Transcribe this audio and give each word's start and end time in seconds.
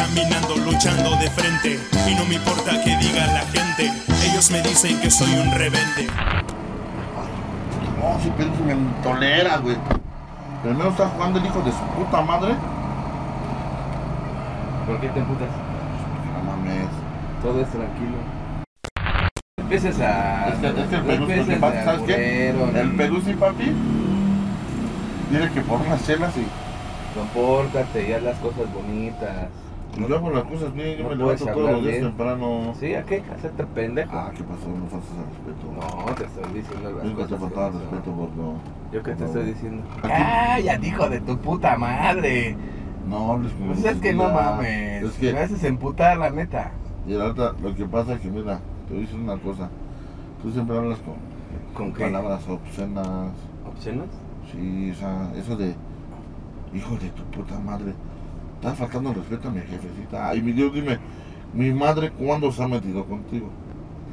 caminando, 0.00 0.56
luchando 0.56 1.10
de 1.16 1.30
frente. 1.30 1.78
Y 2.08 2.14
no 2.14 2.24
me 2.24 2.34
importa 2.36 2.72
que 2.82 2.96
diga 2.96 3.26
la 3.26 3.44
gente. 3.52 3.92
Ellos 4.24 4.50
me 4.50 4.62
dicen 4.62 4.98
que 5.00 5.10
soy 5.10 5.32
un 5.34 5.50
rebelde. 5.52 6.06
No, 7.98 8.18
si 8.22 8.30
pienso 8.30 8.64
me 8.64 8.74
tolera, 9.02 9.58
güey. 9.58 9.76
Primero 10.62 10.90
está 10.90 11.06
jugando 11.08 11.38
el 11.38 11.46
hijo 11.46 11.60
de 11.62 11.72
su 11.72 11.84
puta 11.96 12.22
madre. 12.22 12.54
¿Por 14.86 15.00
qué 15.00 15.08
te 15.08 15.18
emputas? 15.20 15.48
No 16.34 16.50
mames. 16.50 16.88
Todo 17.42 17.60
es 17.60 17.68
tranquilo. 17.68 18.16
Empieces 19.58 20.00
a. 20.00 20.48
Es 20.48 20.58
que, 20.60 20.66
es 20.68 20.88
que 20.88 20.96
el 20.96 21.02
Perú, 21.02 21.26
que 21.26 21.56
pasa, 21.56 21.84
¿sabes 21.84 22.02
qué? 22.02 22.50
El 22.50 22.96
Perú 22.96 23.22
sí, 23.24 23.34
papi. 23.34 23.74
Dice 25.30 25.50
que 25.52 25.60
por 25.60 25.80
unas 25.80 26.04
chelas 26.06 26.34
y. 26.36 26.46
Compórtate 27.14 28.08
y 28.08 28.12
haz 28.12 28.22
las 28.22 28.38
cosas 28.38 28.72
bonitas. 28.72 29.48
Yo 30.08 30.16
hago 30.16 30.30
las 30.30 30.44
cosas 30.44 30.74
bien, 30.74 30.96
yo 30.98 31.02
no 31.04 31.08
me 31.10 31.16
levanto 31.16 31.44
todos 31.46 31.70
los 31.72 31.82
días 31.82 31.92
bien. 31.94 32.04
temprano. 32.04 32.74
¿Sí? 32.78 32.94
¿A 32.94 33.02
qué? 33.04 33.22
Hacerte 33.34 33.64
pendejo. 33.66 34.10
Ah, 34.12 34.30
¿qué 34.36 34.42
pasó? 34.44 34.68
No 34.68 34.86
faltas 34.86 35.10
al 35.10 35.26
respeto. 35.26 36.06
No, 36.06 36.14
te 36.14 36.24
estoy 36.24 36.52
diciendo 36.60 36.90
las 36.92 37.04
Nunca 37.04 37.26
te 37.26 37.36
faltaba 37.36 37.66
no 37.70 37.72
son. 37.72 37.80
respeto, 37.82 38.12
gordo. 38.12 38.54
¿Yo 38.92 39.02
qué 39.02 39.12
te 39.14 39.20
No. 39.20 39.26
estoy 39.26 39.44
diciendo? 39.44 39.82
Aquí- 39.98 40.08
¡Cállate, 40.08 40.86
hijo 40.86 41.08
de 41.08 41.20
tu 41.20 41.38
puta 41.38 41.76
madre! 41.76 42.56
No 43.08 43.32
hables 43.32 43.52
como 43.52 43.72
Pues 43.72 43.84
es 43.84 43.96
que 44.00 44.12
no 44.12 44.28
ya. 44.28 44.34
mames. 44.34 45.02
Es 45.04 45.12
que, 45.12 45.32
Me 45.32 45.38
haces 45.40 45.64
emputar, 45.64 46.16
la 46.18 46.30
neta. 46.30 46.70
y 47.06 47.14
ahorita 47.14 47.54
lo 47.62 47.74
que 47.74 47.84
pasa 47.86 48.12
es 48.14 48.20
que, 48.20 48.28
mira, 48.30 48.60
te 48.86 48.94
voy 48.94 49.02
a 49.04 49.06
decir 49.06 49.18
una 49.20 49.36
cosa. 49.38 49.68
Tú 50.42 50.50
siempre 50.50 50.76
hablas 50.76 50.98
con, 51.00 51.14
¿Con 51.74 51.92
qué? 51.92 52.04
palabras 52.04 52.46
obscenas. 52.48 53.32
¿Opciones? 53.66 54.06
Sí, 54.52 54.90
o 54.90 54.94
sea, 54.94 55.30
eso 55.36 55.56
de. 55.56 55.74
Hijo 56.74 56.94
de 56.96 57.08
tu 57.10 57.22
puta 57.24 57.58
madre. 57.58 57.94
Estás 58.60 58.76
faltando 58.76 59.08
el 59.08 59.16
respeto 59.16 59.48
a 59.48 59.52
mi 59.52 59.60
jefecita. 59.60 60.28
Ay, 60.28 60.42
mi 60.42 60.52
Dios, 60.52 60.74
dime. 60.74 60.98
Mi 61.54 61.72
madre, 61.72 62.10
¿cuándo 62.10 62.52
se 62.52 62.62
ha 62.62 62.68
metido 62.68 63.06
contigo? 63.06 63.48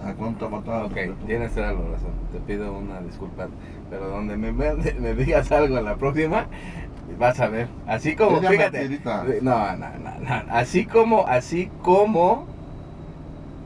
¿A 0.02 0.14
cuánto 0.14 0.46
ha 0.46 0.84
el 0.86 0.86
Ok, 0.86 1.26
tienes 1.26 1.54
toda 1.54 1.74
la 1.74 1.82
razón. 1.82 2.12
Te 2.32 2.40
pido 2.40 2.72
una 2.72 3.02
disculpa. 3.02 3.50
Pero 3.90 4.08
donde 4.08 4.38
me, 4.38 4.54
me, 4.54 4.74
me 4.74 5.14
digas 5.16 5.52
algo 5.52 5.82
la 5.82 5.98
próxima, 5.98 6.48
vas 7.20 7.42
a 7.42 7.50
ver. 7.50 7.68
Así 7.88 8.16
como, 8.16 8.38
Ella 8.38 8.52
fíjate. 8.52 9.02
No, 9.42 9.76
no, 9.76 9.90
no, 10.00 10.20
no. 10.22 10.54
Así 10.54 10.86
como, 10.86 11.28
así 11.28 11.70
como 11.82 12.46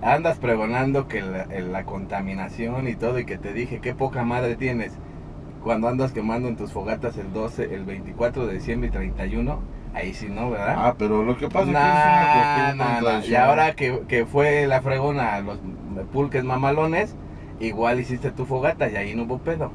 andas 0.02 0.40
pregonando 0.40 1.08
que 1.08 1.22
la, 1.22 1.46
la 1.46 1.84
contaminación 1.86 2.88
y 2.88 2.96
todo 2.96 3.20
y 3.20 3.26
que 3.26 3.38
te 3.38 3.54
dije 3.54 3.82
qué 3.82 3.94
poca 3.94 4.24
madre 4.24 4.56
tienes 4.56 4.94
cuando 5.64 5.88
andas 5.88 6.12
quemando 6.12 6.48
en 6.48 6.56
tus 6.56 6.72
fogatas 6.72 7.18
el 7.18 7.32
12, 7.34 7.76
el 7.76 7.84
24 7.86 8.48
de 8.48 8.56
diciembre 8.56 8.90
y 8.90 8.92
31, 8.92 9.60
ahí 9.94 10.14
sí 10.14 10.28
no, 10.30 10.52
¿verdad? 10.52 10.76
Ah, 10.78 10.96
pero 10.98 11.24
lo 11.24 11.38
que 11.38 11.50
pasa 11.50 11.72
Nah, 11.72 11.80
es 11.80 12.26
que 12.26 12.70
es 12.70 12.74
una 12.76 13.02
nah, 13.02 13.20
nah. 13.20 13.26
Y 13.26 13.36
ahora 13.36 13.76
que, 13.76 14.02
que 14.08 14.26
fue 14.26 14.68
la 14.68 14.82
fregona 14.82 15.36
a 15.36 15.42
los 15.42 15.58
pulques 16.14 16.44
mamalones, 16.44 17.16
igual 17.60 18.00
hiciste 18.00 18.32
tu 18.32 18.46
fogata 18.46 18.90
y 18.90 18.96
ahí 18.96 19.16
no 19.16 19.24
hubo 19.24 19.40
pedo. 19.40 19.72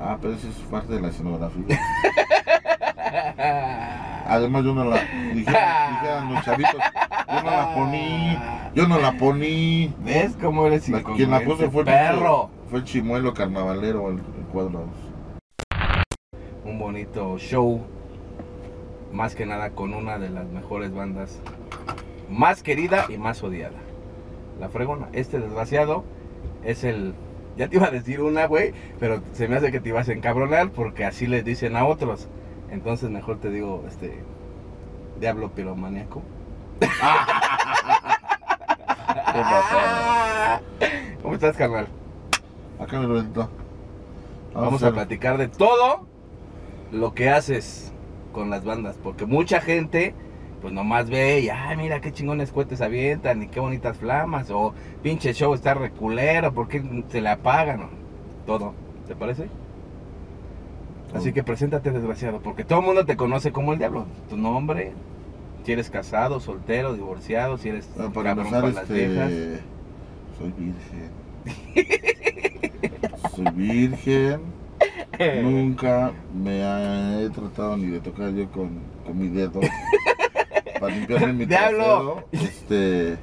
Ah, 0.00 0.16
pero 0.20 0.34
eso 0.34 0.48
es 0.48 0.54
parte 0.70 0.92
de 0.94 1.00
la 1.00 1.08
escenografía. 1.08 1.78
Además, 4.26 4.64
yo 4.64 4.74
no 4.74 4.84
la. 4.84 5.00
Dijeran 5.34 6.32
los 6.32 6.44
chavitos, 6.44 6.74
yo 7.28 7.42
no 7.42 7.50
la 7.50 7.74
poní. 7.74 8.38
Yo 8.74 8.88
no 8.88 8.98
la 8.98 9.12
poní. 9.12 9.94
¿Ves 10.00 10.36
cómo 10.40 10.66
eres 10.66 10.88
La- 10.88 11.02
quien 11.02 11.30
la 11.30 11.40
puso 11.40 11.70
fue 11.70 11.82
el 11.82 11.86
perro? 11.86 12.50
Fue 12.70 12.78
el 12.78 12.84
chimuelo 12.84 13.34
carnavalero, 13.34 14.08
el, 14.08 14.18
el 14.18 14.44
cuadro. 14.52 14.84
Un 16.64 16.78
bonito 16.78 17.36
show, 17.38 17.82
más 19.12 19.34
que 19.34 19.46
nada 19.46 19.70
con 19.70 19.94
una 19.94 20.18
de 20.18 20.30
las 20.30 20.46
mejores 20.46 20.94
bandas, 20.94 21.40
más 22.28 22.62
querida 22.62 23.06
y 23.08 23.18
más 23.18 23.42
odiada. 23.42 23.78
La 24.58 24.68
fregona. 24.68 25.08
Este 25.12 25.38
desgraciado 25.38 26.04
es 26.64 26.84
el... 26.84 27.14
Ya 27.56 27.68
te 27.68 27.76
iba 27.76 27.86
a 27.86 27.90
decir 27.90 28.22
una, 28.22 28.46
güey, 28.46 28.72
pero 28.98 29.22
se 29.32 29.46
me 29.46 29.56
hace 29.56 29.70
que 29.70 29.80
te 29.80 29.90
ibas 29.90 30.08
a 30.08 30.12
encabronar 30.12 30.70
porque 30.70 31.04
así 31.04 31.26
les 31.26 31.44
dicen 31.44 31.76
a 31.76 31.84
otros. 31.84 32.28
Entonces 32.70 33.10
mejor 33.10 33.38
te 33.38 33.50
digo, 33.50 33.84
este... 33.86 34.18
Diablo 35.20 35.50
piromaníaco. 35.50 36.22
¿Cómo 41.22 41.34
estás, 41.34 41.56
carnal? 41.56 41.86
Acá 42.80 42.98
me 42.98 43.06
lo. 43.06 43.22
Vamos 44.54 44.82
a 44.82 44.92
platicar 44.92 45.38
de 45.38 45.48
todo 45.48 46.06
lo 46.90 47.14
que 47.14 47.30
haces 47.30 47.91
con 48.32 48.50
las 48.50 48.64
bandas, 48.64 48.96
porque 49.02 49.26
mucha 49.26 49.60
gente 49.60 50.14
pues 50.60 50.72
nomás 50.72 51.10
ve 51.10 51.40
y, 51.40 51.48
ay, 51.48 51.76
mira 51.76 52.00
qué 52.00 52.12
chingones 52.12 52.52
cohetes 52.52 52.80
avientan 52.80 53.42
y 53.42 53.48
qué 53.48 53.58
bonitas 53.58 53.96
flamas, 53.96 54.48
o 54.50 54.72
pinche 55.02 55.34
show 55.34 55.54
está 55.54 55.74
reculero, 55.74 56.54
¿por 56.54 56.68
qué 56.68 56.82
se 57.08 57.20
le 57.20 57.28
apagan? 57.30 57.90
Todo, 58.46 58.72
¿te 59.08 59.16
parece? 59.16 59.48
Así 61.14 61.32
que 61.32 61.42
preséntate, 61.42 61.90
desgraciado, 61.90 62.40
porque 62.40 62.64
todo 62.64 62.78
el 62.78 62.86
mundo 62.86 63.04
te 63.04 63.16
conoce 63.16 63.52
como 63.52 63.72
el 63.72 63.78
diablo. 63.78 64.06
Tu 64.30 64.36
nombre, 64.36 64.92
si 65.64 65.72
eres 65.72 65.90
casado, 65.90 66.40
soltero, 66.40 66.94
divorciado, 66.94 67.58
si 67.58 67.68
eres 67.68 67.90
Bueno, 67.96 68.12
para 68.12 68.34
cabrón 68.34 68.50
para 68.52 68.68
las 68.68 68.88
viejas. 68.88 69.30
este. 69.30 69.60
Soy 70.38 70.52
virgen. 70.56 71.10
soy 73.34 73.50
virgen. 73.54 74.40
Nunca 75.42 76.12
me 76.34 76.62
ha- 76.62 77.20
he 77.20 77.30
tratado 77.30 77.76
ni 77.76 77.86
de 77.86 78.00
tocar 78.00 78.30
yo 78.32 78.48
con, 78.50 78.80
con 79.04 79.18
mi 79.18 79.28
dedo. 79.28 79.60
Para 80.80 80.94
limpiarme 80.94 81.32
mi 81.32 81.44
¡Diablo! 81.46 82.24
trasero, 82.30 82.48
Este. 82.50 83.16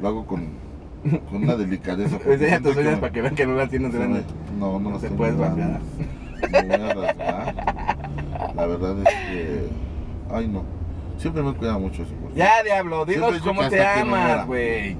Lo 0.00 0.08
hago 0.08 0.26
con, 0.26 0.46
con 1.30 1.42
una 1.42 1.56
delicadeza. 1.56 2.16
porque 2.18 2.34
Enseña 2.34 2.60
tus 2.60 2.76
uñas 2.76 2.98
para 2.98 3.12
que 3.12 3.22
vean 3.22 3.34
que 3.34 3.46
no 3.46 3.54
las 3.54 3.70
tienes 3.70 3.92
grandes. 3.92 4.24
No, 4.58 4.78
no 4.78 4.90
las 4.90 5.00
Te 5.00 5.08
tengo 5.08 5.18
puedes 5.18 5.36
grandes. 5.36 5.66
Me 6.52 6.62
voy 6.62 6.88
a 6.90 6.94
rasgar. 6.94 7.54
La 8.54 8.66
verdad 8.66 8.96
es 9.00 9.08
que. 9.08 9.68
Ay, 10.30 10.46
no. 10.48 10.62
Siempre 11.16 11.42
me 11.42 11.52
cuida 11.54 11.76
mucho 11.78 12.02
eso. 12.02 12.12
Ya, 12.36 12.62
diablo, 12.62 13.04
dinos 13.04 13.38
cómo 13.40 13.68
te 13.68 13.84
amas, 13.84 14.46
güey. 14.46 14.96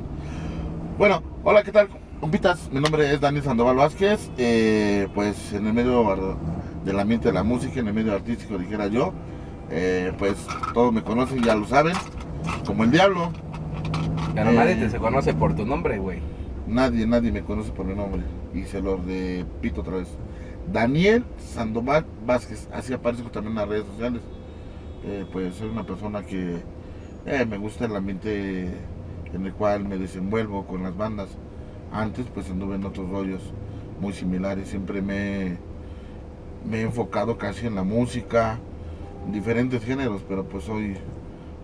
Bueno, 0.99 1.23
hola, 1.45 1.63
¿qué 1.63 1.71
tal? 1.71 1.89
Compitas, 2.21 2.69
mi 2.73 2.81
nombre 2.81 3.13
es 3.13 3.21
Dani 3.21 3.41
Sandoval 3.41 3.77
Vázquez. 3.77 4.31
eh, 4.39 5.07
pues 5.15 5.53
en 5.53 5.67
el 5.67 5.73
medio 5.73 6.37
del 6.85 6.99
ambiente 6.99 7.29
de 7.29 7.35
la 7.35 7.43
música, 7.45 7.81
en 7.81 7.89
el 7.89 7.95
medio 7.95 8.13
artístico, 8.15 8.59
dijera 8.59 8.89
yo. 8.89 9.13
eh, 9.71 10.13
pues 10.19 10.35
todos 10.73 10.93
me 10.95 11.03
conocen, 11.03 11.43
ya 11.43 11.55
lo 11.55 11.67
saben. 11.67 11.95
Como 12.67 12.85
el 12.85 12.91
diablo. 12.91 13.31
Pero 14.35 14.51
Eh. 14.51 14.55
nadie 14.55 14.77
te 14.77 14.89
se 14.89 14.99
conoce 14.99 15.35
por 15.35 15.55
tu 15.55 15.67
nombre, 15.67 15.99
güey. 15.99 16.21
Nadie, 16.67 17.07
nadie 17.07 17.31
me 17.31 17.43
conoce 17.43 17.71
por 17.73 17.85
mi 17.85 17.95
nombre. 17.95 18.23
Y 18.55 18.63
se 18.65 18.81
lo 18.81 18.97
repito 18.97 19.83
otra 19.83 19.97
vez. 19.99 20.09
Daniel 20.73 21.23
Sandoval 21.39 22.07
Vázquez. 22.27 22.67
Así 22.73 22.95
aparezco 22.95 23.31
también 23.31 23.53
en 23.53 23.59
las 23.61 23.69
redes 23.69 23.85
sociales. 23.87 24.23
Eh, 25.05 25.27
pues 25.31 25.55
soy 25.57 25.69
una 25.69 25.85
persona 25.85 26.23
que 26.23 26.63
eh, 27.27 27.45
me 27.47 27.59
gusta 27.59 27.85
el 27.85 27.95
ambiente 27.95 28.69
en 29.35 29.45
el 29.47 29.53
cual 29.53 29.85
me 29.85 29.99
desenvuelvo 29.99 30.67
con 30.67 30.83
las 30.83 30.97
bandas. 30.97 31.29
Antes 31.93 32.27
pues 32.33 32.51
anduve 32.51 32.77
en 32.77 32.85
otros 32.85 33.09
rollos 33.11 33.43
muy 34.01 34.13
similares. 34.13 34.69
Siempre 34.69 35.01
me, 35.03 35.57
me 36.69 36.79
he 36.79 36.83
enfocado 36.83 37.39
casi 37.39 37.67
en 37.67 37.75
la 37.75 37.83
música, 37.83 38.59
en 39.27 39.33
diferentes 39.33 39.85
géneros, 39.85 40.23
pero 40.29 40.45
pues 40.45 40.69
hoy, 40.69 40.97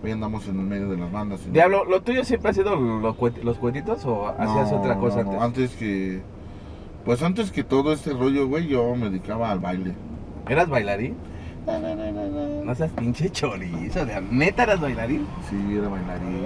hoy 0.03 0.11
andamos 0.11 0.47
en 0.47 0.59
el 0.59 0.65
medio 0.65 0.89
de 0.89 0.97
las 0.97 1.11
bandas. 1.11 1.41
Diablo, 1.51 1.85
¿lo 1.85 2.01
tuyo 2.01 2.23
siempre 2.23 2.51
ha 2.51 2.53
sido 2.53 2.75
lo 2.75 3.15
cuet- 3.17 3.41
los 3.43 3.57
cuetitos 3.57 4.03
o 4.05 4.27
hacías 4.29 4.71
no, 4.71 4.79
otra 4.79 4.97
cosa 4.97 5.23
no, 5.23 5.33
no, 5.33 5.41
antes? 5.41 5.63
antes 5.71 5.75
que. 5.77 6.21
Pues 7.05 7.21
antes 7.21 7.51
que 7.51 7.63
todo 7.63 7.93
este 7.93 8.13
rollo, 8.13 8.47
güey, 8.47 8.67
yo 8.67 8.95
me 8.95 9.11
dedicaba 9.11 9.51
al 9.51 9.59
baile. 9.59 9.93
¿Eras 10.49 10.67
bailarín? 10.69 11.15
No 12.63 12.73
seas 12.75 12.91
pinche 12.91 13.29
chorizo, 13.29 14.05
de 14.05 14.21
neta 14.31 14.63
eras 14.63 14.81
bailarín. 14.81 15.25
Sí, 15.49 15.55
era 15.77 15.87
bailarín. 15.87 16.41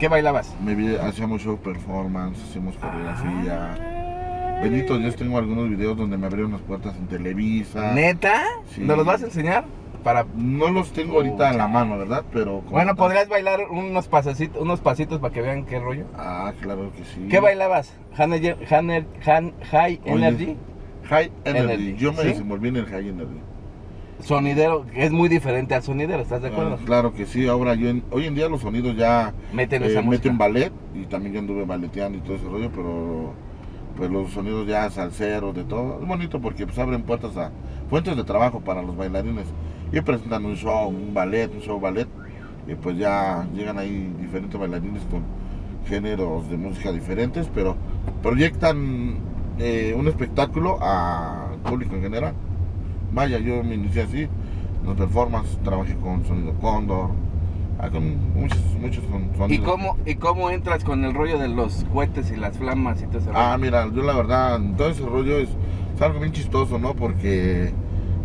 ¿Qué 0.00 0.08
bailabas? 0.08 0.54
Me 0.64 0.74
vi, 0.74 0.96
hacíamos 0.96 1.42
show 1.42 1.58
performance, 1.58 2.42
hacíamos 2.42 2.74
coreografía. 2.76 4.58
Bendito 4.62 4.96
Dios, 4.98 5.14
tengo 5.14 5.36
algunos 5.38 5.68
videos 5.68 5.96
donde 5.96 6.16
me 6.16 6.26
abrieron 6.26 6.52
las 6.52 6.62
puertas 6.62 6.96
en 6.96 7.06
Televisa. 7.06 7.92
¿Neta? 7.92 8.42
Sí. 8.74 8.80
¿Nos 8.80 8.96
los 8.96 9.06
vas 9.06 9.22
a 9.22 9.26
enseñar? 9.26 9.64
Para... 10.02 10.24
No 10.34 10.70
los 10.70 10.92
tengo 10.92 11.16
ahorita 11.16 11.50
en 11.50 11.58
la 11.58 11.68
mano, 11.68 11.98
¿verdad? 11.98 12.24
Pero. 12.32 12.62
Bueno, 12.62 12.94
tal- 12.94 12.96
¿podrías 12.96 13.28
bailar 13.28 13.60
unos 13.70 14.08
pasitos, 14.08 14.60
unos 14.62 14.80
pasitos 14.80 15.18
para 15.20 15.34
que 15.34 15.42
vean 15.42 15.66
qué 15.66 15.78
rollo? 15.78 16.06
Ah, 16.16 16.52
claro 16.62 16.90
que 16.96 17.04
sí. 17.04 17.26
¿Qué 17.30 17.38
bailabas? 17.38 17.92
¿High, 18.16 18.56
High, 18.66 19.06
High 19.70 20.00
Oye, 20.04 20.12
Energy? 20.14 20.56
High 21.10 21.30
Energy. 21.44 21.72
Energy, 21.74 21.96
Yo 21.98 22.12
me 22.12 22.22
¿sí? 22.22 22.28
desenvolví 22.28 22.68
en 22.68 22.76
el 22.76 22.86
High 22.86 23.08
Energy. 23.10 23.40
Sonidero, 24.22 24.86
que 24.86 25.04
es 25.04 25.12
muy 25.12 25.28
diferente 25.28 25.74
al 25.74 25.82
sonidero, 25.82 26.22
¿estás 26.22 26.42
de 26.42 26.48
acuerdo? 26.48 26.76
Ah, 26.80 26.84
claro 26.84 27.12
que 27.14 27.26
sí. 27.26 27.46
Ahora, 27.48 27.74
yo 27.74 27.88
en- 27.88 28.02
hoy 28.10 28.26
en 28.26 28.34
día 28.34 28.48
los 28.48 28.60
sonidos 28.60 28.96
ya. 28.96 29.32
Meten 29.52 29.82
Eh, 29.82 29.86
esa 29.86 30.02
música. 30.02 30.24
meten 30.28 30.38
ballet 30.38 30.72
y 30.94 31.04
también 31.06 31.32
yo 31.34 31.40
anduve 31.40 31.64
balleteando 31.64 32.18
y 32.18 32.20
todo 32.20 32.34
ese 32.36 32.44
rollo, 32.46 32.70
pero 32.70 33.32
pues 33.96 34.10
los 34.10 34.30
sonidos 34.30 34.66
ya 34.66 34.88
salseros 34.90 35.54
de 35.54 35.64
todo, 35.64 35.98
es 36.00 36.08
bonito 36.08 36.40
porque 36.40 36.64
pues 36.66 36.78
abren 36.78 37.02
puertas 37.02 37.36
a 37.36 37.50
fuentes 37.90 38.16
de 38.16 38.24
trabajo 38.24 38.60
para 38.60 38.82
los 38.82 38.96
bailarines 38.96 39.46
y 39.92 40.00
presentan 40.00 40.44
un 40.46 40.54
show, 40.56 40.88
un 40.88 41.12
ballet, 41.12 41.50
un 41.52 41.60
show 41.60 41.78
ballet 41.80 42.06
y 42.68 42.74
pues 42.76 42.96
ya 42.96 43.46
llegan 43.54 43.78
ahí 43.78 44.10
diferentes 44.20 44.58
bailarines 44.58 45.02
con 45.10 45.22
géneros 45.86 46.48
de 46.48 46.56
música 46.56 46.92
diferentes, 46.92 47.48
pero 47.54 47.76
proyectan 48.22 49.16
eh, 49.58 49.94
un 49.96 50.08
espectáculo 50.08 50.78
al 50.82 51.56
público 51.68 51.94
en 51.96 52.02
general. 52.02 52.34
Vaya, 53.12 53.38
yo 53.38 53.62
me 53.64 53.74
inicié 53.74 54.02
así, 54.02 54.20
en 54.22 54.86
los 54.86 54.96
performance, 54.96 55.58
trabajé 55.64 55.94
con 55.96 56.24
Sonido 56.24 56.52
Cóndor, 56.60 57.10
ah, 57.78 57.90
con 57.90 58.32
muchos, 58.34 58.58
muchos 58.80 59.04
con 59.04 59.24
¿Y 59.34 59.36
sonidos. 59.36 59.66
cómo, 59.68 59.96
¿Y 60.06 60.14
cómo 60.14 60.50
entras 60.50 60.84
con 60.84 61.04
el 61.04 61.12
rollo 61.14 61.38
de 61.38 61.48
los 61.48 61.84
cohetes 61.92 62.30
y 62.30 62.36
las 62.36 62.56
flamas 62.56 63.02
y 63.02 63.06
todo 63.06 63.18
ese 63.18 63.30
Ah, 63.34 63.56
rollo? 63.56 63.64
mira, 63.64 63.88
yo 63.92 64.02
la 64.02 64.14
verdad, 64.14 64.60
todo 64.76 64.88
ese 64.90 65.04
rollo 65.04 65.38
es, 65.38 65.48
es 65.96 66.02
algo 66.02 66.20
bien 66.20 66.32
chistoso, 66.32 66.78
¿no? 66.78 66.94
Porque 66.94 67.72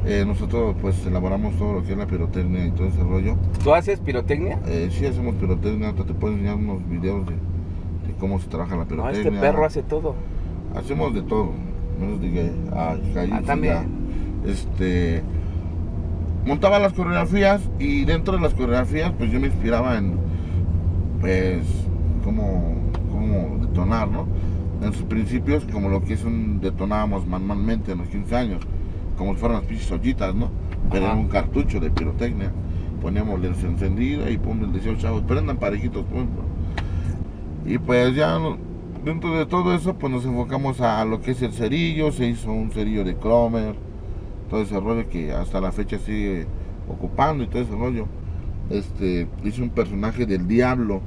eh, 0.05 0.23
nosotros 0.25 0.75
pues 0.81 1.03
elaboramos 1.07 1.55
todo 1.57 1.73
lo 1.73 1.83
que 1.83 1.93
es 1.93 1.97
la 1.97 2.05
pirotecnia 2.05 2.67
y 2.67 2.71
todo 2.71 2.87
ese 2.87 3.01
rollo. 3.01 3.35
¿Tú 3.63 3.73
haces 3.73 3.99
pirotecnia? 3.99 4.59
Eh, 4.67 4.89
sí 4.91 5.05
hacemos 5.07 5.33
pirotecnia, 5.35 5.89
hasta 5.89 6.05
te 6.05 6.13
puedo 6.13 6.33
enseñar 6.35 6.55
unos 6.57 6.87
videos 6.87 7.25
de, 7.25 7.33
de 7.33 8.13
cómo 8.19 8.39
se 8.39 8.47
trabaja 8.49 8.75
la 8.75 8.83
No, 8.83 8.87
pirotecnia. 8.89 9.17
este 9.29 9.31
perro 9.39 9.65
hace 9.65 9.81
todo. 9.81 10.13
Hacemos 10.75 11.11
de 11.15 11.21
todo, 11.23 11.51
menos 11.99 12.21
de 12.21 12.31
que 12.31 12.51
ah, 12.71 12.95
Ah, 13.31 13.41
también. 13.45 14.04
Este 14.47 15.23
montaba 16.45 16.77
las 16.79 16.93
coreografías 16.93 17.61
y 17.79 18.05
dentro 18.05 18.35
de 18.35 18.41
las 18.41 18.53
coreografías 18.53 19.11
pues 19.17 19.31
yo 19.31 19.39
me 19.39 19.47
inspiraba 19.47 19.97
en 19.97 20.13
pues 21.19 21.65
cómo, 22.23 22.75
cómo 23.11 23.57
detonar, 23.65 24.07
¿no? 24.09 24.27
En 24.81 24.93
sus 24.93 25.03
principios 25.03 25.63
como 25.71 25.89
lo 25.89 26.03
que 26.03 26.13
es 26.13 26.23
un 26.23 26.59
detonábamos 26.61 27.25
manualmente 27.25 27.93
en 27.93 27.99
los 27.99 28.07
15 28.09 28.35
años, 28.35 28.61
como 29.17 29.33
si 29.33 29.39
fueran 29.39 29.59
las 29.59 29.65
pinches 29.67 29.91
ollitas, 29.91 30.35
¿no? 30.35 30.49
Pero 30.91 31.05
Ajá. 31.05 31.13
era 31.13 31.21
un 31.23 31.29
cartucho 31.29 31.79
de 31.79 31.89
pirotecnia. 31.89 32.51
Poníamos 33.01 33.39
la 33.39 33.47
encendida 33.47 34.29
y 34.29 34.37
pum, 34.37 34.61
les 34.61 34.73
decía, 34.73 34.97
chavos, 34.97 35.23
prendan 35.23 35.57
parejitos, 35.57 36.03
pum, 36.05 36.27
pum. 36.27 36.45
Y 37.65 37.77
pues 37.79 38.15
ya 38.15 38.37
no- 38.37 38.57
dentro 39.03 39.35
de 39.37 39.45
todo 39.45 39.73
eso, 39.73 39.95
pues 39.95 40.11
nos 40.11 40.25
enfocamos 40.25 40.81
a 40.81 41.03
lo 41.05 41.21
que 41.21 41.31
es 41.31 41.41
el 41.41 41.53
cerillo, 41.53 42.11
se 42.11 42.27
hizo 42.27 42.51
un 42.51 42.71
cerillo 42.71 43.03
de 43.03 43.15
Cromer, 43.15 43.75
todo 44.49 44.61
ese 44.61 44.79
rollo 44.79 45.07
que 45.09 45.31
hasta 45.31 45.59
la 45.61 45.71
fecha 45.71 45.97
sigue 45.99 46.45
ocupando 46.89 47.43
y 47.43 47.47
todo 47.47 47.61
ese 47.61 47.75
rollo. 47.75 48.07
Este, 48.69 49.27
hice 49.43 49.61
un 49.61 49.69
personaje 49.69 50.25
del 50.25 50.47
diablo. 50.47 51.01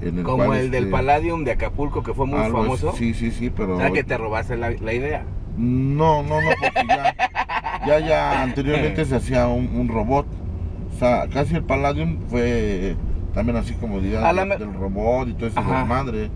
En 0.00 0.18
el 0.18 0.24
Como 0.24 0.44
cual, 0.44 0.58
el 0.58 0.70
del 0.70 0.84
este, 0.84 0.92
Palladium 0.96 1.44
de 1.44 1.52
Acapulco 1.52 2.02
que 2.02 2.12
fue 2.14 2.26
muy 2.26 2.38
algo 2.38 2.62
famoso. 2.62 2.92
Sí, 2.92 3.14
sí, 3.14 3.30
sí, 3.30 3.50
pero... 3.50 3.76
O 3.76 3.78
sea 3.80 3.90
que 3.90 4.02
te 4.04 4.18
robaste 4.18 4.56
la, 4.56 4.70
la 4.70 4.92
idea. 4.92 5.24
No, 5.56 6.22
no, 6.24 6.40
no, 6.40 6.48
porque 6.60 6.84
ya, 6.88 7.14
ya, 7.86 7.98
ya 8.00 8.42
anteriormente 8.42 9.04
se 9.04 9.14
hacía 9.16 9.46
un, 9.46 9.68
un 9.76 9.88
robot. 9.88 10.26
O 10.94 10.98
sea, 10.98 11.28
casi 11.28 11.54
el 11.54 11.62
Palladium 11.62 12.18
fue 12.28 12.96
también 13.34 13.56
así 13.56 13.74
como 13.74 14.00
diría 14.00 14.20
del, 14.32 14.46
me- 14.48 14.56
del 14.56 14.74
robot 14.74 15.28
y 15.28 15.34
todo 15.34 15.46
ese 15.48 15.58
Ajá. 15.58 15.78
desmadre. 15.80 16.30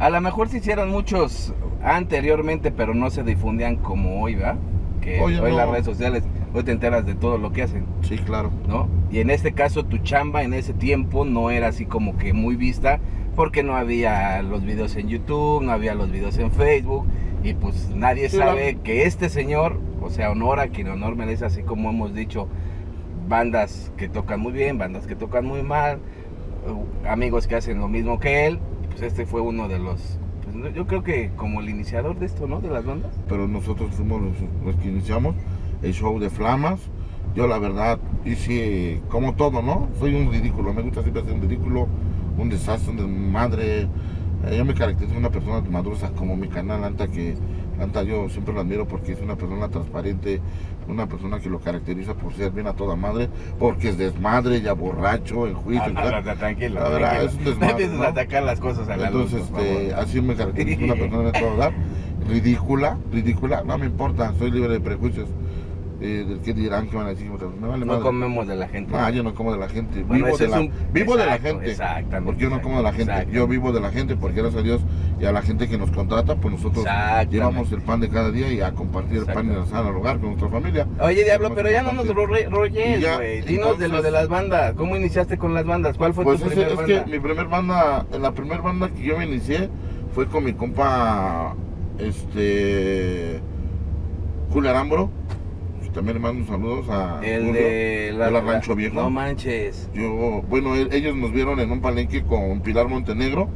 A 0.00 0.10
lo 0.10 0.20
mejor 0.20 0.48
se 0.48 0.58
hicieron 0.58 0.90
muchos 0.90 1.54
anteriormente, 1.84 2.72
pero 2.72 2.94
no 2.94 3.10
se 3.10 3.22
difundían 3.22 3.76
como 3.76 4.22
hoy, 4.22 4.34
¿verdad? 4.34 4.56
Que 5.04 5.20
Oye, 5.20 5.38
hoy 5.38 5.50
no. 5.52 5.58
las 5.58 5.68
redes 5.68 5.84
sociales, 5.84 6.24
hoy 6.54 6.62
te 6.64 6.72
enteras 6.72 7.04
de 7.04 7.14
todo 7.14 7.36
lo 7.38 7.52
que 7.52 7.62
hacen, 7.62 7.84
Sí, 8.02 8.16
claro. 8.18 8.50
¿no? 8.66 8.88
Y 9.10 9.18
en 9.20 9.28
este 9.30 9.52
caso 9.52 9.84
tu 9.84 9.98
chamba 9.98 10.42
en 10.42 10.54
ese 10.54 10.72
tiempo 10.72 11.24
no 11.26 11.50
era 11.50 11.68
así 11.68 11.84
como 11.84 12.16
que 12.16 12.32
muy 12.32 12.56
vista, 12.56 13.00
porque 13.36 13.62
no 13.62 13.76
había 13.76 14.40
los 14.42 14.64
videos 14.64 14.96
en 14.96 15.08
YouTube, 15.08 15.62
no 15.62 15.72
había 15.72 15.94
los 15.94 16.10
videos 16.10 16.38
en 16.38 16.50
Facebook, 16.50 17.04
y 17.42 17.52
pues 17.52 17.90
nadie 17.94 18.28
Sí, 18.30 18.38
sabe 18.38 18.72
la- 18.74 18.82
que 18.82 19.04
este 19.04 19.28
señor, 19.28 19.78
o 20.00 20.08
sea, 20.08 20.30
honor 20.30 20.58
a 20.58 20.68
quien 20.68 20.88
honor 20.88 21.16
merece, 21.16 21.44
así 21.44 21.62
como 21.62 21.90
hemos 21.90 22.14
dicho, 22.14 22.48
bandas 23.28 23.92
que 23.96 24.08
tocan 24.08 24.40
muy 24.40 24.52
bien, 24.52 24.78
bandas 24.78 25.06
que 25.06 25.16
tocan 25.16 25.44
muy 25.44 25.62
mal, 25.62 25.98
uh, 26.66 27.08
amigos 27.08 27.46
que 27.46 27.56
hacen 27.56 27.78
lo 27.78 27.88
mismo 27.88 28.18
que 28.20 28.46
él, 28.46 28.58
pues 28.90 29.02
este 29.02 29.26
fue 29.26 29.40
uno 29.40 29.68
de 29.68 29.78
los, 29.78 30.18
yo 30.70 30.86
creo 30.86 31.02
que 31.02 31.30
como 31.36 31.60
el 31.60 31.68
iniciador 31.68 32.18
de 32.18 32.26
esto, 32.26 32.46
¿no? 32.46 32.60
De 32.60 32.68
las 32.68 32.84
bandas. 32.84 33.12
Pero 33.28 33.48
nosotros 33.48 33.90
fuimos 33.94 34.22
los, 34.22 34.34
los 34.64 34.76
que 34.76 34.88
iniciamos 34.88 35.34
el 35.82 35.92
show 35.92 36.18
de 36.18 36.30
Flamas. 36.30 36.80
Yo 37.34 37.46
la 37.46 37.58
verdad 37.58 37.98
hice 38.24 39.00
como 39.08 39.34
todo, 39.34 39.60
¿no? 39.60 39.88
Soy 39.98 40.14
un 40.14 40.30
ridículo, 40.30 40.72
me 40.72 40.82
gusta 40.82 41.02
siempre 41.02 41.22
hacer 41.22 41.34
un 41.34 41.42
ridículo, 41.42 41.88
un 42.38 42.48
desastre, 42.48 42.92
un 42.92 42.96
desmadre. 42.96 43.82
Eh, 44.46 44.56
yo 44.56 44.64
me 44.64 44.74
caracterizo 44.74 45.18
una 45.18 45.30
persona 45.30 45.60
madrosa 45.68 46.10
como 46.12 46.36
mi 46.36 46.48
canal 46.48 46.84
Anta 46.84 47.08
que 47.08 47.34
Anta 47.80 48.02
yo 48.04 48.28
siempre 48.28 48.54
lo 48.54 48.60
admiro 48.60 48.86
porque 48.86 49.12
es 49.12 49.20
una 49.20 49.36
persona 49.36 49.68
transparente, 49.68 50.40
una 50.88 51.06
persona 51.06 51.40
que 51.40 51.48
lo 51.50 51.58
caracteriza 51.60 52.14
por 52.14 52.32
ser 52.34 52.52
bien 52.52 52.66
a 52.66 52.72
toda 52.74 52.94
madre, 52.96 53.28
porque 53.58 53.88
es 53.88 53.98
desmadre, 53.98 54.60
ya 54.60 54.72
borracho, 54.74 55.46
en 55.46 55.54
juicio. 55.54 55.82
Ah, 55.96 56.10
no, 56.10 56.22
no, 56.22 56.36
tranquilo, 56.36 56.80
La 56.80 56.88
verdad, 56.88 57.10
tranquilo. 57.26 57.50
es 57.50 57.54
un 57.56 57.60
No 57.60 57.70
empieces 57.70 58.00
a 58.00 58.08
atacar 58.08 58.42
las 58.44 58.60
cosas 58.60 58.88
a 58.88 58.96
la 58.96 59.06
Entonces, 59.08 59.40
luz, 59.40 59.48
por 59.48 59.60
este, 59.60 59.88
favor. 59.90 60.04
así 60.04 60.20
me 60.20 60.34
caracteriza 60.36 60.84
una 60.84 60.94
persona 60.94 61.30
de 61.30 61.40
todo 61.40 61.56
dar. 61.56 61.72
Ridícula, 62.28 62.96
ridícula, 63.12 63.62
no 63.64 63.76
me 63.76 63.86
importa, 63.86 64.32
soy 64.38 64.50
libre 64.50 64.72
de 64.72 64.80
prejuicios. 64.80 65.28
Eh, 66.06 66.22
del 66.28 66.40
que 66.40 66.52
dirán 66.52 66.86
que 66.86 66.96
van 66.96 67.06
a 67.06 67.08
decir, 67.10 67.30
me 67.30 67.66
vale 67.66 67.80
No 67.80 67.86
madre. 67.86 68.02
comemos 68.02 68.46
de 68.46 68.56
la 68.56 68.68
gente. 68.68 68.92
Ah, 68.94 69.08
yo 69.10 69.22
no 69.22 69.34
como 69.34 69.52
de 69.52 69.58
la 69.58 69.68
gente, 69.70 70.02
Bueno, 70.02 70.26
vivo, 70.26 70.36
de 70.36 70.44
es 70.44 70.50
la, 70.50 70.60
un- 70.60 70.70
vivo 70.92 71.16
de 71.16 71.24
la 71.24 71.38
gente. 71.38 71.70
exactamente, 71.70 72.20
Porque 72.26 72.42
yo 72.42 72.50
no 72.50 72.60
como 72.60 72.76
de 72.76 72.82
la 72.82 72.92
gente, 72.92 73.26
yo 73.32 73.48
vivo 73.48 73.72
de 73.72 73.80
la 73.80 73.90
gente, 73.90 74.14
porque 74.14 74.42
gracias 74.42 74.60
a 74.60 74.64
Dios 74.64 74.82
y 75.18 75.24
a 75.24 75.32
la 75.32 75.40
gente 75.40 75.66
que 75.66 75.78
nos 75.78 75.90
contrata, 75.92 76.36
pues 76.36 76.52
nosotros 76.56 76.84
llevamos 77.30 77.72
el 77.72 77.80
pan 77.80 78.00
de 78.00 78.10
cada 78.10 78.30
día 78.30 78.52
y 78.52 78.60
a 78.60 78.72
compartir 78.72 79.16
el 79.20 79.24
pan 79.24 79.50
y 79.50 79.54
la 79.54 79.64
sana 79.64 79.88
al 79.88 79.96
hogar 79.96 80.18
con 80.18 80.28
nuestra 80.30 80.50
familia. 80.50 80.86
Oye, 81.00 81.24
Diablo, 81.24 81.48
Pues, 81.48 81.56
pero 81.62 81.70
ya 81.70 81.82
no 81.82 81.92
nos 81.94 82.06
rolles, 82.14 82.50
güey. 82.50 83.40
Dinos 83.40 83.78
de 83.78 83.88
lo 83.88 84.02
de 84.02 84.10
las 84.10 84.28
bandas. 84.28 84.74
¿Cómo 84.74 84.96
iniciaste 84.96 85.38
con 85.38 85.54
las 85.54 85.64
bandas? 85.64 85.96
¿Cuál 85.96 86.12
fue 86.12 86.24
Pues 86.24 86.38
tu 86.38 86.48
primera 86.48 86.68
es 86.68 86.76
banda? 86.76 87.04
que 87.06 87.10
mi 87.10 87.18
primer 87.18 87.46
banda, 87.46 88.04
en 88.12 88.20
la 88.20 88.32
primera 88.32 88.60
banda 88.60 88.90
que 88.90 89.02
yo 89.04 89.16
me 89.16 89.24
inicié 89.24 89.70
fue 90.14 90.26
con 90.26 90.44
mi 90.44 90.52
compa, 90.52 91.54
este, 91.98 93.40
Julio 94.50 94.68
Arambro. 94.68 95.10
También 95.94 96.16
le 96.16 96.20
mando 96.20 96.44
saludos 96.46 96.86
a 96.90 97.20
El 97.22 97.46
Julio, 97.46 97.60
de 97.62 98.14
la, 98.18 98.30
la 98.30 98.40
Rancho 98.40 98.74
Viejo. 98.74 98.96
No 98.96 99.10
manches. 99.10 99.88
Yo, 99.94 100.42
bueno, 100.48 100.74
e- 100.74 100.88
ellos 100.90 101.14
nos 101.14 101.32
vieron 101.32 101.60
en 101.60 101.70
un 101.70 101.80
palenque 101.80 102.24
con 102.24 102.60
Pilar 102.60 102.88
Montenegro, 102.88 103.48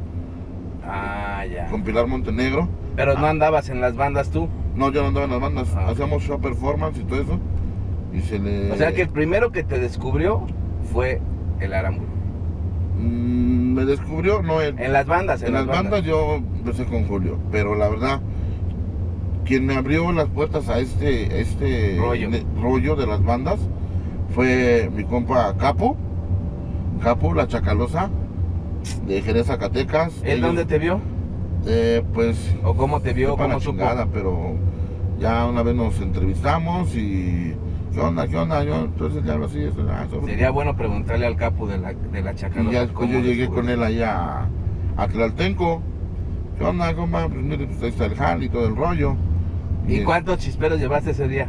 Ah, 0.85 1.43
ya. 1.45 1.67
con 1.67 1.83
Pilar 1.83 2.07
Montenegro. 2.07 2.69
Pero 2.95 3.17
no 3.17 3.27
andabas 3.27 3.69
en 3.69 3.81
las 3.81 3.95
bandas 3.95 4.29
tú. 4.31 4.47
No, 4.75 4.91
yo 4.91 5.01
no 5.01 5.09
andaba 5.09 5.25
en 5.25 5.31
las 5.31 5.41
bandas, 5.41 5.67
Ah, 5.75 5.89
hacíamos 5.89 6.23
show 6.23 6.39
performance 6.39 6.97
y 6.99 7.03
todo 7.03 7.21
eso. 7.21 7.39
Y 8.13 8.21
se 8.21 8.39
le... 8.39 8.71
O 8.71 8.75
sea 8.77 8.93
que 8.93 9.01
el 9.01 9.09
primero 9.09 9.51
que 9.51 9.63
te 9.63 9.77
descubrió 9.79 10.47
fue 10.93 11.21
el 11.59 11.73
Arámbulo. 11.73 12.07
Mm, 12.97 13.73
me 13.73 13.85
descubrió, 13.85 14.41
no 14.41 14.61
él. 14.61 14.75
En 14.79 14.93
las 14.93 15.05
bandas, 15.05 15.41
en, 15.41 15.49
En 15.49 15.53
las 15.55 15.67
bandas 15.67 16.03
yo 16.03 16.35
empecé 16.35 16.85
con 16.85 17.05
Julio, 17.05 17.37
pero 17.51 17.75
la 17.75 17.87
verdad, 17.89 18.21
quien 19.49 19.65
me 19.65 19.75
abrió 19.75 20.11
las 20.11 20.27
puertas 20.27 20.69
a 20.69 20.77
este, 20.79 21.41
este 21.41 21.97
Rollo. 21.99 22.29
ne- 22.29 22.45
rollo 22.61 22.95
de 22.95 23.07
las 23.07 23.23
bandas 23.23 23.59
fue 24.35 24.91
mi 24.95 25.03
compa 25.05 25.55
Capo, 25.57 25.97
Capo, 27.01 27.33
la 27.33 27.47
Chacalosa, 27.47 28.11
de 29.07 29.21
Jerez, 29.23 29.47
Zacatecas. 29.47 30.13
¿Él 30.21 30.33
Ellos, 30.37 30.45
dónde 30.49 30.65
te 30.65 30.77
vio? 30.77 30.99
eh, 31.65 32.03
pues, 32.13 32.55
¿O 32.63 32.75
cómo 32.75 33.01
te 33.01 33.11
vio? 33.13 33.35
¿Cómo 33.35 33.59
supo? 33.59 33.77
chingada, 33.79 34.05
pero 34.13 34.53
ya 35.19 35.47
una 35.47 35.63
vez 35.63 35.73
nos 35.75 35.99
entrevistamos 35.99 36.95
y... 36.95 37.55
¿Qué 37.91 37.99
onda? 38.01 38.27
¿Qué 38.27 38.37
onda? 38.37 38.63
Yo, 38.63 38.75
entonces 38.85 39.23
ya 39.25 39.35
lo 39.35 39.47
así, 39.47 39.63
eso, 39.63 39.83
ah, 39.89 40.05
Sería 40.25 40.51
bueno 40.51 40.75
preguntarle 40.75 41.25
al 41.25 41.35
capo 41.37 41.65
de 41.65 41.79
la, 41.79 41.93
de 41.93 42.21
la 42.21 42.33
Y 42.33 42.35
chacalosa. 42.35 42.71
ya 42.71 42.81
después 42.81 43.09
yo 43.09 43.19
llegué 43.19 43.49
con 43.49 43.67
él 43.67 43.81
allá 43.81 44.43
a, 44.95 45.03
a 45.03 45.07
Tlaltenco. 45.07 45.81
¿Qué 46.59 46.65
onda, 46.65 46.93
compa? 46.93 47.27
Pues 47.27 47.41
mire, 47.41 47.65
pues 47.65 47.81
ahí 47.81 47.89
está 47.89 48.05
el 48.05 48.13
jal 48.15 48.43
y 48.43 48.49
todo 48.49 48.67
el 48.67 48.75
rollo. 48.75 49.15
¿Y 49.89 49.97
es 49.99 50.05
cuántos 50.05 50.37
chisperos 50.39 50.79
llevaste 50.79 51.11
ese 51.11 51.27
día? 51.27 51.47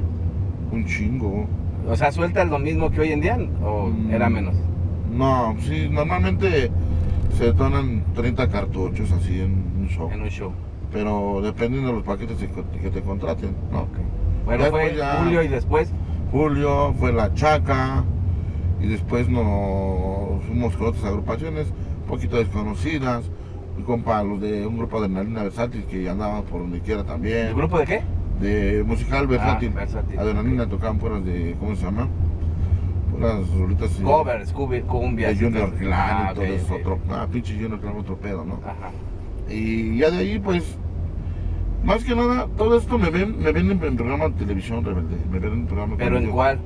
Un 0.73 0.85
chingo. 0.87 1.47
O 1.88 1.97
sea, 1.97 2.12
¿sueltas 2.12 2.49
lo 2.49 2.59
mismo 2.59 2.90
que 2.90 3.00
hoy 3.00 3.12
en 3.12 3.20
día 3.20 3.38
o 3.62 3.87
Mm. 3.88 4.11
era 4.12 4.28
menos? 4.30 4.54
No, 5.12 5.56
sí, 5.61 5.88
normalmente 5.90 6.70
se 7.37 7.44
detonan 7.47 8.04
30 8.14 8.49
cartuchos 8.49 9.11
así 9.12 9.40
en 9.40 9.52
un 9.80 9.88
show. 9.88 10.11
En 10.12 10.23
un 10.23 10.28
show. 10.28 10.52
Pero 10.92 11.40
dependiendo 11.42 11.88
de 11.88 11.94
los 11.94 12.02
paquetes 12.04 12.37
que, 12.38 12.90
te 12.90 13.00
contraten, 13.02 13.54
¿no? 13.73 13.80
Ok. 13.82 13.99
Bueno, 14.44 14.64
fue 14.66 14.94
ya- 14.97 15.23
Julio 15.23 15.42
y 15.42 15.49
después. 15.49 15.92
Julio, 16.32 16.94
fue 16.99 17.12
la 17.12 17.32
Chaca. 17.35 18.04
Y 18.80 18.87
después 18.87 19.28
nos 19.28 20.42
fuimos 20.47 20.75
con 20.76 20.87
otras 20.88 21.04
agrupaciones, 21.04 21.66
un 22.02 22.09
poquito 22.09 22.37
desconocidas. 22.38 23.30
Mi 23.76 23.82
compa, 23.85 24.23
los 24.23 24.40
de 24.40 24.66
un 24.66 24.78
grupo 24.78 25.00
de 25.00 25.06
Adrenalina 25.06 25.42
Versátil 25.44 25.85
que 25.85 26.09
andaban 26.09 26.42
por 26.44 26.61
donde 26.62 26.80
quiera 26.80 27.04
también. 27.04 27.49
¿El 27.49 27.54
grupo 27.54 27.78
de 27.78 27.87
qué? 27.87 28.02
De 28.40 28.82
musical 28.85 29.26
versátil. 29.26 29.70
Ah, 29.75 29.80
versátil. 29.80 30.18
Adrenalina 30.18 30.66
tocaban 30.66 30.99
puras 30.99 31.25
de, 31.25 31.54
¿cómo 31.61 31.75
se 31.76 31.85
llama? 31.85 32.09
Puras 33.11 33.49
rolitas 33.59 33.90
Covers, 34.02 34.52
cumbias. 34.87 35.38
de 35.38 35.44
Junior. 35.44 35.73
Clan 35.75 35.92
Ah, 35.92 36.28
y 36.30 36.35
todo 36.35 36.44
ok, 36.44 36.50
eso, 36.50 36.75
otro, 36.75 36.99
ah, 37.11 37.26
pinche 37.30 37.54
Junior 37.54 37.80
Clan 37.80 37.97
otro 37.99 38.16
pedo, 38.16 38.44
¿no? 38.44 38.54
Ajá. 38.64 38.90
Y 39.52 39.99
ya 39.99 40.11
de 40.11 40.18
ahí, 40.18 40.38
pues, 40.38 40.76
más 41.85 42.04
que 42.04 42.14
nada, 42.14 42.47
todo 42.56 42.76
esto 42.78 42.99
me 42.99 43.11
ven, 43.11 43.38
me 43.42 43.52
ven 43.52 43.70
en, 43.70 43.82
en 43.82 43.97
programa 43.97 44.26
de 44.28 44.35
televisión 44.35 44.85
rebelde, 44.85 45.16
me 45.30 45.38
ven 45.38 45.52
en 45.52 45.66
programa 45.66 45.97
¿Pero 45.99 46.16
en 46.18 46.23
como- 46.25 46.35
cuál? 46.37 46.59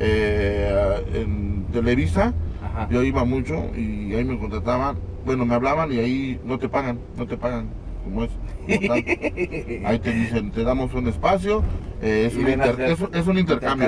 Eh, 0.00 1.04
en 1.14 1.64
Televisa, 1.72 2.32
Ajá. 2.64 2.88
Yo 2.90 3.02
iba 3.02 3.24
mucho 3.24 3.54
y 3.76 4.14
ahí 4.14 4.24
me 4.24 4.38
contrataban, 4.38 4.96
bueno, 5.26 5.44
me 5.44 5.54
hablaban 5.54 5.92
y 5.92 5.98
ahí 5.98 6.40
no 6.44 6.58
te 6.58 6.68
pagan, 6.70 6.98
no 7.18 7.26
te 7.26 7.36
pagan, 7.36 7.66
como 8.04 8.24
es. 8.24 8.30
Ahí 9.84 9.98
te 9.98 10.12
dicen, 10.12 10.50
te 10.50 10.62
damos 10.64 10.92
un 10.94 11.08
espacio, 11.08 11.62
eh, 12.00 12.26
es, 12.26 12.34
un 12.36 12.44
inter- 12.54 12.80
es 12.92 13.00
un- 13.00 13.14
es 13.14 13.26
un 13.26 13.38
intercambio. 13.38 13.86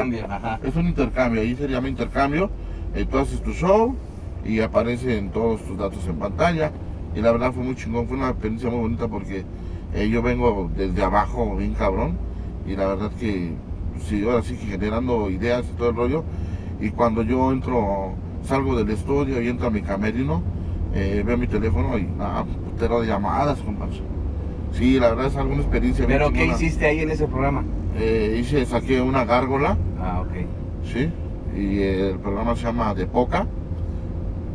Es 0.64 0.76
un 0.76 0.86
intercambio, 0.88 1.40
ahí 1.42 1.54
se 1.56 1.68
llama 1.68 1.88
intercambio. 1.88 2.50
eh, 2.96 3.04
tú 3.10 3.18
haces 3.18 3.42
tu 3.42 3.52
show 3.52 3.96
y 4.44 4.60
aparecen 4.60 5.30
todos 5.30 5.60
tus 5.64 5.76
datos 5.76 6.06
en 6.06 6.16
pantalla. 6.16 6.70
Y 7.16 7.20
la 7.20 7.32
verdad 7.32 7.52
fue 7.52 7.64
muy 7.64 7.74
chingón, 7.74 8.06
fue 8.06 8.16
una 8.16 8.30
experiencia 8.30 8.70
muy 8.70 8.80
bonita 8.80 9.08
porque 9.08 9.44
eh, 9.94 10.08
yo 10.08 10.22
vengo 10.22 10.70
desde 10.76 11.02
abajo 11.02 11.56
bien 11.56 11.74
cabrón. 11.74 12.16
Y 12.66 12.76
la 12.76 12.86
verdad 12.86 13.10
que, 13.18 13.50
sí, 14.08 14.24
ahora 14.24 14.42
sí 14.42 14.54
que 14.56 14.66
generando 14.66 15.28
ideas 15.30 15.64
y 15.72 15.76
todo 15.76 15.90
el 15.90 15.96
rollo. 15.96 16.24
Y 16.80 16.90
cuando 16.90 17.22
yo 17.22 17.50
entro, 17.52 18.14
salgo 18.46 18.76
del 18.76 18.90
estudio 18.90 19.40
y 19.42 19.48
entro 19.48 19.66
a 19.66 19.70
mi 19.70 19.82
camerino, 19.82 20.42
eh, 20.94 21.22
veo 21.24 21.36
mi 21.36 21.46
teléfono 21.46 21.98
y 21.98 22.04
nada, 22.04 22.44
putero 22.44 23.00
de 23.00 23.08
llamadas, 23.08 23.58
compadre. 23.60 24.00
Sí, 24.72 24.98
la 24.98 25.10
verdad 25.10 25.26
es 25.26 25.36
alguna 25.36 25.60
experiencia 25.60 26.06
¿Pero 26.06 26.30
qué 26.30 26.40
chingona. 26.40 26.56
hiciste 26.56 26.86
ahí 26.86 27.00
en 27.00 27.10
ese 27.10 27.26
programa? 27.26 27.64
Eh, 27.96 28.38
hice, 28.40 28.66
saqué 28.66 29.00
una 29.00 29.24
gárgola. 29.24 29.76
Ah, 30.00 30.22
ok. 30.22 30.32
Sí, 30.92 31.10
y 31.56 31.80
el 31.82 32.18
programa 32.18 32.56
se 32.56 32.62
llama 32.64 32.94
De 32.94 33.06
Poca, 33.06 33.46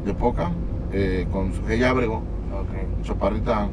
De 0.06 0.14
Poca, 0.14 0.52
eh, 0.92 1.26
con 1.32 1.54
su 1.54 1.66
Gella 1.66 1.92
Abrego, 1.92 2.18
Ok. 2.18 3.04
chaparrita, 3.04 3.70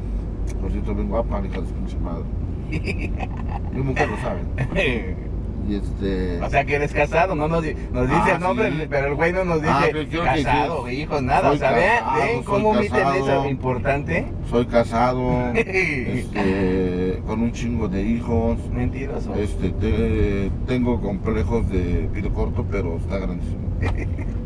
por 0.61 0.71
cierto, 0.71 0.95
bien 0.95 1.09
guapa, 1.09 1.41
hija 1.45 1.59
de 1.61 1.67
su 1.67 1.73
pinche 1.73 1.97
madre. 1.99 2.23
Mi 3.73 3.81
mujer 3.81 4.09
lo 4.09 4.17
sabe. 4.17 4.41
Y 5.67 5.75
este. 5.75 6.41
O 6.41 6.49
sea 6.49 6.63
que 6.63 6.75
eres 6.75 6.93
casado, 6.93 7.35
no 7.35 7.47
nos, 7.49 7.61
di- 7.61 7.73
nos 7.91 8.07
dice 8.07 8.21
Ah, 8.23 8.31
el 8.35 8.39
nombre, 8.39 8.71
sí. 8.71 8.87
pero 8.89 9.07
el 9.07 9.15
güey 9.15 9.33
no 9.33 9.43
nos 9.43 9.61
dice 9.61 9.73
Ah, 9.73 9.81
quiero 9.91 10.09
que 10.09 10.17
casado, 10.43 10.89
hijos, 10.89 11.21
nada. 11.21 11.47
Soy 11.49 11.55
o 11.55 11.59
sea, 11.59 11.71
vean, 11.71 11.99
casado, 11.99 12.19
ven 12.21 12.35
soy 12.35 12.43
cómo 12.45 12.73
casado. 12.73 13.13
eso 13.15 13.45
importante. 13.49 14.25
Soy 14.49 14.65
casado, 14.67 15.51
este, 15.55 17.21
con 17.27 17.41
un 17.41 17.51
chingo 17.51 17.87
de 17.89 18.01
hijos. 18.01 18.57
Mentiroso. 18.71 19.33
Este, 19.35 19.69
te- 19.71 20.51
tengo 20.67 21.01
complejos 21.01 21.69
de 21.69 22.09
pito 22.13 22.33
corto, 22.33 22.65
pero 22.71 22.97
está 22.97 23.17
grandísimo. 23.17 23.67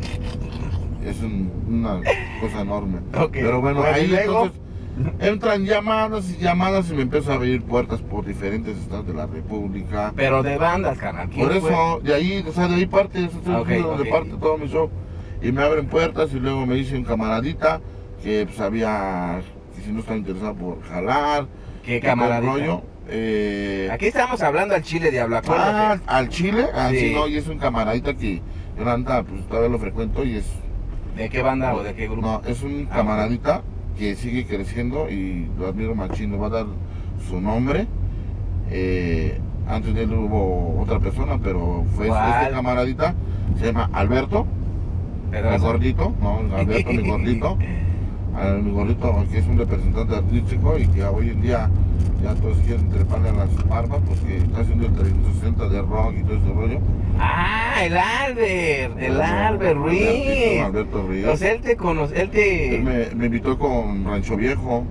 Es 1.04 1.20
un- 1.20 1.50
una 1.68 2.00
cosa 2.40 2.60
enorme. 2.60 2.98
Ok, 3.18 3.32
Pero 3.32 3.60
bueno, 3.60 3.82
ahí 3.82 4.06
luego- 4.06 4.44
entonces 4.44 4.61
entran 5.20 5.64
llamadas 5.64 6.30
y 6.30 6.36
llamadas 6.42 6.90
y 6.90 6.94
me 6.94 7.02
empiezo 7.02 7.32
a 7.32 7.36
abrir 7.36 7.62
puertas 7.62 8.00
por 8.00 8.24
diferentes 8.26 8.76
estados 8.76 9.06
de 9.06 9.14
la 9.14 9.26
República. 9.26 10.12
Pero 10.16 10.42
de 10.42 10.58
bandas, 10.58 10.98
canal. 10.98 11.28
¿quién 11.30 11.48
Por 11.48 11.58
fue? 11.60 11.70
eso, 11.70 12.00
de 12.02 12.14
ahí, 12.14 12.44
o 12.46 12.52
sea, 12.52 12.68
de 12.68 12.74
ahí 12.74 12.86
parte, 12.86 13.24
eso 13.24 13.38
es 13.42 13.48
Ah, 13.48 13.60
ok, 13.60 13.68
donde 13.68 14.02
ok. 14.02 14.08
parte 14.10 14.30
todo 14.40 14.58
mi 14.58 14.68
show. 14.68 14.90
Y 15.40 15.50
me 15.50 15.62
abren 15.62 15.86
puertas 15.86 16.32
y 16.32 16.38
luego 16.40 16.66
me 16.66 16.74
dice 16.76 16.96
un 16.96 17.04
camaradita 17.04 17.80
que 18.22 18.46
pues 18.46 18.60
había, 18.60 19.40
que 19.74 19.82
si 19.82 19.92
no 19.92 20.00
estaba 20.00 20.16
interesado 20.18 20.54
por 20.54 20.82
jalar. 20.84 21.46
¿Qué 21.84 22.00
camaradita? 22.00 22.52
rollo. 22.52 22.82
Eh, 23.08 23.88
Aquí 23.90 24.06
estamos 24.06 24.40
hablando 24.42 24.74
al 24.76 24.82
chile, 24.82 25.10
diablo, 25.10 25.34
Ah, 25.36 25.38
acuérdate. 25.40 26.02
al 26.06 26.28
Chile, 26.28 26.66
ah, 26.72 26.90
Sí. 26.90 27.12
no, 27.12 27.26
y 27.26 27.36
es 27.36 27.48
un 27.48 27.58
camaradita 27.58 28.14
que 28.14 28.40
yo 28.78 28.84
la 28.84 28.96
neta, 28.96 29.24
pues 29.24 29.44
todavía 29.48 29.70
lo 29.70 29.78
frecuento 29.80 30.24
y 30.24 30.36
es. 30.36 30.44
¿De 31.16 31.28
qué 31.28 31.42
banda 31.42 31.74
o 31.74 31.82
de 31.82 31.94
qué 31.94 32.06
grupo? 32.06 32.22
No, 32.22 32.42
es 32.46 32.62
un 32.62 32.86
Ah, 32.90 32.96
camaradita 32.96 33.62
que 33.98 34.14
sigue 34.16 34.46
creciendo 34.46 35.08
y 35.10 35.48
lo 35.58 35.66
admiro 35.66 35.94
machín, 35.94 36.32
le 36.32 36.38
va 36.38 36.46
a 36.46 36.50
dar 36.50 36.66
su 37.28 37.40
nombre. 37.40 37.86
Eh, 38.70 39.38
antes 39.68 39.94
de 39.94 40.02
él 40.02 40.12
hubo 40.12 40.80
otra 40.80 40.98
persona, 40.98 41.38
pero 41.42 41.84
fue 41.94 42.08
¿Cuál? 42.08 42.42
este 42.42 42.54
camaradita, 42.54 43.14
se 43.58 43.66
llama 43.66 43.90
Alberto, 43.92 44.46
el 45.32 45.60
gordito, 45.60 46.14
no, 46.20 46.40
Alberto, 46.56 46.92
mi 46.92 47.08
gordito. 47.08 47.58
al- 48.36 48.62
mi 48.62 48.70
gordito 48.72 49.24
que 49.30 49.38
es 49.38 49.46
un 49.46 49.58
representante 49.58 50.16
artístico 50.16 50.78
y 50.78 50.86
que 50.88 51.04
hoy 51.04 51.30
en 51.30 51.40
día 51.42 51.68
ya 52.22 52.34
todos 52.34 52.56
quieren 52.58 52.88
treparle 52.90 53.30
a 53.30 53.32
las 53.32 53.68
barbas 53.68 54.00
porque 54.06 54.36
está 54.38 54.60
haciendo 54.60 54.86
el 54.86 54.92
360 54.92 55.68
de 55.68 55.82
rock 55.82 56.14
y 56.20 56.22
todo 56.22 56.36
ese 56.36 56.52
rollo. 56.52 56.78
Ah, 57.18 57.84
el 57.84 57.96
Albert, 57.96 58.98
el 59.02 59.20
Albert 59.20 59.76
Ruiz. 59.76 60.60
Alberto 60.64 61.02
Ruiz. 61.02 61.26
O 61.26 61.36
sea, 61.36 61.52
él 61.52 61.60
te 61.60 61.76
conoce, 61.76 62.20
él 62.20 62.30
te... 62.30 62.76
Él 62.76 62.82
me, 62.84 63.06
me 63.16 63.26
invitó 63.26 63.58
con 63.58 64.04
Rancho 64.04 64.36
Viejo 64.36 64.84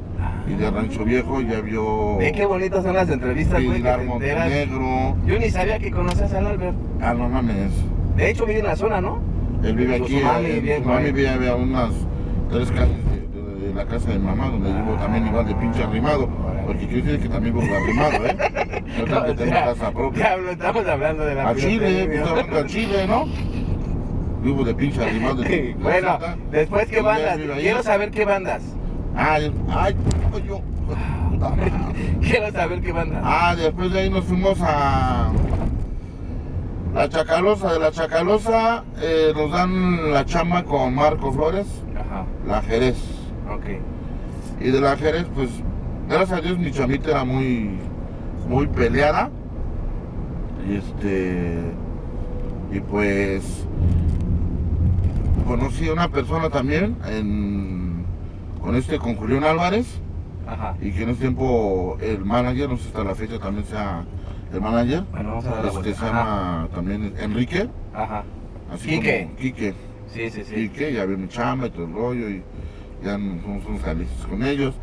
y 0.50 0.53
de 0.55 0.69
Rancho 0.71 1.05
Viejo 1.05 1.41
ya 1.41 1.62
vio 1.62 2.17
Ve 2.17 2.31
qué 2.33 2.45
bonitas 2.45 2.83
son 2.83 2.93
las 2.95 3.10
entrevistas, 3.10 3.63
güey. 3.63 3.81
Montenegro. 4.05 5.15
Yo 5.25 5.39
ni 5.39 5.50
sabía 5.50 5.79
que 5.79 5.91
conocías 5.91 6.33
al 6.33 6.48
Albert. 6.48 6.75
Ah, 7.01 7.13
no 7.13 7.29
mames. 7.29 7.71
De 8.17 8.29
hecho, 8.29 8.45
vive 8.45 8.60
en 8.60 8.65
la 8.65 8.75
zona, 8.75 9.00
¿no? 9.01 9.19
Él 9.63 9.75
vive 9.75 9.95
aquí. 9.95 10.19
su 10.19 10.25
mami 10.86 11.12
vive 11.12 11.50
a 11.50 11.55
unas 11.55 11.91
tres 12.51 12.69
calles 12.71 12.98
de, 13.71 13.83
la 13.83 13.85
casa 13.85 14.09
de 14.11 14.19
mamá, 14.19 14.47
donde 14.49 14.71
vivo 14.71 14.93
también 14.95 15.27
igual 15.27 15.45
de 15.45 15.55
pinche 15.55 15.83
arrimado. 15.83 16.27
Porque 16.65 16.87
quiero 16.87 17.05
decir 17.05 17.21
que 17.21 17.29
también 17.29 17.59
vivo 17.59 17.75
arrimado, 17.75 18.25
¿eh? 18.25 18.83
No 19.09 19.35
que 19.35 19.49
casa 19.49 19.91
propia. 19.91 20.35
Estamos 20.51 20.87
hablando 20.87 21.25
de 21.25 21.35
la 21.35 21.49
A 21.49 21.55
Chile, 21.55 22.21
hablando 22.25 22.59
a 22.59 22.65
Chile, 22.65 23.07
¿no? 23.07 23.25
Vivo 24.41 24.63
de 24.63 24.73
pinche 24.73 25.03
arrimado. 25.03 25.41
de- 25.43 25.75
Bueno, 25.81 26.17
de- 26.17 26.57
después 26.59 26.87
qué 26.87 27.01
bandas. 27.01 27.37
Quiero 27.59 27.83
saber 27.83 28.11
qué 28.11 28.25
bandas. 28.25 28.63
Ay, 29.15 29.53
ay, 29.69 29.95
yo. 30.47 30.61
Quiero 32.21 32.51
saber 32.51 32.81
qué 32.81 32.91
bandas. 32.91 33.21
Ah, 33.25 33.55
después 33.55 33.91
de 33.91 33.99
ahí 33.99 34.09
nos 34.09 34.25
fuimos 34.25 34.57
a 34.61 35.31
la 36.93 37.09
Chacalosa. 37.09 37.73
De 37.73 37.79
la 37.79 37.91
Chacalosa 37.91 38.83
eh, 39.01 39.31
nos 39.35 39.51
dan 39.51 40.13
la 40.13 40.25
chamba 40.25 40.63
con 40.63 40.93
Marco 40.95 41.31
Flores, 41.31 41.67
Ajá, 41.95 42.25
la 42.47 42.61
Jerez. 42.61 42.97
Ok. 43.55 43.65
Y 44.62 44.72
de 44.72 44.81
la 44.81 44.96
Jerez, 44.98 45.25
pues, 45.34 45.50
gracias 46.10 46.39
a 46.39 46.41
Dios 46.41 46.58
mi 46.60 46.72
chamita 46.72 47.12
era 47.12 47.24
muy, 47.24 47.72
muy 48.48 48.67
peleada. 48.67 49.29
Y 50.70 50.75
este, 50.75 51.58
y 52.72 52.79
pues, 52.81 53.65
conocí 55.48 55.89
a 55.89 55.93
una 55.93 56.10
persona 56.10 56.50
también 56.50 56.96
en, 57.08 58.05
con 58.62 58.75
este, 58.75 59.00
con 59.00 59.15
Julián 59.15 59.43
Álvarez. 59.43 60.00
Ajá. 60.48 60.75
Y 60.81 60.91
que 60.91 61.03
en 61.03 61.10
ese 61.10 61.22
tiempo 61.22 61.98
el 62.01 62.25
manager, 62.25 62.70
no 62.70 62.77
sé 62.77 62.84
si 62.84 62.88
hasta 62.89 63.03
la 63.03 63.15
fecha 63.15 63.39
también 63.39 63.65
sea 63.65 64.03
el 64.53 64.60
manager, 64.62 65.03
Bueno, 65.12 65.29
vamos 65.29 65.46
a 65.46 65.67
este 65.77 65.93
se 65.93 66.05
llama 66.05 66.67
también 66.74 67.13
Enrique, 67.20 67.70
Ajá. 67.93 68.24
Así 68.74 68.89
Quique. 68.89 69.24
como 69.25 69.36
Quique, 69.38 69.74
Sí, 70.08 70.29
sí, 70.29 70.43
sí. 70.43 70.53
Quique, 70.55 70.93
ya 70.93 71.05
vio 71.05 71.17
mi 71.17 71.27
chamba 71.29 71.67
y 71.67 71.70
todo 71.70 71.86
el 71.86 71.93
rollo 71.93 72.29
y 72.29 72.43
ya 73.03 73.17
nos 73.17 73.41
fuimos 73.41 73.65
unos 73.65 74.27
con 74.29 74.43
ellos 74.43 74.75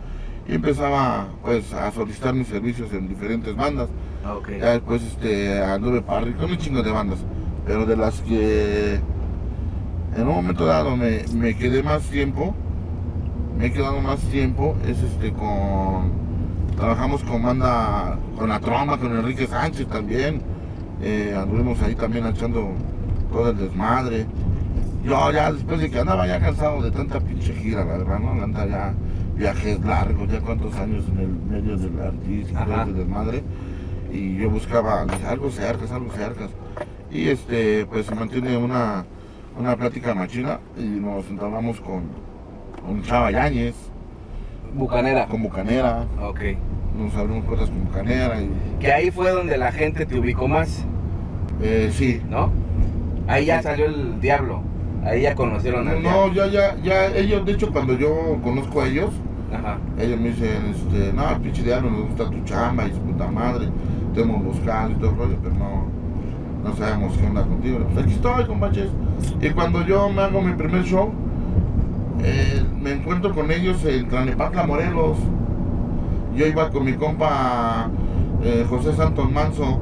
y 0.49 0.55
empezaba 0.55 1.29
pues 1.43 1.73
a 1.75 1.91
solicitar 1.93 2.35
mis 2.35 2.49
servicios 2.49 2.93
en 2.93 3.09
diferentes 3.09 3.55
bandas. 3.55 3.89
Ok. 4.29 4.51
Ya 4.59 4.73
después 4.73 5.03
este, 5.03 5.63
anduve 5.63 6.03
parry 6.03 6.33
con 6.33 6.51
un 6.51 6.57
chingo 6.57 6.83
de 6.83 6.91
bandas, 6.91 7.19
pero 7.67 7.87
de 7.87 7.97
las 7.97 8.21
que 8.23 9.01
en 10.17 10.23
un 10.27 10.35
momento 10.35 10.65
dado 10.65 10.97
me, 10.97 11.25
me 11.35 11.57
quedé 11.57 11.83
más 11.83 12.03
tiempo, 12.05 12.55
me 13.59 13.67
he 13.67 13.73
quedado 13.73 14.01
más 14.01 14.21
tiempo, 14.21 14.77
es 14.87 15.03
este 15.03 15.33
con, 15.33 16.13
trabajamos 16.77 17.23
con 17.25 17.43
banda, 17.43 18.19
con 18.39 18.49
la 18.49 18.59
tromba, 18.61 18.99
con 18.99 19.17
Enrique 19.17 19.47
Sánchez 19.47 19.87
también, 19.89 20.43
eh, 21.03 21.37
anduvimos 21.37 21.81
ahí 21.83 21.95
también 21.95 22.27
echando 22.27 22.71
todo 23.31 23.51
el 23.51 23.59
desmadre. 23.59 24.27
Yo 25.05 25.31
ya 25.33 25.53
después 25.53 25.81
de 25.81 25.91
que 25.91 26.01
andaba 26.01 26.27
ya 26.27 26.41
cansado 26.41 26.83
de 26.83 26.91
tanta 26.91 27.21
pinche 27.21 27.55
gira, 27.55 27.85
la 27.85 27.97
verdad, 27.99 28.19
¿no? 28.19 28.43
Anda 28.43 28.67
ya 28.67 28.95
viajes 29.37 29.81
largos, 29.85 30.29
ya 30.31 30.41
cuántos 30.41 30.75
años 30.77 31.05
en 31.13 31.19
el 31.21 31.29
medio 31.29 31.77
del 31.77 32.01
artista 32.01 32.63
y 32.63 32.65
todo 32.71 32.83
ese 32.83 32.93
desmadre 32.93 33.43
y 34.13 34.37
yo 34.37 34.51
buscaba 34.51 35.05
dije, 35.05 35.27
algo 35.27 35.51
cercas, 35.51 35.91
algo 35.93 36.11
cercas. 36.13 36.51
Y 37.11 37.29
este, 37.29 37.87
pues 37.87 38.07
se 38.07 38.15
mantiene 38.15 38.57
una, 38.57 39.05
una 39.59 39.77
plática 39.77 40.15
machina 40.15 40.59
y 40.77 40.83
nos 40.83 41.29
entablamos 41.29 41.81
con, 41.81 42.03
con 42.85 43.03
Chava 43.03 43.31
Yáñez, 43.31 43.75
Bucanera. 44.75 45.27
con 45.27 45.43
Bucanera, 45.43 46.07
Ok. 46.23 46.41
nos 46.99 47.15
abrimos 47.15 47.45
puertas 47.45 47.69
con 47.71 47.85
Bucanera 47.85 48.41
y 48.41 48.51
Que 48.81 48.93
ahí 48.93 49.11
fue 49.11 49.31
donde 49.31 49.57
la 49.57 49.73
gente 49.73 50.05
te 50.07 50.19
ubicó 50.19 50.49
más, 50.49 50.85
eh, 51.63 51.91
sí. 51.93 52.21
¿no? 52.29 52.51
Ahí 53.29 53.47
ya 53.47 53.63
salió 53.63 53.87
el 53.87 54.21
diablo. 54.21 54.63
Ahí 55.09 55.23
ya 55.23 55.35
conocieron 55.35 55.89
al 55.89 56.03
No, 56.03 56.33
ya, 56.33 56.47
ya, 56.49 56.77
ya, 56.83 57.07
ellos, 57.07 57.45
de 57.47 57.53
hecho 57.53 57.71
cuando 57.73 57.95
yo 57.97 58.39
conozco 58.43 58.83
a 58.83 58.87
ellos, 58.87 59.11
Ajá. 59.53 59.79
ellos 59.99 60.21
me 60.21 60.29
dicen, 60.31 60.75
este, 60.75 61.13
no, 61.15 61.23
pinche 61.43 61.63
diablo, 61.63 61.91
nos 61.91 62.09
gusta 62.09 62.31
tu 62.31 62.45
chamba 62.45 62.87
y 62.87 62.91
su 62.93 62.99
puta 62.99 63.27
madre, 63.29 63.69
te 64.15 64.21
hemos 64.23 64.45
buscado 64.45 64.91
y 64.91 64.95
todo 64.95 65.11
el 65.11 65.17
rollo, 65.17 65.37
pero 65.43 65.55
no, 65.55 65.87
no 66.69 66.77
sabemos 66.77 67.17
qué 67.17 67.27
onda 67.27 67.43
contigo. 67.43 67.79
Pues 67.93 68.05
aquí 68.05 68.15
estoy, 68.15 68.45
compadres. 68.45 68.89
Y 69.41 69.51
cuando 69.51 69.85
yo 69.87 70.09
me 70.11 70.23
hago 70.23 70.43
mi 70.43 70.53
primer 70.53 70.83
show, 70.85 71.11
eh, 72.23 72.63
me 72.81 72.93
encuentro 72.93 73.35
con 73.35 73.51
ellos 73.51 73.85
en 73.85 74.09
Tlanepantla, 74.09 74.67
Morelos. 74.67 75.17
Yo 76.37 76.47
iba 76.47 76.71
con 76.71 76.85
mi 76.85 76.93
compa 76.95 77.89
eh, 78.45 78.65
José 78.69 78.95
Santos 78.95 79.31
Manso, 79.31 79.81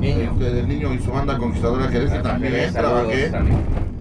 Niño. 0.00 0.30
este, 0.32 0.50
del 0.52 0.68
niño 0.68 0.92
y 0.92 0.98
su 0.98 1.10
banda 1.10 1.38
conquistadora 1.38 1.88
Jerez, 1.88 2.10
que 2.12 2.18
también 2.18 2.72
saludos, 2.72 3.08
trabajé. 3.08 3.36
amigo. 3.36 3.56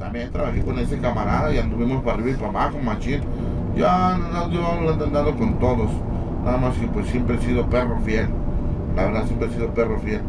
También 0.08 0.32
trabajé 0.32 0.62
con 0.62 0.80
ese 0.80 0.98
camarada 1.00 1.54
y 1.54 1.58
anduvimos 1.58 2.02
para 2.02 2.16
arriba 2.16 2.30
y 2.30 2.34
para 2.36 2.50
abajo, 2.50 2.78
machín. 2.82 3.20
Yo, 3.76 3.86
yo 4.52 4.68
ando 4.72 5.04
andando 5.04 5.36
con 5.36 5.60
todos. 5.60 5.90
Nada 6.46 6.58
más 6.58 6.78
que 6.78 6.88
pues 6.88 7.08
siempre 7.08 7.36
he 7.36 7.40
sido 7.40 7.66
perro 7.70 8.00
fiel. 8.06 8.30
La 8.96 9.06
verdad 9.06 9.26
siempre 9.26 9.50
he 9.50 9.52
sido 9.52 9.68
perro 9.74 10.00
fiel. 10.00 10.22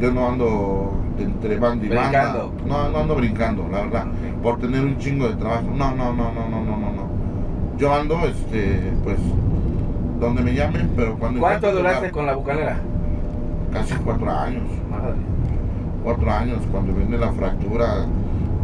Yo 0.00 0.10
no 0.10 0.28
ando 0.28 0.92
de 1.16 1.24
entre 1.24 1.56
banda 1.56 1.86
y 1.86 1.88
banda. 1.88 2.02
Brincando. 2.02 2.52
No, 2.66 2.88
no 2.88 2.98
ando 2.98 3.14
brincando, 3.14 3.68
la 3.70 3.82
verdad. 3.82 4.06
Por 4.42 4.58
tener 4.58 4.84
un 4.84 4.98
chingo 4.98 5.28
de 5.28 5.36
trabajo. 5.36 5.68
No, 5.72 5.94
no, 5.94 6.12
no, 6.12 6.32
no, 6.32 6.48
no, 6.48 6.64
no, 6.64 6.76
no, 6.76 6.92
no. 6.92 7.08
Yo 7.78 7.94
ando, 7.94 8.18
este, 8.26 8.92
pues, 9.04 9.18
donde 10.18 10.42
me 10.42 10.52
llamen, 10.52 10.90
pero 10.96 11.16
cuando 11.16 11.38
¿Cuánto 11.38 11.72
duraste 11.72 12.10
con 12.10 12.26
la 12.26 12.34
bucanera? 12.34 12.76
Casi 13.72 13.94
cuatro 13.94 14.30
años. 14.30 14.64
Madre. 14.90 15.14
Cuatro 16.02 16.30
años, 16.30 16.58
cuando 16.72 16.92
viene 16.92 17.16
la 17.18 17.32
fractura. 17.32 18.06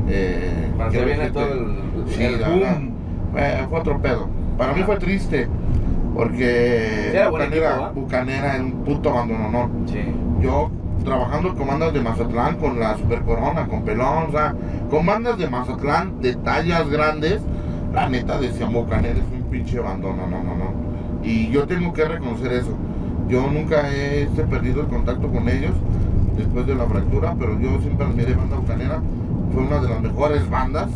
Eh, 0.08 0.70
viene 1.04 1.30
todo 1.30 1.52
el, 1.52 1.66
Sí, 2.08 2.22
el 2.22 2.38
boom. 2.38 2.92
Eh, 3.36 3.66
fue 3.68 3.80
otro 3.80 4.00
pedo. 4.00 4.28
Para 4.56 4.72
mí 4.72 4.82
fue 4.82 4.96
triste. 4.96 5.48
Porque 6.14 6.88
Sí, 7.10 7.16
era 7.16 7.28
buen 7.28 7.44
Bucanera, 7.44 7.74
equipo. 7.76 8.00
Bucanera 8.00 8.54
era 8.54 8.64
un 8.64 8.72
puto 8.84 9.10
abandono, 9.10 9.50
¿no? 9.50 9.70
Sí. 9.86 10.00
Yo 10.40 10.70
trabajando 11.04 11.54
con 11.54 11.68
bandas 11.68 11.92
de 11.92 12.00
Mazatlán, 12.00 12.56
con 12.56 12.78
la 12.80 12.96
Super 12.96 13.20
Corona, 13.22 13.66
con 13.66 13.82
Pelón, 13.82 14.24
o 14.28 14.30
sea, 14.32 14.54
con 14.90 15.06
bandas 15.06 15.38
de 15.38 15.48
Mazatlán 15.48 16.20
de 16.20 16.34
tallas 16.34 16.88
grandes, 16.88 17.40
la 17.94 18.08
neta 18.08 18.38
decían 18.40 18.72
Bucanera 18.72 19.14
es 19.14 19.24
un 19.32 19.48
pinche 19.50 19.78
abandono, 19.78 20.26
no, 20.26 20.42
no, 20.42 20.56
no. 20.56 20.72
Y 21.22 21.48
yo 21.50 21.66
tengo 21.66 21.92
que 21.92 22.04
reconocer 22.04 22.52
eso. 22.52 22.76
Yo 23.28 23.48
nunca 23.50 23.88
he 23.92 24.26
perdido 24.50 24.80
el 24.80 24.88
contacto 24.88 25.28
con 25.28 25.48
ellos 25.48 25.72
después 26.36 26.66
de 26.66 26.74
la 26.74 26.86
fractura, 26.86 27.34
pero 27.38 27.58
yo 27.60 27.80
siempre 27.80 28.06
admiré 28.06 28.34
Banda 28.34 28.56
Bucanera. 28.56 29.00
Fue 29.52 29.62
una 29.62 29.78
de 29.80 29.88
las 29.88 30.00
mejores 30.00 30.48
bandas 30.50 30.88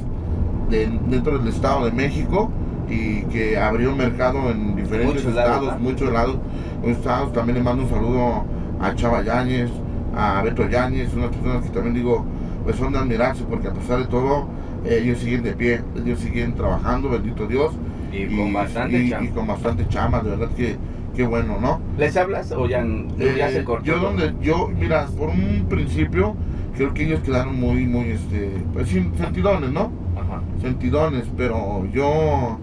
de- 0.71 0.89
dentro 1.09 1.39
del 1.39 1.49
Estado 1.49 1.85
de 1.85 1.93
México 1.93 2.51
y 2.89 3.23
que 3.25 3.59
abrió 3.59 3.95
mercado 3.97 4.51
en 4.51 4.77
diferentes 4.77 5.25
lados, 5.25 5.63
estados, 5.63 5.81
muchos 5.81 6.13
lados, 6.13 6.37
muchos 6.83 6.97
estados. 6.99 7.33
También 7.33 7.59
le 7.59 7.65
mando 7.65 7.85
un 7.85 7.89
saludo 7.91 8.45
a 8.81 8.95
Chava 8.95 9.23
Yáñez, 9.23 9.71
a 10.17 10.43
Beto 10.43 10.69
Yáñez, 10.69 11.13
unas 11.15 11.31
personas 11.31 11.63
que 11.65 11.71
también 11.71 11.95
digo, 11.95 12.25
pues 12.65 12.77
son 12.77 12.93
de 12.93 12.99
admirarse 12.99 13.45
porque 13.49 13.69
a 13.69 13.73
pesar 13.73 13.99
de 14.01 14.07
todo, 14.07 14.47
ellos 14.85 15.19
siguen 15.19 15.43
de 15.43 15.53
pie, 15.53 15.81
ellos 15.97 16.19
siguen 16.21 16.55
trabajando, 16.55 17.09
bendito 17.09 17.47
Dios. 17.47 17.73
Y 18.13 18.37
con 18.37 18.53
bastante 18.53 18.99
y- 19.05 19.11
chamba. 19.11 19.25
y 19.25 19.29
con 19.29 19.47
bastante 19.47 19.89
chama, 19.89 20.21
de 20.21 20.31
verdad 20.31 20.49
que, 20.55 20.77
qué 21.17 21.23
bueno, 21.27 21.57
¿no? 21.61 21.81
¿Les 21.99 22.15
hablas 22.17 22.53
o 22.53 22.67
ya, 22.67 22.85
ya 23.17 23.49
Eh, 23.49 23.53
se 23.53 23.65
cortó? 23.65 23.85
Yo 23.87 23.99
donde, 23.99 24.35
yo, 24.43 24.69
mira, 24.79 25.07
por 25.19 25.31
un 25.31 25.65
principio, 25.69 26.35
creo 26.77 26.95
que 26.95 27.05
ellos 27.05 27.21
quedaron 27.21 27.59
muy, 27.59 27.87
muy, 27.87 28.11
este, 28.11 28.51
pues 28.73 28.89
sin 28.89 29.15
sentidones, 29.17 29.71
¿no? 29.73 29.91
Ajá. 30.17 30.41
Sentidones, 30.61 31.25
pero 31.37 31.87
yo, 31.93 32.59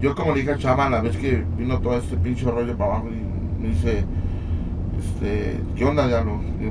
yo 0.00 0.14
como 0.14 0.32
le 0.34 0.40
dije 0.40 0.52
a 0.52 0.58
Chama 0.58 0.88
la 0.90 1.00
vez 1.00 1.16
que 1.16 1.44
vino 1.58 1.78
todo 1.78 1.96
este 1.98 2.16
pinche 2.16 2.44
rollo 2.50 2.76
para 2.76 2.92
abajo 2.92 3.08
y 3.08 3.62
me 3.62 3.68
dice, 3.68 4.04
este, 4.98 5.60
¿qué 5.76 5.84
onda, 5.84 6.06
diablo? 6.06 6.40
Yo, 6.60 6.70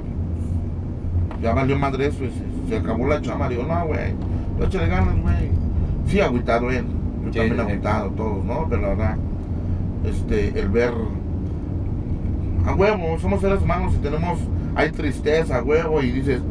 Ya 1.41 1.53
valió 1.53 1.77
madre 1.77 2.07
eso, 2.07 2.23
y 2.23 2.29
se, 2.29 2.69
se 2.69 2.77
acabó 2.77 3.07
la 3.07 3.21
chama, 3.21 3.47
le 3.47 3.55
digo, 3.55 3.67
no, 3.67 3.85
güey, 3.87 4.13
no 4.57 4.65
échale 4.65 4.87
ganas, 4.87 5.15
güey. 5.21 5.49
Sí, 6.07 6.19
agüitado 6.19 6.69
él, 6.71 6.85
yo 7.25 7.31
Sí, 7.31 7.37
también 7.39 7.55
sí. 7.55 7.61
agüitado, 7.61 8.09
todos, 8.11 8.43
¿no? 8.45 8.65
Pero 8.69 8.81
la 8.81 8.87
verdad, 8.89 9.17
este, 10.05 10.59
el 10.59 10.69
ver 10.69 10.93
a 12.65 12.73
huevo, 12.75 13.17
somos 13.19 13.41
seres 13.41 13.61
humanos 13.61 13.93
y 13.95 13.97
tenemos, 14.01 14.39
hay 14.75 14.91
tristeza, 14.91 15.57
a 15.59 15.63
huevo, 15.63 16.01
y 16.01 16.11
dices, 16.11 16.41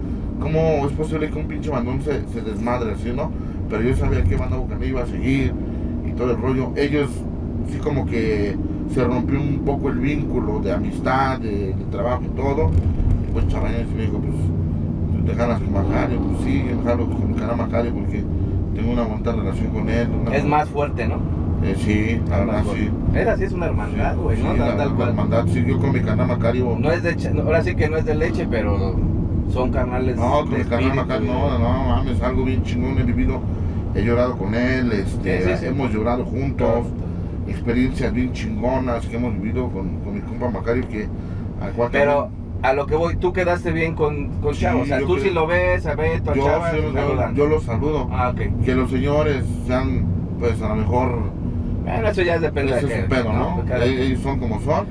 ¿cómo 0.40 0.86
es 0.86 0.92
posible 0.92 1.28
que 1.30 1.38
un 1.38 1.46
pinche 1.46 1.70
bandón 1.70 2.00
se, 2.02 2.26
se 2.32 2.40
desmadre 2.42 2.92
así, 2.92 3.12
no? 3.14 3.30
Pero 3.68 3.82
yo 3.82 3.96
sabía 3.96 4.22
que 4.24 4.36
Banda 4.36 4.56
Bucanera 4.56 4.86
iba 4.86 5.02
a 5.02 5.06
seguir 5.06 5.52
y 6.08 6.12
todo 6.12 6.30
el 6.32 6.38
rollo. 6.40 6.72
Ellos, 6.76 7.10
sí, 7.70 7.78
como 7.78 8.06
que 8.06 8.56
se 8.94 9.04
rompió 9.04 9.40
un 9.40 9.60
poco 9.64 9.90
el 9.90 9.98
vínculo 9.98 10.60
de 10.60 10.72
amistad, 10.72 11.38
de, 11.40 11.74
de 11.74 11.84
trabajo 11.90 12.22
y 12.24 12.28
todo. 12.36 12.70
Y 13.28 13.32
pues 13.32 13.46
Chabañez 13.48 13.86
me 13.94 14.02
dijo, 14.02 14.18
pues, 14.18 14.34
¿tú 15.16 15.24
te 15.30 15.34
jalas 15.34 15.60
con 15.60 15.72
Macario? 15.72 16.18
Pues 16.20 16.44
sí, 16.44 16.64
yo 16.70 16.82
jalo 16.82 17.06
con 17.10 17.28
mi 17.30 17.34
Macario 17.56 17.92
porque 17.92 18.24
tengo 18.74 18.92
una 18.92 19.02
bonita 19.02 19.32
relación 19.32 19.66
con 19.68 19.88
él. 19.90 20.08
Es 20.32 20.44
más 20.44 20.68
fuerte, 20.70 21.06
¿no? 21.06 21.16
Eh, 21.64 21.74
sí, 21.76 22.20
la 22.30 22.38
verdad, 22.38 22.62
sí. 22.72 22.88
Esa 23.18 23.36
sí 23.36 23.44
es 23.44 23.52
una 23.52 23.66
hermandad, 23.66 24.16
güey, 24.16 24.36
Sí, 24.36 24.42
¿no? 24.44 24.52
la, 24.52 24.58
Tal, 24.68 24.76
tal 24.76 24.88
la 24.90 24.94
cual. 24.94 25.08
hermandad, 25.10 25.46
sí, 25.48 25.64
yo 25.66 25.78
con 25.78 25.92
mi 25.92 26.00
canal 26.00 26.28
Macario. 26.28 26.76
No 26.78 26.90
es 26.92 27.02
de 27.02 27.16
ahora 27.42 27.62
sí 27.64 27.74
que 27.74 27.88
no 27.88 27.96
es 27.96 28.04
de 28.06 28.14
leche, 28.14 28.46
pero 28.48 28.94
son 29.52 29.70
carnales. 29.72 30.16
No, 30.16 30.44
con 30.44 30.54
el 30.54 30.68
canal 30.68 31.04
güey. 31.06 31.20
no, 31.28 31.58
no, 31.58 31.84
mames, 31.88 32.20
algo 32.22 32.44
bien 32.44 32.62
chingón, 32.62 32.98
he 32.98 33.02
vivido, 33.02 33.40
he 33.94 34.02
llorado 34.02 34.36
con 34.36 34.54
él, 34.54 34.92
este, 34.92 35.42
Sí, 35.42 35.48
sí, 35.50 35.56
sí. 35.60 35.66
hemos 35.66 35.92
llorado 35.92 36.24
juntos, 36.24 36.86
experiencias 37.46 38.12
bien 38.12 38.32
chingonas 38.32 39.06
que 39.06 39.16
hemos 39.16 39.32
vivido 39.34 39.68
con, 39.70 39.96
con 40.00 40.14
mi 40.14 40.20
compa 40.20 40.50
Macario, 40.50 40.86
que 40.88 41.08
al 41.62 41.72
cual 41.72 41.88
Pero 41.92 42.28
a 42.62 42.72
lo 42.72 42.86
que 42.86 42.96
voy, 42.96 43.16
tú 43.16 43.32
quedaste 43.32 43.70
bien 43.72 43.94
con, 43.94 44.28
con 44.40 44.52
Chavo. 44.54 44.82
O 44.82 44.84
sea, 44.84 45.00
yo 45.00 45.06
tú 45.06 45.18
sí 45.18 45.30
lo 45.30 45.46
ves, 45.46 45.86
a 45.86 45.94
Beto, 45.94 46.32
a 46.32 46.34
yo, 46.34 46.44
Chava, 46.44 46.76
yo, 46.76 46.92
saludan. 46.92 47.34
yo 47.34 47.46
los 47.46 47.62
saludo, 47.64 48.08
Ah, 48.12 48.30
ok. 48.34 48.64
que 48.64 48.74
los 48.74 48.90
señores 48.90 49.44
sean, 49.66 50.06
pues 50.38 50.60
a 50.60 50.68
lo 50.68 50.76
mejor, 50.76 51.30
Bueno, 51.84 52.08
eso 52.08 52.22
ya 52.22 52.38
depende 52.38 52.72
de 52.72 52.78
es 52.80 52.84
que, 52.84 53.02
su 53.02 53.08
pedo, 53.08 53.32
¿no? 53.32 53.64
Ellos 53.82 54.20
son 54.20 54.38
como 54.40 54.60
son, 54.60 54.86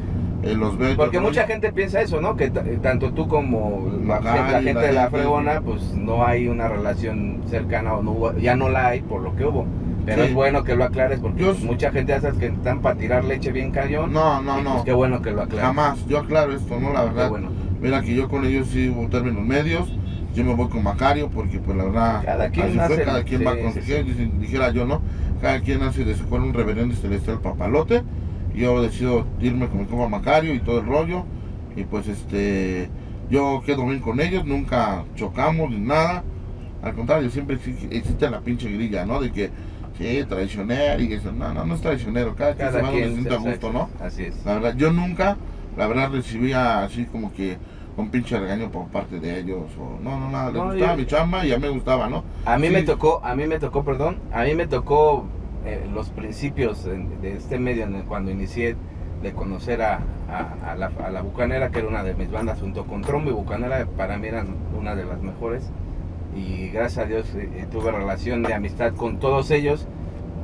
eh, 0.52 0.56
los. 0.56 0.76
Porque 0.96 1.20
mucha 1.20 1.46
gente 1.48 1.72
piensa 1.72 2.02
eso, 2.02 2.22
¿no? 2.22 2.36
Que 2.36 2.50
t- 2.50 2.62
tanto 2.78 3.12
tú 3.14 3.28
como 3.28 3.90
la, 4.06 4.20
la 4.22 4.34
gente 4.62 4.74
la 4.74 4.82
de 4.82 4.94
la 4.94 5.10
fregona, 5.10 5.62
pues 5.62 5.82
no 5.94 6.26
hay 6.26 6.48
una 6.48 6.68
relación 6.68 7.42
cercana 7.50 7.96
o 7.96 8.04
no 8.04 8.12
hubo- 8.12 8.38
ya 8.38 8.56
no 8.56 8.70
la 8.70 8.88
hay 8.88 9.02
por 9.02 9.22
lo 9.22 9.36
que 9.36 9.46
hubo. 9.46 9.66
Pero 10.06 10.24
Sí. 10.24 10.30
es 10.30 10.34
bueno 10.36 10.64
que 10.64 10.76
lo 10.76 10.86
aclares 10.86 11.20
porque 11.20 11.42
Yo- 11.42 11.52
pues, 11.52 11.64
mucha 11.64 11.92
gente 11.92 12.18
sabes 12.22 12.38
que 12.38 12.46
están 12.48 12.80
para 12.82 12.96
tirar 12.98 13.26
leche 13.26 13.52
bien 13.52 13.72
cañón. 13.72 14.14
No, 14.14 14.42
no, 14.42 14.60
y, 14.60 14.64
no, 14.64 14.72
Pues 14.76 14.86
qué 14.86 14.94
bueno 14.94 15.22
que 15.22 15.32
lo 15.32 15.42
aclares. 15.42 15.66
jamás, 15.66 16.06
yo 16.08 16.20
aclaro 16.20 16.54
esto, 16.54 16.80
¿no? 16.80 16.94
La 16.94 17.04
verdad, 17.04 17.30
bueno. 17.30 17.50
Mira 17.82 18.02
que 18.02 18.16
yo 18.16 18.30
con 18.30 18.46
ellos 18.46 18.68
sí 18.72 18.90
hubo 18.90 19.08
términos 19.10 19.44
medios. 19.46 19.92
Yo 20.34 20.44
me 20.46 20.54
voy 20.54 20.70
con 20.70 20.84
Macario 20.84 21.30
porque 21.30 21.58
pues 21.60 21.76
la 21.76 21.84
verdad 21.86 22.22
Cada 22.24 22.50
quien 22.52 22.68
así 22.68 22.80
hace- 22.80 22.96
fue, 22.96 23.04
cada 23.04 23.24
quien 23.24 23.46
va 23.46 23.56
sí, 23.56 23.62
con 23.62 23.74
sí, 23.74 24.32
dijera 24.40 24.70
yo 24.72 24.86
no, 24.86 25.02
cada 25.42 25.60
quien 25.62 25.82
hace 25.82 26.04
de 26.06 26.16
su 26.16 26.26
cual 26.30 26.44
un 26.44 26.54
reverendo 26.54 26.96
celestial 26.96 27.40
papalote. 27.42 28.04
Yo 28.58 28.82
decido 28.82 29.26
irme 29.40 29.68
con 29.68 29.80
mi 29.82 29.86
compa 29.86 30.10
Macario 30.10 30.54
y 30.54 30.60
todo 30.60 30.80
el 30.80 30.86
rollo. 30.88 31.24
Y 31.76 31.84
pues 31.84 32.08
este 32.08 32.90
yo 33.30 33.62
quedo 33.66 33.86
bien 33.86 34.00
con 34.00 34.20
ellos, 34.20 34.46
nunca 34.46 35.04
chocamos 35.16 35.70
ni 35.70 35.80
nada. 35.80 36.24
Al 36.82 36.94
contrario, 36.94 37.30
siempre 37.30 37.58
exi- 37.58 37.88
existe 37.92 38.30
la 38.30 38.40
pinche 38.42 38.70
grilla, 38.72 39.06
¿no? 39.06 39.20
De 39.20 39.32
que 39.32 39.50
sí, 39.98 40.24
traicionero 40.28 41.02
y 41.04 41.14
eso. 41.14 41.32
No, 41.32 41.54
no, 41.54 41.66
no 41.66 41.76
es 41.76 41.82
traicionero, 41.82 42.36
cada, 42.36 42.56
quien 42.56 42.68
se 42.68 42.74
Cada 42.74 42.84
va 42.84 42.92
donde 42.92 43.08
se 43.08 43.14
sienta 43.14 43.36
a 43.36 43.38
gusto, 43.38 43.72
¿no? 43.74 43.90
Así 44.02 44.24
es. 44.24 44.46
La 44.46 44.54
verdad, 44.56 44.76
yo 44.78 44.92
nunca, 44.92 45.38
la 45.78 45.88
verdad, 45.88 46.10
recibía 46.12 46.84
así 46.84 47.06
como 47.06 47.34
que 47.34 47.58
un 47.98 48.10
pinche 48.10 48.40
regaño 48.40 48.72
por 48.72 48.88
parte 48.88 49.20
de 49.20 49.40
ellos. 49.40 49.64
O, 49.80 50.00
no, 50.02 50.20
no, 50.20 50.30
nada, 50.32 50.52
les 50.52 50.62
No, 50.62 50.66
gustaba 50.72 50.92
yo- 50.94 50.98
mi 50.98 51.06
chamba 51.06 51.46
y 51.46 51.50
ya 51.50 51.60
me 51.60 51.70
gustaba, 51.70 52.08
¿no? 52.10 52.24
A 52.46 52.58
mí 52.58 52.68
Sí. 52.68 52.74
me 52.74 52.84
tocó, 52.84 53.22
a 53.24 53.36
mí 53.36 53.46
me 53.48 53.60
tocó, 53.60 53.84
perdón, 53.84 54.18
a 54.32 54.44
mí 54.44 54.56
me 54.56 54.68
tocó 54.68 55.26
eh, 55.68 55.86
los 55.94 56.10
principios 56.10 56.86
en- 56.86 57.22
de 57.22 57.36
este 57.36 57.60
medio 57.60 57.86
cuando 58.08 58.32
inicié 58.32 58.76
de 59.22 59.32
conocer 59.34 59.82
a, 59.82 60.00
la, 60.78 61.22
Bucanera, 61.22 61.70
que 61.70 61.80
era 61.80 61.88
una 61.88 62.04
de 62.04 62.14
mis 62.14 62.30
bandas 62.30 62.60
junto 62.60 62.86
con 62.86 63.02
Trombo 63.02 63.32
y 63.32 63.34
Bucanera, 63.34 63.86
para 63.98 64.18
mí 64.18 64.28
eran 64.28 64.48
una 64.78 64.96
de 64.96 65.06
las 65.06 65.22
mejores. 65.22 65.70
Y 66.36 66.70
gracias 66.70 67.06
a 67.06 67.08
Dios 67.08 67.34
eh, 67.36 67.50
eh, 67.56 67.66
tuve 67.72 67.92
relación 67.92 68.44
de 68.44 68.54
amistad 68.54 68.94
con 68.94 69.18
todos 69.20 69.50
ellos. 69.52 69.88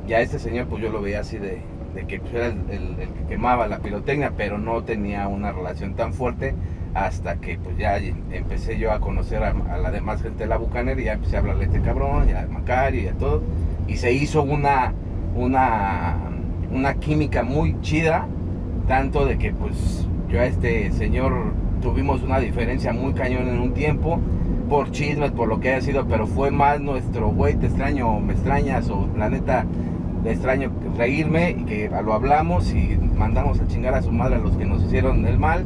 Y 0.08 0.12
a 0.12 0.20
este 0.20 0.38
señor 0.38 0.66
pues 0.66 0.82
yo 0.82 0.90
lo 0.90 1.00
veía 1.00 1.20
así 1.20 1.38
de, 1.38 1.60
de 1.94 2.06
que 2.06 2.18
pues, 2.18 2.34
era 2.34 2.46
el, 2.46 2.56
que 2.96 3.26
quemaba 3.28 3.68
la 3.68 3.78
pirotecnia, 3.78 4.32
pero 4.36 4.58
no 4.58 4.82
tenía 4.82 5.28
una 5.28 5.52
relación 5.52 5.94
tan 5.94 6.12
fuerte 6.12 6.54
hasta 6.94 7.36
que 7.36 7.58
pues 7.58 7.76
ya 7.76 7.96
empecé 7.96 8.78
yo 8.78 8.92
a 8.92 9.00
conocer 9.00 9.42
a, 9.42 9.52
la 9.78 9.90
demás 9.90 10.22
gente 10.22 10.44
de 10.44 10.48
la 10.48 10.58
Bucanera 10.58 11.00
y 11.00 11.04
ya 11.04 11.14
empecé 11.14 11.36
a 11.36 11.40
hablarle 11.40 11.64
a 11.64 11.66
este 11.68 11.80
cabrón, 11.80 12.28
y 12.28 12.32
a 12.32 12.46
Macario 12.48 13.02
y 13.02 13.08
a 13.08 13.12
todo. 13.14 13.42
Y 13.86 13.96
se 13.96 14.12
hizo 14.12 14.42
una, 14.42 14.92
una, 15.34 16.16
una 16.72 16.94
química 16.94 17.42
muy 17.42 17.80
chida, 17.80 18.26
tanto 18.88 19.26
de 19.26 19.38
que 19.38 19.52
pues 19.52 20.06
yo 20.28 20.40
a 20.40 20.46
este 20.46 20.90
señor 20.92 21.52
tuvimos 21.80 22.22
una 22.22 22.38
diferencia 22.38 22.92
muy 22.92 23.12
cañón 23.12 23.48
en 23.48 23.60
un 23.60 23.74
tiempo, 23.74 24.18
por 24.68 24.90
chismes, 24.90 25.30
por 25.32 25.48
lo 25.48 25.60
que 25.60 25.72
haya 25.72 25.80
sido, 25.82 26.06
pero 26.06 26.26
fue 26.26 26.50
más 26.50 26.80
nuestro, 26.80 27.28
güey, 27.28 27.54
te 27.54 27.66
extraño, 27.66 28.18
me 28.20 28.32
extrañas, 28.32 28.88
o 28.88 29.06
la 29.16 29.28
neta, 29.28 29.66
le 30.24 30.32
extraño 30.32 30.70
reírme, 30.96 31.50
y 31.50 31.64
que 31.64 31.90
lo 31.90 32.14
hablamos 32.14 32.72
y 32.72 32.98
mandamos 33.16 33.60
a 33.60 33.66
chingar 33.66 33.94
a 33.94 34.02
su 34.02 34.10
madre 34.10 34.36
a 34.36 34.38
los 34.38 34.56
que 34.56 34.64
nos 34.64 34.82
hicieron 34.82 35.26
el 35.26 35.38
mal, 35.38 35.64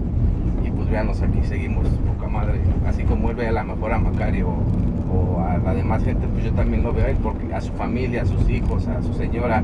y 0.65 0.71
pues 0.71 0.91
véanos 0.91 1.23
aquí, 1.23 1.39
seguimos 1.45 1.87
poca 1.87 2.29
madre, 2.29 2.59
así 2.87 3.05
como 3.05 3.31
él 3.31 3.37
ve 3.37 3.47
a 3.47 3.53
la 3.53 3.63
mejor 3.63 3.93
a 3.93 3.99
Macario 3.99 4.49
o 5.13 5.41
a 5.41 5.59
la 5.59 5.75
demás 5.75 6.03
gente, 6.05 6.27
pues 6.29 6.45
yo 6.45 6.53
también 6.53 6.83
lo 6.83 6.93
veo 6.93 7.07
a 7.07 7.11
él, 7.11 7.17
porque 7.23 7.53
a 7.55 7.61
su 7.61 7.73
familia, 7.73 8.23
a 8.23 8.27
sus 8.27 8.49
hijos, 8.49 8.87
a 8.89 9.03
su 9.03 9.13
señora, 9.15 9.63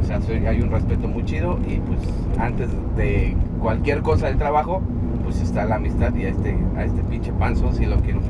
o 0.00 0.04
sea, 0.04 0.20
hay 0.48 0.60
un 0.60 0.70
respeto 0.70 1.08
muy 1.08 1.24
chido, 1.24 1.58
y 1.66 1.76
pues 1.78 2.00
antes 2.38 2.68
de 2.96 3.36
cualquier 3.60 4.02
cosa 4.02 4.26
del 4.26 4.36
trabajo, 4.36 4.82
pues 5.24 5.40
está 5.40 5.64
la 5.64 5.76
amistad 5.76 6.14
y 6.14 6.24
a 6.24 6.28
este, 6.28 6.56
a 6.76 6.84
este 6.84 7.02
pinche 7.04 7.32
panzón 7.32 7.74
si 7.74 7.86
lo 7.86 7.96
quiero 7.96 8.20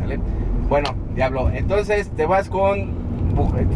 ¿sale? 0.00 0.18
Bueno, 0.68 0.90
Diablo, 1.14 1.50
entonces 1.50 2.10
te 2.10 2.26
vas 2.26 2.48
con 2.48 2.90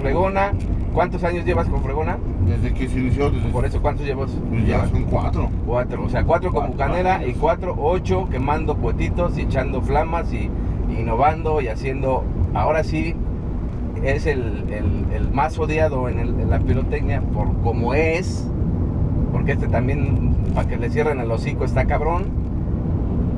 Fregona. 0.01 0.53
¿Cuántos 0.92 1.25
años 1.25 1.44
llevas 1.44 1.68
con 1.68 1.83
Fregona? 1.83 2.18
Desde 2.47 2.73
que 2.73 2.88
se 2.88 3.01
inició, 3.01 3.29
desde 3.29 3.49
Por 3.49 3.64
eso, 3.64 3.83
¿cuántos 3.83 4.07
llevas? 4.07 4.31
pues 4.49 4.64
ya 4.64 4.87
son 4.87 5.03
cuatro. 5.05 5.49
Cuatro, 5.66 6.05
o 6.05 6.09
sea, 6.09 6.23
cuatro 6.23 6.53
con 6.53 6.68
Cuatro, 6.68 6.73
bucanera 6.73 7.16
cuatro. 7.16 7.29
y 7.29 7.35
cuatro, 7.35 7.75
ocho 7.77 8.29
quemando 8.31 8.77
cuetitos 8.77 9.37
y 9.37 9.42
echando 9.42 9.83
flamas 9.83 10.33
y 10.33 10.49
innovando 10.98 11.61
y 11.61 11.68
haciendo. 11.68 12.24
Ahora 12.54 12.85
sí, 12.85 13.14
es 14.02 14.26
el, 14.26 14.64
el- 14.70 15.30
más 15.33 15.59
odiado 15.59 16.09
en, 16.09 16.48
la 16.48 16.61
pirotecnia 16.61 17.20
por 17.20 17.52
cómo 17.62 17.92
es, 17.94 18.48
porque 19.33 19.52
este 19.52 19.66
también, 19.66 20.35
para 20.54 20.68
que 20.68 20.76
le 20.76 20.90
cierren 20.90 21.18
el 21.18 21.30
hocico, 21.30 21.64
está 21.64 21.87
cabrón 21.87 22.26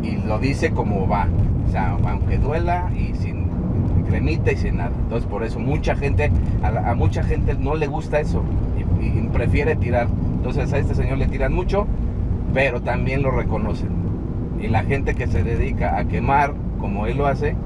y 0.03 0.16
lo 0.27 0.38
dice 0.38 0.71
como 0.73 1.09
va. 1.09 1.27
O 1.66 1.71
sea, 1.71 1.97
aunque 2.07 2.38
duela 2.38 2.90
y 2.95 3.14
sin 3.16 3.47
cremita 4.09 4.53
y 4.53 4.57
sin 4.57 4.77
nada. 4.77 4.92
Entonces, 5.05 5.29
por 5.29 5.42
eso 5.42 5.59
mucha 5.59 5.97
gente, 5.97 6.31
a 6.62 6.95
mucha 6.95 7.23
gente 7.23 7.55
no 7.55 7.75
le 7.75 7.87
gusta 7.87 8.21
eso 8.21 8.42
y, 9.01 9.07
y 9.07 9.29
prefiere 9.33 9.75
tirar. 9.77 10.07
Entonces, 10.37 10.73
a 10.73 10.79
este 10.79 10.95
señor 10.95 11.19
le 11.19 11.27
tiran 11.27 11.53
mucho, 11.53 11.87
pero 12.53 12.81
también 12.83 13.23
lo 13.23 13.31
reconocen. 13.31 13.88
Y 14.61 14.69
la 14.69 14.83
gente 14.85 15.14
que 15.14 15.27
se 15.27 15.42
dedica 15.42 15.99
a 15.99 16.05
quemar, 16.05 16.55
como 16.79 17.07
él 17.07 17.19
lo 17.19 17.27
hace, 17.27 17.57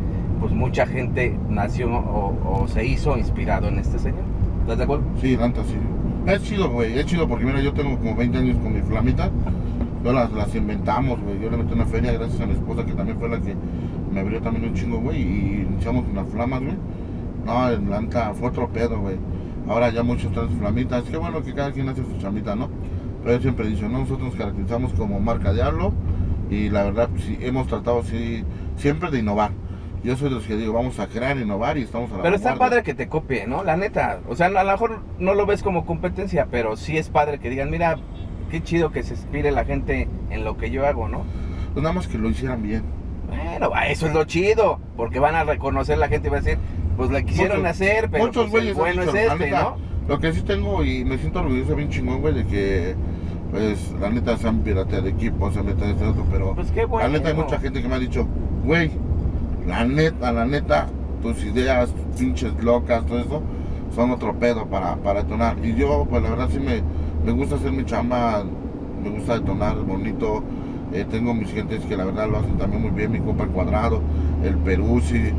pues 0.40 0.52
mucha 0.52 0.86
gente 0.86 1.36
nació 1.48 1.90
o, 1.90 2.66
se 2.68 2.84
hizo 2.86 3.16
inspirado 3.18 3.68
en 3.68 3.78
este 3.78 3.98
señor. 3.98 4.24
¿Estás 4.62 4.78
de 4.78 4.84
acuerdo? 4.84 5.04
Sí, 5.20 5.36
Lanta, 5.36 5.62
sí. 5.64 5.76
Es 6.26 6.42
chido, 6.42 6.70
güey, 6.70 6.98
es 6.98 7.06
chido 7.06 7.26
porque 7.28 7.44
mira, 7.44 7.60
yo 7.60 7.72
tengo 7.72 7.98
como 7.98 8.14
20 8.14 8.38
años 8.38 8.56
con 8.58 8.72
mi 8.72 8.80
flamita. 8.80 9.30
Yo 10.04 10.12
las, 10.14 10.54
inventamos, 10.54 11.20
güey. 11.20 11.40
Yo 11.40 11.50
le 11.50 11.58
metí 11.58 11.74
una 11.74 11.84
feria 11.84 12.12
gracias 12.12 12.40
a 12.40 12.46
mi 12.46 12.54
esposa 12.54 12.86
que 12.86 12.92
también 12.92 13.18
fue 13.18 13.28
la 13.28 13.38
que 13.38 13.54
me 14.12 14.20
abrió 14.20 14.40
también 14.40 14.70
un 14.70 14.74
chingo, 14.74 14.98
güey. 14.98 15.20
Y 15.20 15.66
iniciamos 15.68 16.06
unas 16.10 16.26
flamas, 16.28 16.62
güey. 16.62 16.76
No, 17.44 17.68
el 17.68 17.88
Lanta 17.88 18.32
fue 18.32 18.48
otro 18.48 18.68
pedo, 18.68 18.98
güey. 18.98 19.16
Ahora 19.68 19.90
ya 19.90 20.02
muchos 20.02 20.32
traen 20.32 20.48
sus 20.48 20.58
flamitas. 20.58 21.04
Qué 21.04 21.18
bueno 21.18 21.42
que 21.42 21.52
cada 21.52 21.72
quien 21.72 21.88
hace 21.88 22.02
su 22.02 22.18
chamita, 22.18 22.56
¿no? 22.56 22.68
Pero 23.22 23.36
yo 23.36 23.42
siempre 23.42 23.66
he 23.66 23.70
dicho, 23.70 23.88
¿no? 23.88 23.98
Nosotros 23.98 24.28
nos 24.28 24.36
caracterizamos 24.36 24.92
como 24.94 25.20
marca 25.20 25.52
Diablo. 25.52 25.92
Y 26.50 26.68
la 26.68 26.84
verdad, 26.84 27.08
pues, 27.10 27.24
sí, 27.24 27.38
hemos 27.40 27.66
tratado 27.68 28.02
sí, 28.02 28.44
siempre 28.76 29.10
de 29.10 29.20
innovar. 29.20 29.52
Yo 30.02 30.16
soy 30.16 30.30
de 30.30 30.36
los 30.36 30.44
que 30.44 30.56
digo, 30.56 30.72
vamos 30.72 30.98
a 30.98 31.06
crear, 31.06 31.36
innovar 31.38 31.76
y 31.78 31.82
estamos 31.82 32.10
a 32.10 32.16
la 32.16 32.22
Pero 32.22 32.34
está 32.36 32.50
vanguardia. 32.50 32.78
padre 32.78 32.82
que 32.84 32.94
te 32.94 33.08
copie, 33.08 33.46
¿no? 33.46 33.62
La 33.64 33.76
neta. 33.76 34.20
O 34.28 34.34
sea, 34.34 34.46
a 34.46 34.50
lo 34.64 34.70
mejor 34.70 35.00
no 35.18 35.34
lo 35.34 35.44
ves 35.46 35.62
como 35.62 35.84
competencia, 35.84 36.48
pero 36.50 36.76
sí 36.76 36.96
es 36.96 37.08
padre 37.10 37.38
que 37.38 37.50
digan, 37.50 37.70
mira, 37.70 37.98
qué 38.50 38.62
chido 38.62 38.90
que 38.92 39.02
se 39.02 39.14
inspire 39.14 39.50
la 39.52 39.64
gente 39.64 40.08
en 40.30 40.44
lo 40.44 40.56
que 40.56 40.70
yo 40.70 40.86
hago, 40.86 41.06
¿no? 41.08 41.24
Pues 41.74 41.82
nada 41.82 41.92
más 41.94 42.08
que 42.08 42.16
lo 42.18 42.30
hicieran 42.30 42.62
bien. 42.62 42.82
Bueno, 43.28 43.70
eso 43.88 44.06
es 44.06 44.14
lo 44.14 44.24
chido, 44.24 44.80
porque 44.96 45.18
van 45.20 45.34
a 45.36 45.44
reconocer 45.44 45.98
la 45.98 46.08
gente 46.08 46.28
y 46.28 46.30
va 46.30 46.38
a 46.38 46.40
decir, 46.40 46.58
pues 46.96 47.10
la 47.10 47.22
quisieron 47.22 47.58
Muchos- 47.58 47.70
hacer, 47.70 48.08
pero 48.10 48.24
Muchos 48.24 48.50
pues, 48.50 48.64
el 48.64 48.74
bueno 48.74 49.02
es 49.02 49.14
este, 49.14 49.36
neta, 49.38 49.62
¿no? 49.62 49.76
Lo 50.08 50.18
que 50.18 50.32
sí 50.32 50.42
tengo 50.42 50.82
y 50.82 51.04
me 51.04 51.18
siento 51.18 51.40
orgulloso 51.40 51.76
bien 51.76 51.90
chingón, 51.90 52.22
güey, 52.22 52.34
de 52.34 52.46
que 52.46 52.94
pues 53.50 53.92
la 54.00 54.10
neta 54.10 54.36
se 54.36 54.48
han 54.48 54.60
pirateado 54.60 55.06
equipos, 55.08 55.54
se 55.54 55.60
han 55.60 55.66
metido 55.66 55.86
este 55.88 56.04
otro, 56.06 56.24
pero 56.30 56.54
Pues 56.54 56.70
qué 56.70 56.84
bueno. 56.84 57.08
la 57.08 57.12
neta 57.18 57.28
hay 57.30 57.34
mucha 57.34 57.58
gente 57.58 57.82
que 57.82 57.88
me 57.88 57.94
ha 57.96 57.98
dicho, 57.98 58.26
güey, 58.64 58.90
la 59.66 59.84
neta, 59.84 60.32
la 60.32 60.44
neta, 60.46 60.86
tus 61.22 61.42
ideas, 61.44 61.90
tus 61.90 62.18
pinches 62.20 62.52
locas, 62.62 63.04
todo 63.06 63.18
eso, 63.18 63.42
son 63.94 64.10
otro 64.10 64.34
pedo 64.34 64.66
para, 64.66 64.96
para 64.96 65.22
detonar. 65.22 65.56
Y 65.64 65.74
yo, 65.74 66.06
pues 66.08 66.22
la 66.22 66.30
verdad 66.30 66.48
sí 66.50 66.60
me, 66.60 66.82
me 67.24 67.32
gusta 67.32 67.56
hacer 67.56 67.72
mi 67.72 67.84
chamba, 67.84 68.44
me 69.02 69.10
gusta 69.10 69.34
detonar 69.34 69.76
bonito. 69.82 70.42
Eh, 70.92 71.04
tengo 71.08 71.32
mis 71.34 71.52
gentes 71.52 71.84
que 71.84 71.96
la 71.96 72.04
verdad 72.04 72.28
lo 72.28 72.38
hacen 72.38 72.56
también 72.58 72.82
muy 72.82 72.90
bien, 72.90 73.12
mi 73.12 73.20
compa 73.20 73.44
el 73.44 73.50
cuadrado, 73.50 74.00
el 74.44 74.56
Peruzzi 74.56 75.32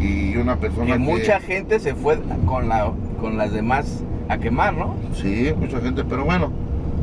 y 0.00 0.36
una 0.36 0.56
persona 0.56 0.94
que... 0.94 0.98
mucha 0.98 1.38
gente 1.40 1.78
se 1.78 1.94
fue 1.94 2.18
con, 2.44 2.68
la, 2.68 2.90
con 3.20 3.36
las 3.36 3.52
demás 3.52 4.02
a 4.28 4.36
quemar, 4.38 4.74
¿no? 4.74 4.94
Sí, 5.14 5.52
mucha 5.60 5.80
gente, 5.80 6.02
pero 6.02 6.24
bueno, 6.24 6.50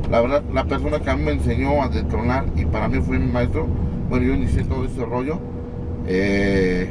la 0.10 0.22
verdad, 0.22 0.44
la 0.54 0.64
persona 0.66 1.00
que 1.00 1.10
a 1.10 1.16
mí 1.16 1.24
me 1.24 1.32
enseñó 1.32 1.82
a 1.82 1.90
detonar 1.90 2.46
y 2.56 2.66
para 2.66 2.88
mí 2.88 3.00
fue 3.02 3.18
mi 3.20 3.32
maestro, 3.32 3.68
bueno, 4.10 4.26
yo 4.26 4.34
inicié 4.36 4.64
todo 4.64 4.86
este 4.86 5.04
rollo 5.06 5.40
eh, 6.08 6.90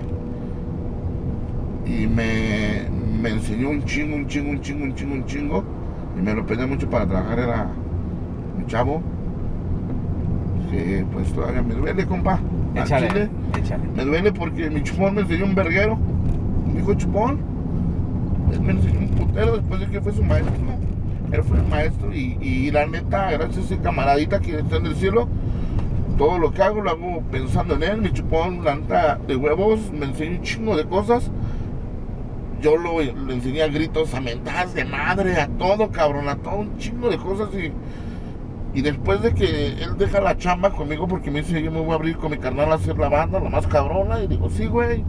y 1.87 2.07
me, 2.07 2.89
me 3.21 3.29
enseñó 3.31 3.71
un 3.71 3.85
chingo, 3.85 4.17
un 4.17 4.27
chingo, 4.27 4.51
un 4.51 4.61
chingo, 4.61 4.85
un 4.85 4.95
chingo, 4.95 5.15
un 5.15 5.27
chingo 5.27 5.65
y 6.19 6.23
me 6.23 6.35
lo 6.35 6.45
pedía 6.47 6.67
mucho 6.67 6.89
para 6.91 7.07
trabajar, 7.07 7.39
era 7.39 7.69
mi 8.59 8.67
chavo, 8.67 9.03
que 10.71 11.05
pues 11.13 11.33
todavía 11.33 11.63
me 11.63 11.75
duele, 11.75 12.07
compa, 12.07 12.41
al 12.75 12.83
Échale, 12.83 13.09
chile. 13.09 13.29
échale. 13.59 13.83
Me 13.95 14.05
duele 14.05 14.33
porque 14.33 14.71
mi 14.71 14.83
chupón 14.83 15.15
me 15.15 15.21
enseñó 15.23 15.45
un 15.45 15.55
verguero. 15.55 15.99
Me 16.67 16.81
dijo 16.81 16.95
chupón. 16.95 17.39
Él 18.53 18.61
me 18.63 18.73
enseñó 18.73 18.99
un 19.01 19.09
putero 19.09 19.57
después 19.59 19.81
de 19.81 19.87
que 19.89 20.01
fue 20.01 20.13
su 20.13 20.23
maestro. 20.25 20.55
Él 21.33 21.43
fue 21.43 21.59
el 21.59 21.67
maestro 21.67 22.15
y, 22.15 22.37
y 22.41 22.71
la 22.71 22.87
neta, 22.87 23.31
gracias 23.31 23.59
a 23.59 23.61
ese 23.75 23.79
camaradita 23.79 24.41
que 24.41 24.59
está 24.59 24.77
en 24.77 24.87
el 24.87 24.97
cielo, 24.97 25.29
todo 26.19 26.39
lo 26.39 26.53
que 26.53 26.63
hago 26.63 26.83
lo 26.83 26.91
hago 26.91 27.23
pensando 27.31 27.75
en 27.75 27.83
él. 27.83 28.03
Mi 28.03 28.13
chupón, 28.13 28.65
la 28.65 28.77
neta, 28.77 29.19
de 29.27 29.37
huevos, 29.37 29.91
me 29.93 30.07
enseñó 30.07 30.39
un 30.39 30.43
chingo 30.43 30.77
de 30.77 30.85
cosas. 30.85 31.31
Yo 32.61 32.77
lo, 32.77 33.01
enseñé 33.01 33.63
a 33.63 33.69
gritos, 33.69 34.15
a 34.15 34.21
mentadas 34.21 34.75
de 34.75 34.85
madre, 34.85 35.41
a 35.41 35.49
todo, 35.49 35.91
cabrón, 35.91 36.29
a 36.29 36.37
todo 36.37 36.57
un 36.57 36.79
chingo 36.79 37.11
de 37.11 37.17
cosas 37.17 37.49
y 37.55 37.73
y 38.75 38.81
después 38.81 39.21
de 39.21 39.35
que 39.35 39.69
él 39.69 39.99
deja 39.99 40.21
la 40.21 40.39
chamba 40.39 40.71
conmigo 40.71 41.07
porque 41.07 41.31
me 41.31 41.43
dice 41.43 41.63
yo 41.63 41.71
me 41.71 41.81
voy 41.81 41.91
a 41.93 41.95
abrir 41.95 42.17
con 42.17 42.31
mi 42.31 42.39
carnal 42.39 42.73
a 42.73 42.77
hacer 42.77 42.97
la 42.97 43.11
banda, 43.11 43.39
la 43.39 43.51
más 43.51 43.67
cabrona, 43.67 44.23
y 44.23 44.29
digo, 44.29 44.49
sí, 44.49 44.67
güey, 44.67 45.05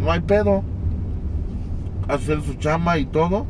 no 0.00 0.10
hay 0.10 0.20
pedo. 0.20 0.62
Hacer 2.08 2.42
su 2.42 2.54
chamba 2.54 2.98
y 2.98 3.06
todo. 3.06 3.46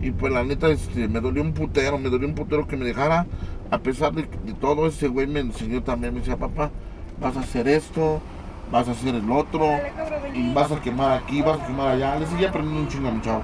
Y 0.00 0.10
pues 0.10 0.32
la 0.32 0.44
neta, 0.44 0.68
este, 0.68 1.08
me 1.08 1.20
dolió 1.20 1.42
un 1.42 1.52
putero, 1.52 1.98
me 1.98 2.10
dolió 2.10 2.28
un 2.28 2.34
putero 2.34 2.66
que 2.66 2.76
me 2.76 2.84
dejara. 2.84 3.26
A 3.70 3.78
pesar 3.78 4.12
de, 4.12 4.22
de 4.22 4.52
todo, 4.54 4.86
ese 4.86 5.08
güey 5.08 5.26
me 5.26 5.40
enseñó 5.40 5.82
también, 5.82 6.14
me 6.14 6.20
decía, 6.20 6.36
papá, 6.36 6.70
vas 7.20 7.36
a 7.36 7.40
hacer 7.40 7.66
esto, 7.66 8.20
vas 8.70 8.88
a 8.88 8.92
hacer 8.92 9.14
el 9.14 9.30
otro, 9.30 9.66
y 10.34 10.52
vas 10.52 10.70
a 10.70 10.80
quemar 10.80 11.18
aquí, 11.18 11.42
vas 11.42 11.60
a 11.60 11.66
quemar 11.66 11.88
allá. 11.88 12.18
Le 12.18 12.26
seguía 12.26 12.50
aprendiendo 12.50 12.82
un 12.82 12.88
chingo 12.88 13.08
a 13.08 13.12
mi 13.12 13.20
chavo. 13.22 13.42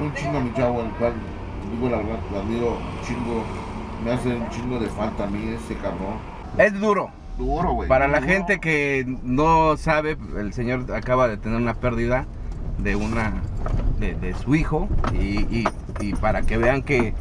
Un 0.00 0.14
chingo 0.14 0.38
a 0.38 0.40
mi 0.40 0.52
chavo, 0.54 0.80
el 0.80 0.90
cual, 0.92 1.12
digo 1.72 1.88
la 1.90 1.96
verdad, 1.98 2.18
lo 2.32 2.38
admiro 2.40 2.68
un 2.68 3.06
chingo. 3.06 3.44
Me 4.04 4.12
hace 4.12 4.34
un 4.34 4.48
chingo 4.50 4.78
de 4.78 4.88
falta 4.88 5.24
a 5.24 5.26
mí 5.26 5.54
ese 5.54 5.74
cabrón. 5.76 6.18
Es 6.58 6.78
duro. 6.78 7.10
Duro, 7.38 7.72
güey. 7.72 7.88
Para 7.88 8.06
la 8.06 8.20
duro. 8.20 8.32
gente 8.32 8.60
que 8.60 9.04
no 9.24 9.76
sabe, 9.76 10.16
el 10.38 10.52
señor 10.52 10.86
acaba 10.94 11.26
de 11.26 11.36
tener 11.36 11.58
una 11.58 11.74
pérdida 11.74 12.26
de 12.78 12.96
una 12.96 13.42
de, 13.98 14.14
de 14.14 14.34
su 14.34 14.54
hijo 14.54 14.88
y, 15.12 15.40
y- 15.54 15.68
y 16.00 16.12
para 16.14 16.42
que 16.42 16.58
vean 16.58 16.82
que 16.82 17.14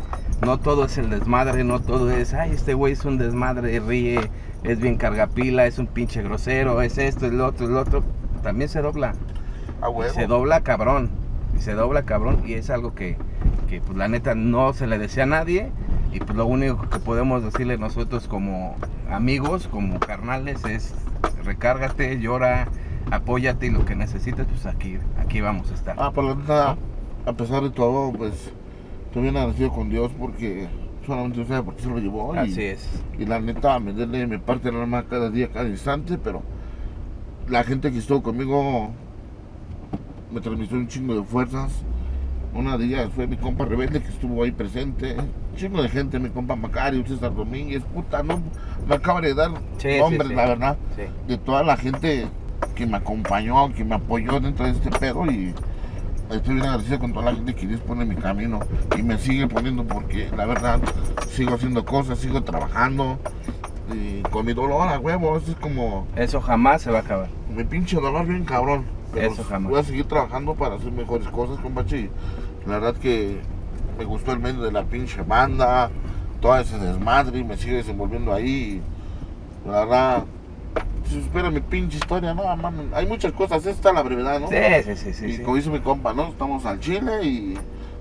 no 0.44 0.60
todo 0.60 0.86
es 0.86 0.98
el 0.98 1.10
desmadre, 1.10 1.64
no 1.64 1.80
todo 1.80 2.10
es, 2.12 2.34
ay, 2.34 2.52
este 2.52 2.74
güey 2.74 2.94
es 2.94 3.06
un 3.06 3.18
desmadre, 3.18 3.80
ríe, 3.80 4.20
es 4.64 4.80
bien 4.80 4.98
cargapila, 4.98 5.66
es 5.68 5.78
un 5.78 5.88
pinche 5.88 6.22
grosero, 6.24 6.82
es 6.82 6.98
esto, 6.98 7.28
es 7.28 7.34
lo 7.34 7.46
otro, 7.48 7.66
es 7.68 7.72
lo 7.72 7.80
otro. 7.82 8.04
También 8.42 8.68
se 8.70 8.82
dobla, 8.82 9.14
huevo. 9.90 10.14
se 10.14 10.26
dobla 10.28 10.62
cabrón, 10.62 11.10
y 11.58 11.62
se 11.62 11.74
dobla 11.74 12.04
cabrón 12.04 12.42
y 12.46 12.54
es 12.54 12.70
algo 12.70 12.94
que, 12.96 13.16
que 13.70 13.80
pues 13.80 13.98
la 13.98 14.08
neta 14.08 14.34
no 14.36 14.74
se 14.74 14.88
le 14.88 14.98
desea 14.98 15.24
a 15.24 15.28
nadie 15.28 15.72
y 16.12 16.20
pues 16.20 16.36
lo 16.36 16.46
único 16.46 16.90
que 16.90 17.00
podemos 17.00 17.44
decirle 17.44 17.78
nosotros 17.78 18.28
como 18.28 18.76
amigos, 19.10 19.68
como 19.68 20.00
carnales 20.00 20.66
es 20.66 20.94
recárgate, 21.44 22.20
llora, 22.20 22.68
apóyate 23.12 23.68
y 23.68 23.70
lo 23.72 23.86
que 23.86 23.96
necesites 23.96 24.46
pues 24.48 24.66
aquí, 24.66 24.98
aquí 25.18 25.42
vamos 25.42 25.70
a 25.72 25.74
estar. 25.74 25.96
Ah, 26.00 26.12
por 26.12 26.24
la 26.24 26.36
neta, 26.36 26.78
a 27.26 27.34
pesar 27.34 27.64
de 27.64 27.70
todo, 27.70 28.12
pues, 28.14 28.52
estoy 29.06 29.24
bien 29.24 29.38
agradecido 29.38 29.70
con 29.72 29.90
Dios 29.90 30.12
porque 30.20 30.68
solamente 31.06 31.38
Dios 31.38 31.48
sabe 31.48 31.64
por 31.64 31.76
qué 31.76 31.84
se 31.84 31.90
lo 31.90 32.00
llevó. 32.00 32.36
Y, 32.36 32.38
Así 32.40 32.64
es. 32.64 33.04
y 33.20 33.26
la 33.26 33.40
neta, 33.40 33.80
me 33.80 33.94
duele, 33.94 34.26
me 34.28 34.40
parte 34.40 34.70
el 34.70 34.76
alma 34.78 35.04
cada 35.04 35.30
día, 35.30 35.50
cada 35.52 35.68
instante, 35.70 36.18
pero 36.18 36.42
la 37.50 37.64
gente 37.64 37.92
que 37.92 37.98
estuvo 38.00 38.24
conmigo 38.24 38.90
me 40.32 40.42
transmitió 40.42 40.78
un 40.78 40.88
chingo 40.88 41.16
de 41.16 41.24
fuerzas. 41.24 41.72
Una 42.56 42.78
de 42.78 42.86
ellas 42.86 43.10
fue 43.16 43.26
mi 43.26 43.36
compa 43.36 43.66
Rebelde 43.66 44.00
que 44.02 44.10
estuvo 44.10 44.44
ahí 44.44 44.52
presente. 44.52 45.16
Un 45.18 45.56
chingo 45.58 45.82
de 45.82 45.90
gente, 45.90 46.20
mi 46.20 46.30
compa 46.30 46.56
Macario, 46.56 47.04
César 47.06 47.34
Domínguez, 47.36 47.84
puta, 47.84 48.22
no, 48.22 48.42
me 48.88 48.96
acaba 48.96 49.22
de 49.22 49.34
dar 49.34 49.52
Sí, 49.78 49.90
sí, 49.92 50.00
nombres, 50.00 50.28
sí. 50.28 50.36
la 50.36 50.46
verdad 50.48 50.78
Sí. 50.96 51.02
de 51.28 51.38
toda 51.40 51.64
la 51.64 51.76
gente 51.78 52.28
que 52.76 52.86
me 52.86 52.98
acompañó, 52.98 53.74
que 53.74 53.84
me 53.84 53.96
apoyó 53.96 54.40
dentro 54.40 54.66
de 54.66 54.72
este 54.72 54.90
pedo 54.92 55.26
y 55.26 55.54
estoy 56.32 56.56
bien 56.56 56.66
agradecido 56.66 57.00
con 57.00 57.14
toda 57.14 57.26
la 57.26 57.36
gente 57.36 57.54
que 57.54 57.68
Dios 57.68 57.82
pone 57.82 58.04
en 58.04 58.10
mi 58.10 58.16
camino 58.16 58.60
y 58.98 59.04
me 59.04 59.18
sigue 59.18 59.48
poniendo 59.48 59.84
porque 59.86 60.30
la 60.36 60.46
verdad 60.46 60.80
sigo 61.30 61.54
haciendo 61.56 61.86
cosas, 61.86 62.20
sigo 62.20 62.44
trabajando 62.44 63.20
y 63.94 64.22
con 64.24 64.46
mi 64.46 64.54
dolor 64.54 64.88
a 64.88 64.98
huevo, 65.00 65.38
eso 65.38 65.52
es 65.52 65.58
como 65.58 66.08
Eso 66.16 66.42
jamás 66.42 66.82
se 66.82 66.92
va 66.92 67.00
a 67.00 67.02
acabar. 67.02 67.28
mi 67.56 67.64
pinche 67.64 67.98
dolor 67.98 68.26
bien 68.26 68.46
cabrón. 68.46 68.86
Pero 69.14 69.32
Eso 69.32 69.44
jamás. 69.44 69.70
Voy 69.70 69.80
a 69.80 69.84
seguir 69.84 70.06
trabajando 70.06 70.56
para 70.56 70.76
hacer 70.76 70.92
mejores 70.92 71.28
cosas, 71.28 71.60
compadre. 71.60 72.00
y 72.00 72.10
La 72.68 72.80
verdad 72.80 72.96
que 72.96 73.40
me 74.00 74.06
gustó 74.06 74.32
el 74.32 74.40
medio 74.40 74.62
de 74.64 74.72
la 74.72 74.84
pinche 74.86 75.22
banda, 75.22 75.92
todo 76.42 76.58
ese 76.58 76.80
desmadre 76.80 77.38
y 77.38 77.44
me 77.44 77.56
sigue 77.58 77.76
desenvolviendo 77.76 78.34
ahí. 78.34 78.82
La 79.68 79.82
verdad, 79.82 80.24
supera 81.22 81.50
mi 81.50 81.62
pinche 81.62 81.98
historia, 81.98 82.34
no, 82.34 82.56
mames, 82.56 82.88
hay 82.94 83.06
muchas 83.06 83.32
cosas, 83.34 83.60
esta 83.60 83.72
está 83.72 83.94
la 83.94 84.02
brevedad, 84.02 84.40
¿no? 84.40 84.48
Sí, 84.48 84.56
sí, 84.84 84.96
sí, 84.96 85.14
sí. 85.14 85.26
y 85.26 85.34
sí. 85.38 85.44
como 85.44 85.56
dice 85.58 85.70
mi 85.70 85.80
compa, 85.80 86.14
¿no? 86.14 86.30
Estamos 86.30 86.66
al 86.66 86.80
Chile 86.80 87.24
y 87.24 87.58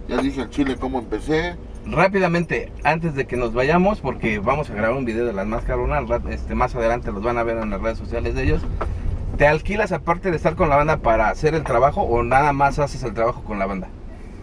ya 0.09 0.19
dije 0.19 0.43
al 0.43 0.51
Chile 0.51 0.77
cómo 0.77 0.99
empecé. 0.99 1.57
Rápidamente, 1.85 2.73
antes 2.85 3.15
de 3.15 3.27
que 3.27 3.37
nos 3.37 3.53
vayamos, 3.55 4.01
porque 4.01 4.39
vamos 4.39 4.71
a 4.71 4.75
grabar 4.75 4.97
un 4.97 5.05
video 5.05 5.27
de 5.27 5.33
las 5.33 5.47
máscaras, 5.47 6.23
este, 6.31 6.55
más 6.55 6.75
adelante 6.75 7.11
los 7.11 7.23
van 7.23 7.39
a 7.39 7.43
ver 7.43 7.59
en 7.59 7.71
las 7.71 7.81
redes 7.81 7.99
sociales 7.99 8.35
de 8.35 8.45
ellos. 8.45 8.63
¿Te 9.37 9.47
alquilas 9.47 9.93
aparte 9.93 10.31
de 10.31 10.37
estar 10.37 10.55
con 10.55 10.69
la 10.69 10.77
banda 10.77 10.99
para 10.99 11.29
hacer 11.29 11.55
el 11.55 11.65
trabajo 11.65 12.03
o 12.03 12.23
nada 12.23 12.53
más 12.53 12.79
haces 12.79 13.03
el 13.03 13.15
trabajo 13.15 13.43
con 13.43 13.59
la 13.59 13.67
banda? 13.67 13.89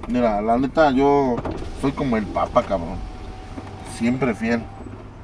Mira, 0.08 0.42
la 0.42 0.58
neta, 0.58 0.92
yo 0.92 1.36
soy 1.82 1.92
como 1.92 2.18
el 2.18 2.26
papa, 2.26 2.64
cabrón. 2.64 2.98
Siempre 3.96 4.34
fiel. 4.34 4.62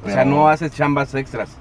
O 0.05 0.09
sea, 0.09 0.23
no 0.23 0.47
haces 0.47 0.71
chambas 0.71 1.13
extras. 1.15 1.57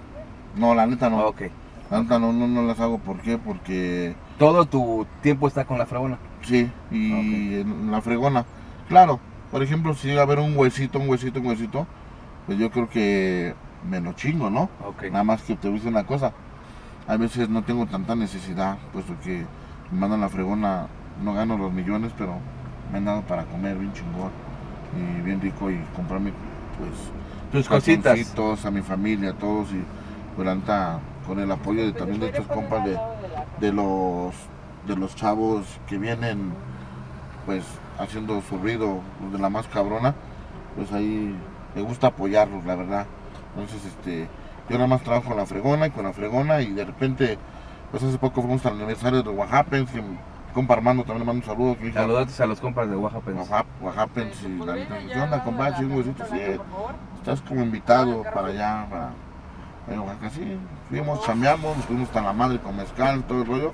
No, 0.56 0.74
la 0.74 0.86
neta 0.86 1.08
no. 1.08 1.26
Ok. 1.26 1.42
La 1.90 2.02
neta 2.02 2.18
no, 2.18 2.32
no, 2.32 2.46
no 2.48 2.62
las 2.62 2.80
hago. 2.80 2.98
¿Por 2.98 3.18
qué? 3.20 3.38
Porque 3.38 4.14
Todo 4.38 4.64
tu 4.66 5.06
tiempo 5.22 5.46
está 5.48 5.64
con 5.64 5.78
la 5.78 5.86
fregona. 5.86 6.18
sí, 6.42 6.70
y 6.90 7.54
en 7.60 7.90
la 7.90 8.00
fregona. 8.00 8.44
Claro, 8.88 9.20
por 9.50 9.62
ejemplo, 9.62 9.94
si 9.94 10.08
llega 10.08 10.20
a 10.20 10.24
haber 10.24 10.38
un 10.38 10.56
huesito, 10.56 10.98
un 10.98 11.08
huesito, 11.08 11.40
un 11.40 11.46
huesito, 11.46 11.86
pues 12.46 12.58
yo 12.58 12.70
creo 12.70 12.88
que 12.88 13.54
me 13.88 14.00
lo 14.00 14.12
chingo, 14.14 14.50
¿no? 14.50 14.68
Ok. 14.86 15.04
Nada 15.10 15.24
más 15.24 15.42
que 15.42 15.56
te 15.56 15.70
decir 15.70 15.88
una 15.88 16.04
cosa. 16.04 16.32
A 17.06 17.16
veces 17.16 17.48
no 17.50 17.62
tengo 17.62 17.86
tanta 17.86 18.14
necesidad, 18.14 18.78
puesto 18.92 19.14
que 19.22 19.44
me 19.92 19.98
mandan 20.00 20.20
la 20.22 20.28
fregona, 20.30 20.86
no 21.22 21.34
gano 21.34 21.58
los 21.58 21.72
millones, 21.72 22.12
pero 22.16 22.38
me 22.90 22.98
han 22.98 23.04
dado 23.04 23.22
para 23.22 23.44
comer 23.44 23.76
bien 23.76 23.92
chingón 23.92 24.30
y 24.96 25.20
bien 25.22 25.40
rico 25.40 25.70
y 25.70 25.78
comprarme 25.94 26.32
pues 26.78 26.90
Tus 27.52 27.68
cositas. 27.68 28.64
a 28.64 28.70
mi 28.70 28.80
familia, 28.80 29.30
a 29.30 29.34
todos 29.34 29.68
y 29.72 29.82
pues 30.34 30.46
con 31.26 31.38
el 31.40 31.50
apoyo 31.50 31.84
de 31.84 31.92
también 31.92 32.20
de 32.20 32.28
estos 32.28 32.46
compas 32.46 32.84
de, 32.84 32.98
de 33.60 33.72
los 33.72 34.34
de 34.86 34.96
los 34.96 35.14
chavos 35.16 35.64
que 35.88 35.98
vienen 35.98 36.52
pues 37.46 37.64
haciendo 37.98 38.40
su 38.42 38.58
ruido, 38.58 39.00
los 39.22 39.32
de 39.32 39.38
la 39.38 39.50
más 39.50 39.66
cabrona, 39.68 40.14
pues 40.76 40.92
ahí 40.92 41.34
me 41.74 41.82
gusta 41.82 42.08
apoyarlos, 42.08 42.64
la 42.64 42.74
verdad. 42.74 43.06
Entonces, 43.54 43.84
este, 43.84 44.28
yo 44.68 44.76
nada 44.76 44.86
más 44.86 45.02
trabajo 45.02 45.28
con 45.28 45.36
la 45.36 45.46
fregona 45.46 45.86
y 45.86 45.90
con 45.90 46.04
la 46.04 46.12
fregona 46.12 46.60
y 46.60 46.72
de 46.72 46.84
repente, 46.84 47.38
pues 47.90 48.02
hace 48.02 48.18
poco 48.18 48.42
fuimos 48.42 48.64
al 48.66 48.74
aniversario 48.74 49.22
de 49.22 49.30
Oaxaca, 49.30 49.70
que 49.70 50.02
compa 50.52 50.74
Armando 50.74 51.02
también 51.02 51.20
le 51.20 51.26
mando 51.26 51.42
un 51.42 51.46
saludo. 51.46 51.78
Que 51.78 51.92
Saludos 51.92 52.40
a 52.40 52.46
los 52.46 52.60
compas 52.60 52.88
de. 52.88 52.96
Oaxaca, 52.96 53.66
Oaxaca, 53.80 54.22
y 54.22 54.64
la 54.64 54.74
neta, 54.74 54.98
¿qué 54.98 55.20
onda, 55.20 55.44
compa? 55.44 55.70
Huesito, 55.70 56.24
sí, 56.26 56.40
estás 57.16 57.40
como 57.42 57.62
invitado 57.62 58.22
para 58.22 58.48
allá, 58.48 58.86
para, 58.88 59.10
para 59.86 60.00
Oaxaca, 60.00 60.30
sí. 60.30 60.58
Fuimos, 60.94 61.24
chambeamos, 61.24 61.76
nos 61.76 61.86
fuimos 61.86 62.06
hasta 62.06 62.22
la 62.22 62.32
madre 62.32 62.60
con 62.60 62.76
mezcal, 62.76 63.24
todo 63.24 63.42
el 63.42 63.48
rollo, 63.48 63.72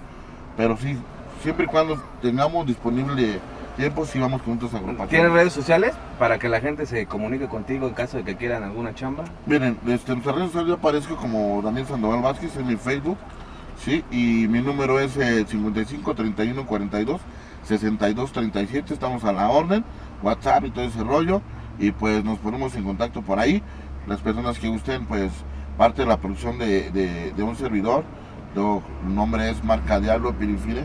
pero 0.56 0.74
sí, 0.78 0.96
siempre 1.42 1.66
y 1.66 1.68
cuando 1.68 2.02
tengamos 2.22 2.66
disponible 2.66 3.38
tiempo, 3.76 4.06
sí 4.06 4.18
vamos 4.18 4.40
con 4.40 4.54
otras 4.54 4.72
agrupaciones. 4.72 5.10
¿Tienes 5.10 5.30
redes 5.30 5.52
sociales 5.52 5.92
para 6.18 6.38
que 6.38 6.48
la 6.48 6.62
gente 6.62 6.86
se 6.86 7.04
comunique 7.04 7.46
contigo 7.46 7.86
en 7.86 7.92
caso 7.92 8.16
de 8.16 8.24
que 8.24 8.36
quieran 8.36 8.62
alguna 8.62 8.94
chamba? 8.94 9.24
Miren, 9.44 9.76
este, 9.86 10.12
en 10.12 10.20
nuestras 10.20 10.34
redes 10.34 10.46
sociales 10.46 10.68
yo 10.68 10.74
aparezco 10.76 11.16
como 11.16 11.60
Daniel 11.60 11.86
Sandoval 11.86 12.22
Vázquez 12.22 12.56
en 12.56 12.66
mi 12.66 12.76
Facebook, 12.76 13.18
sí, 13.84 14.02
y 14.10 14.48
mi 14.48 14.62
número 14.62 14.98
es 14.98 15.14
eh, 15.18 15.44
55 15.46 16.14
31 16.14 16.64
42 16.64 17.20
62 17.64 18.32
37, 18.32 18.94
estamos 18.94 19.24
a 19.24 19.32
la 19.32 19.50
orden, 19.50 19.84
WhatsApp 20.22 20.64
y 20.64 20.70
todo 20.70 20.84
ese 20.86 21.04
rollo, 21.04 21.42
y 21.78 21.90
pues 21.90 22.24
nos 22.24 22.38
ponemos 22.38 22.74
en 22.76 22.84
contacto 22.84 23.20
por 23.20 23.38
ahí, 23.38 23.62
las 24.06 24.20
personas 24.20 24.58
que 24.58 24.68
gusten, 24.68 25.04
pues 25.04 25.30
parte 25.80 26.02
de 26.02 26.08
la 26.08 26.18
producción 26.18 26.58
de, 26.58 26.90
de- 26.90 27.42
un 27.42 27.56
servidor, 27.56 28.04
yo, 28.54 28.82
el 29.02 29.14
nombre 29.14 29.48
es 29.48 29.64
Marca 29.64 29.98
Diablo 29.98 30.34
Pirifire, 30.34 30.84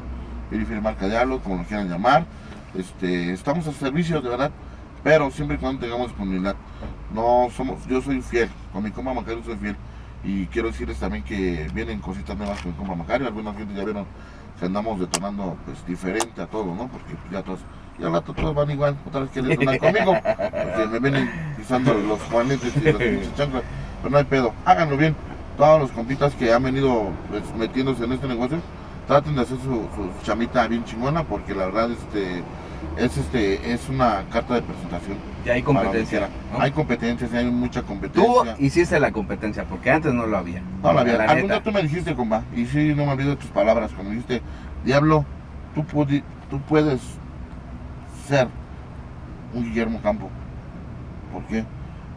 Pirifire 0.50 0.80
Marca 0.80 1.10
Diablo, 1.10 1.40
como 1.40 1.58
lo 1.58 1.64
quieran 1.66 1.90
llamar, 1.90 2.26
este, 2.74 3.34
estamos 3.34 3.68
a 3.68 3.74
servicio 3.74 4.22
de 4.22 4.30
verdad, 4.30 4.52
pero 5.04 5.30
siempre 5.32 5.58
y 5.58 5.60
cuando 5.60 5.82
tengamos 5.82 6.08
disponibilidad. 6.08 6.56
No 7.14 7.50
somos, 7.54 7.86
yo 7.88 8.02
soy 8.02 8.22
fiel, 8.22 8.48
con 8.72 8.84
mi 8.84 8.92
compa 8.92 9.14
Macario 9.14 9.44
soy 9.44 9.58
fiel. 9.58 9.76
Y 10.24 10.46
quiero 10.46 10.70
decirles 10.70 10.98
también 10.98 11.26
que 11.26 11.68
vienen 11.74 12.00
cositas 12.00 12.38
nuevas 12.38 12.62
con 12.62 12.72
mi 12.72 12.78
compa 12.78 12.96
Macario. 12.96 13.28
Algunas 13.28 13.58
gente 13.58 13.74
ya 13.74 13.84
vieron 13.84 14.06
que 14.58 14.66
andamos 14.66 14.98
detonando 14.98 15.58
pues 15.66 15.86
diferente 15.86 16.42
a 16.42 16.48
todo, 16.48 16.74
¿no? 16.74 16.88
Porque 16.88 17.14
ya 17.34 17.44
todos, 17.44 17.60
ya 18.00 18.08
al 18.08 18.14
rato 18.14 18.34
todos 18.34 18.54
van 18.56 18.70
igual, 18.72 18.98
otra 19.08 19.22
vez 19.22 19.30
quieren 19.32 19.52
detonar 19.52 19.80
conmigo. 19.80 20.14
Porque 20.24 20.88
me 20.92 21.00
vienen 21.00 21.30
pisando 21.58 21.94
los 21.94 22.20
juanetes 22.24 22.76
y 22.78 22.82
las 22.82 23.36
chanclas. 23.36 23.64
Pero 24.02 24.10
no 24.12 24.18
hay 24.18 24.24
pedo, 24.26 24.54
háganlo 24.66 24.98
bien. 24.98 25.16
Todos 25.58 25.80
los 25.82 25.92
compitas 25.92 26.34
que 26.36 26.52
han 26.54 26.64
venido 26.64 27.10
pues, 27.30 27.44
metiéndose 27.58 28.04
en 28.04 28.12
este 28.12 28.28
negocio, 28.28 28.58
traten 29.08 29.36
de 29.36 29.42
hacer 29.44 29.58
su, 29.58 29.88
su 29.96 30.10
chamita 30.26 30.68
bien 30.68 30.84
chingona 30.84 31.24
porque 31.24 31.54
la 31.56 31.66
verdad 31.68 31.92
este 31.92 32.44
es 32.98 33.18
este 33.18 33.72
es 33.74 33.88
una 33.90 34.24
carta 34.32 34.56
de 34.56 34.62
presentación. 34.64 35.18
Ya 35.46 35.54
hay 35.54 35.62
competencia. 35.64 36.28
Hay 36.60 36.72
competencias, 36.72 37.34
hay 37.34 37.46
mucha 37.46 37.82
Tú 37.82 37.88
competencia. 37.88 38.56
hiciste 38.60 39.00
la 39.00 39.12
competencia 39.12 39.64
porque 39.64 39.92
antes 39.92 40.14
no 40.14 40.26
lo 40.26 40.38
había. 40.38 40.62
No, 40.84 40.94
verdad. 40.94 41.20
La 41.20 41.32
Algún 41.32 41.50
día 41.50 41.64
tú 41.64 41.72
me 41.72 41.82
dijiste, 41.84 42.14
compa, 42.16 42.44
y 42.56 42.66
sí, 42.66 42.94
no 42.96 43.06
me 43.06 43.14
olvido 43.14 43.30
de 43.32 43.36
tus 43.38 43.50
palabras, 43.52 43.92
cuando 43.92 44.10
me 44.10 44.18
dijiste, 44.18 44.42
Diablo, 44.84 45.24
tú, 45.74 45.84
pudi- 45.84 46.24
tú 46.50 46.60
puedes 46.62 47.00
ser 48.26 48.48
un 49.54 49.64
Guillermo 49.64 50.02
Campo. 50.02 50.30
¿Por 51.32 51.44
qué? 51.46 51.64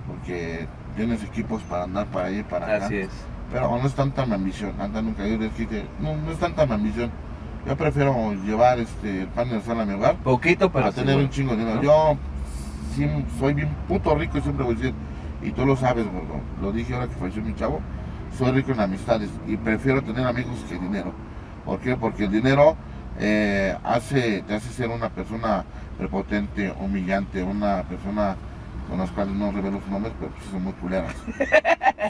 Porque 0.06 0.66
tienes 0.96 1.22
equipos 1.22 1.62
para 1.62 1.84
andar 1.84 2.06
para 2.06 2.26
ahí, 2.28 2.42
para 2.42 2.66
acá. 2.76 2.86
Así 2.86 2.96
es. 2.96 3.10
Pero 3.52 3.78
no 3.78 3.86
es 3.86 3.94
tanta 3.94 4.26
mi 4.26 4.34
ambición, 4.34 4.74
anda 4.78 5.00
nunca 5.00 5.26
yo 5.26 5.38
les 5.38 5.56
dije, 5.56 5.86
no, 6.00 6.16
no 6.16 6.30
es 6.30 6.38
tanta 6.38 6.66
mi 6.66 6.72
ambición. 6.74 7.10
Yo 7.66 7.76
prefiero 7.76 8.32
llevar 8.44 8.78
este 8.78 9.22
el 9.22 9.28
pan 9.28 9.50
de 9.50 9.60
sal 9.60 9.80
a 9.80 9.84
mi 9.84 9.94
hogar 9.94 10.16
Poquito, 10.16 10.70
pero 10.70 10.84
para 10.84 10.92
tener 10.92 11.08
seguro. 11.10 11.24
un 11.24 11.30
chingo 11.30 11.50
de 11.52 11.58
dinero. 11.58 11.76
¿no? 11.76 11.82
Yo 11.82 12.16
sí, 12.94 13.08
soy 13.38 13.54
bien 13.54 13.68
puto 13.86 14.14
rico 14.14 14.38
y 14.38 14.40
siempre 14.42 14.64
voy 14.64 14.74
a 14.74 14.78
decir, 14.78 14.94
y 15.42 15.50
tú 15.50 15.66
lo 15.66 15.76
sabes, 15.76 16.04
gordo, 16.06 16.40
lo 16.60 16.72
dije 16.72 16.94
ahora 16.94 17.08
que 17.08 17.14
falleció 17.14 17.42
mi 17.42 17.54
chavo, 17.54 17.80
soy 18.36 18.52
rico 18.52 18.72
en 18.72 18.80
amistades 18.80 19.30
y 19.46 19.56
prefiero 19.56 20.02
tener 20.02 20.26
amigos 20.26 20.64
que 20.68 20.78
dinero. 20.78 21.12
¿Por 21.64 21.80
qué? 21.80 21.96
Porque 21.96 22.24
el 22.24 22.30
dinero 22.32 22.76
eh, 23.18 23.76
hace, 23.82 24.42
te 24.42 24.54
hace 24.54 24.68
ser 24.70 24.88
una 24.90 25.08
persona 25.08 25.64
prepotente, 25.98 26.72
humillante, 26.80 27.42
una 27.42 27.82
persona 27.82 28.37
con 28.88 28.98
las 28.98 29.11
cuales 29.11 29.34
no 29.34 29.50
revelo 29.52 29.80
sus 29.80 29.88
nombres, 29.90 30.14
pero 30.18 30.32
pues 30.32 30.50
son 30.50 30.64
muy 30.64 30.72
culeras. 30.74 31.14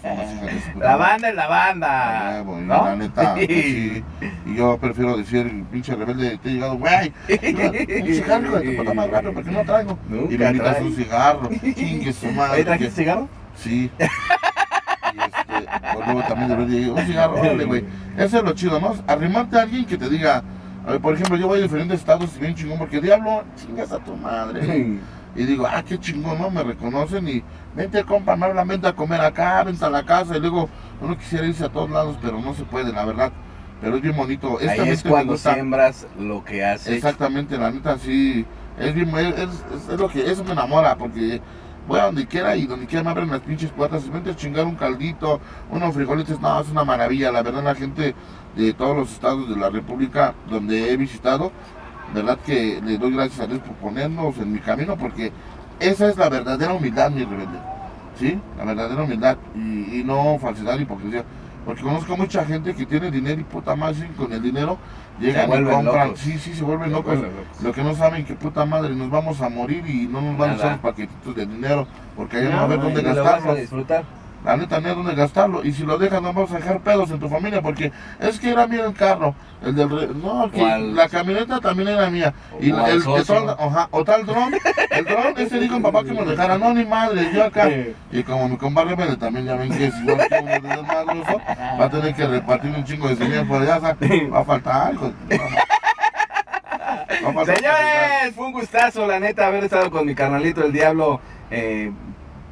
Son 0.01 0.81
La 0.81 0.97
banda 0.97 1.29
es 1.31 1.35
la 1.35 1.47
banda. 1.49 2.45
¿no? 2.45 2.85
La 2.85 2.95
neta, 2.95 3.35
pues, 3.35 3.47
sí. 3.49 4.05
Y 4.47 4.55
yo 4.55 4.79
prefiero 4.79 5.17
decir, 5.17 5.65
pinche 5.73 5.95
rebelde, 5.97 6.39
te 6.39 6.51
he 6.51 6.53
llegado, 6.53 6.77
güey, 6.79 7.13
un 7.29 8.07
cigarro 8.15 8.61
de 8.61 8.71
tu 8.71 8.77
puta 8.77 8.95
madre, 8.95 9.11
rápido, 9.11 9.33
porque 9.33 9.51
no 9.51 9.65
traigo. 9.65 9.99
Nunca 10.09 10.35
y 10.35 10.39
me 10.39 10.47
invitas 10.47 10.81
un 10.83 10.95
cigarro, 10.95 11.51
chingue 11.75 12.13
su 12.13 12.31
madre. 12.31 12.59
¿Ahí 12.59 12.65
trajiste 12.65 12.91
que- 12.95 13.01
cigarro? 13.03 13.29
Sí. 13.57 13.91
Y 13.99 15.19
este, 15.21 16.05
luego 16.07 16.23
también 16.23 16.49
de 16.49 16.57
repente, 16.57 16.91
un 16.91 17.07
cigarro, 17.07 17.41
órale, 17.41 17.65
güey. 17.65 17.85
Eso 18.17 18.39
es 18.39 18.45
lo 18.45 18.53
chido, 18.53 18.79
¿no? 18.79 18.95
Arrimarte 19.09 19.59
a 19.59 19.63
alguien 19.63 19.85
que 19.85 19.97
te 19.97 20.09
diga, 20.09 20.45
a 20.89 20.93
ver, 20.93 21.01
por 21.01 21.13
ejemplo, 21.15 21.37
yo 21.37 21.47
voy 21.49 21.59
a 21.61 21.63
diferentes 21.63 22.01
estados 22.01 22.31
y 22.37 22.41
bien 22.41 22.55
chingón, 22.55 22.79
porque 22.79 23.01
diablo, 23.01 23.45
chingas 23.57 23.93
a 23.93 23.99
tu 23.99 24.17
madre. 24.17 24.99
Y 25.37 25.45
digo, 25.45 25.67
ah, 25.71 25.85
qué 25.87 25.99
chingón, 26.01 26.39
¿no? 26.39 26.51
Me 26.51 26.63
reconocen 26.63 27.29
y 27.29 27.43
vente, 27.77 28.03
compa, 28.05 28.35
me 28.35 28.47
hablan, 28.47 28.67
vente 28.67 28.89
a 28.89 28.95
comer 28.95 29.21
acá, 29.21 29.63
vente 29.65 29.85
a 29.85 29.91
la 29.91 30.03
casa. 30.05 30.37
Y 30.37 30.41
luego, 30.41 30.69
uno 31.01 31.17
quisiera 31.19 31.47
irse 31.47 31.65
a 31.65 31.69
todos 31.69 31.91
lados, 31.91 32.17
pero 32.23 32.41
no 32.41 32.55
se 32.55 32.65
puede, 32.65 32.93
la 32.93 33.05
verdad. 33.05 33.31
Pero 33.81 33.97
es 33.97 34.03
bien 34.03 34.17
bonito. 34.17 34.59
Esta 34.59 34.83
Ahí 34.83 34.89
es 34.89 35.03
cuando 35.05 35.37
siembras 35.37 36.07
lo 36.19 36.43
que 36.45 36.65
haces. 36.65 36.95
Exactamente, 36.95 37.57
la 37.59 37.71
neta 37.71 37.99
sí. 37.99 38.45
Es 38.81 38.95
bien, 38.95 39.11
es, 39.17 39.35
es- 39.37 39.89
es 39.93 40.01
lo 40.01 40.09
que, 40.09 40.29
eso 40.31 40.43
me 40.43 40.53
enamora, 40.53 40.97
porque 40.97 41.41
voy 41.87 42.01
a 42.01 42.05
donde 42.05 42.27
quiera 42.27 42.57
y 42.57 42.67
donde 42.67 42.87
quiera 42.87 43.05
me 43.05 43.11
abren 43.11 43.31
las 43.31 43.41
pinches 43.41 43.71
puertas. 43.71 44.05
Y 44.07 44.11
vente 44.11 44.31
a 44.31 44.37
chingar 44.37 44.65
un 44.67 44.75
caldito, 44.75 45.41
unos 45.71 45.95
frijolitos, 45.95 46.41
no, 46.41 46.61
es 46.61 46.69
una 46.71 46.85
maravilla. 46.85 47.31
La 47.31 47.43
verdad, 47.43 47.63
la 47.63 47.75
gente 47.75 48.15
de 48.65 48.73
todos 48.75 48.97
los 48.97 49.13
estados 49.13 49.49
de 49.49 49.57
la 49.57 49.71
República 49.71 50.35
donde 50.51 50.93
he 50.93 50.97
visitado, 50.97 51.53
verdad 52.15 52.39
que 52.45 52.81
le 52.85 52.99
doy 52.99 53.13
gracias 53.13 53.41
a 53.41 53.47
Dios 53.47 53.61
por 53.61 53.75
ponernos 53.77 54.37
en 54.39 54.53
mi 54.53 54.59
camino, 54.59 54.97
porque 54.97 55.33
esa 55.81 56.09
es 56.09 56.17
la 56.17 56.29
verdadera 56.29 56.75
humildad, 56.75 57.11
mi 57.11 57.25
rebelde. 57.25 57.59
¿Sí? 58.19 58.39
La 58.57 58.65
verdadera 58.65 59.05
humildad 59.05 59.39
y, 59.55 60.01
y 60.01 60.05
no 60.05 60.39
falsedad 60.41 60.77
ni 60.77 60.83
hipocresía. 60.83 61.25
Porque 61.65 61.83
conozco 61.83 62.17
mucha 62.17 62.45
gente 62.47 62.75
que 62.75 62.87
tiene 62.87 63.11
dinero 63.11 63.41
y 63.41 63.45
puta 63.45 63.77
madre, 63.77 64.09
y 64.11 64.17
con 64.17 64.33
el 64.33 64.43
dinero 64.43 64.79
llegan 65.21 65.49
y 65.49 65.65
compran. 65.65 66.09
locos. 66.09 66.21
Sí, 66.21 66.39
sí, 66.39 66.55
se 66.55 66.65
vuelven 66.65 66.89
Se 66.89 66.95
locos. 66.97 67.17
vuelven 67.19 67.37
locos. 67.37 67.61
Lo 67.61 67.73
que 67.73 67.83
no 67.85 67.95
saben 67.95 68.25
que 68.25 68.35
puta 68.35 68.65
madre 68.65 68.95
nos 68.95 69.11
vamos 69.11 69.41
a 69.41 69.49
morir 69.49 69.87
y 69.87 70.07
no 70.07 70.21
nos 70.21 70.37
van 70.39 70.51
a 70.51 70.55
usar 70.55 70.71
los 70.73 70.81
paquetitos 70.81 71.37
de 71.37 71.47
dinero 71.47 71.87
porque 72.17 72.39
allá 72.39 72.51
no 72.51 72.57
va 72.57 72.63
a 72.65 72.67
No, 72.69 72.75
haber 72.75 72.81
dónde 72.81 73.03
y 73.03 74.18
a 74.45 74.51
la 74.51 74.57
neta 74.57 74.81
no 74.81 74.89
hay 74.89 74.95
dónde 74.95 75.15
gastarlo. 75.15 75.65
Y 75.65 75.73
si 75.73 75.85
lo 75.85 75.99
dejas, 75.99 76.23
no 76.23 76.33
vas 76.33 76.51
a 76.53 76.57
dejar 76.57 76.81
pedos 76.81 77.11
en 77.11 77.19
tu 77.19 77.29
familia. 77.29 77.61
Porque 77.63 77.93
es 78.21 78.39
que 78.39 78.51
era 78.51 78.67
mío 78.67 78.87
el 78.87 78.95
carro. 78.95 79.35
El 79.65 79.75
del 79.75 79.91
re- 79.91 80.09
No, 80.15 80.49
que 80.51 80.59
¿Cuál? 80.61 80.95
la 80.95 81.09
camioneta 81.09 81.61
también 81.61 81.89
era 81.89 82.09
mía. 82.11 82.33
Y 82.61 82.71
O 82.73 82.79
al 82.85 82.91
el, 82.93 83.03
el- 83.03 83.51
ajá, 83.59 83.89
o 83.91 84.05
tal 84.05 84.25
dron. 84.25 84.55
El 84.91 85.05
dron, 85.05 85.35
ese 85.37 85.59
dijo 85.59 85.77
mi 85.77 85.83
papá 85.83 86.05
que 86.05 86.13
me 86.13 86.25
lo 86.25 86.31
dejara. 86.31 86.57
No, 86.59 86.73
ni 86.73 86.85
madre, 86.85 87.31
yo 87.35 87.45
acá. 87.45 87.69
Y 88.13 88.23
como 88.23 88.49
mi 88.49 88.57
compa 88.57 88.85
rebelde 88.85 89.17
también 89.17 89.47
ya 89.47 89.57
ven 89.57 89.71
que 89.77 89.87
es 89.87 89.95
igual 90.01 90.27
que 90.29 90.39
uno 90.39 90.51
de 90.51 90.61
los 91.15 91.27
va 91.81 91.85
a 91.85 91.91
tener 91.91 92.15
que 92.15 92.27
repartir 92.27 92.71
un 92.71 92.85
chingo 92.85 93.09
de 93.09 93.17
semillas 93.17 93.47
por 93.47 93.63
allá. 93.63 93.79
Va 93.81 94.39
a 94.41 94.45
faltar 94.45 94.87
algo. 94.89 95.13
A 97.11 97.45
Señores, 97.45 98.35
fue 98.35 98.47
un 98.47 98.53
gustazo, 98.53 99.07
la 99.07 99.19
neta, 99.19 99.47
haber 99.47 99.65
estado 99.65 99.91
con 99.91 100.07
mi 100.07 100.15
carnalito 100.15 100.65
el 100.65 100.73
Diablo, 100.73 101.21
eh, 101.51 101.91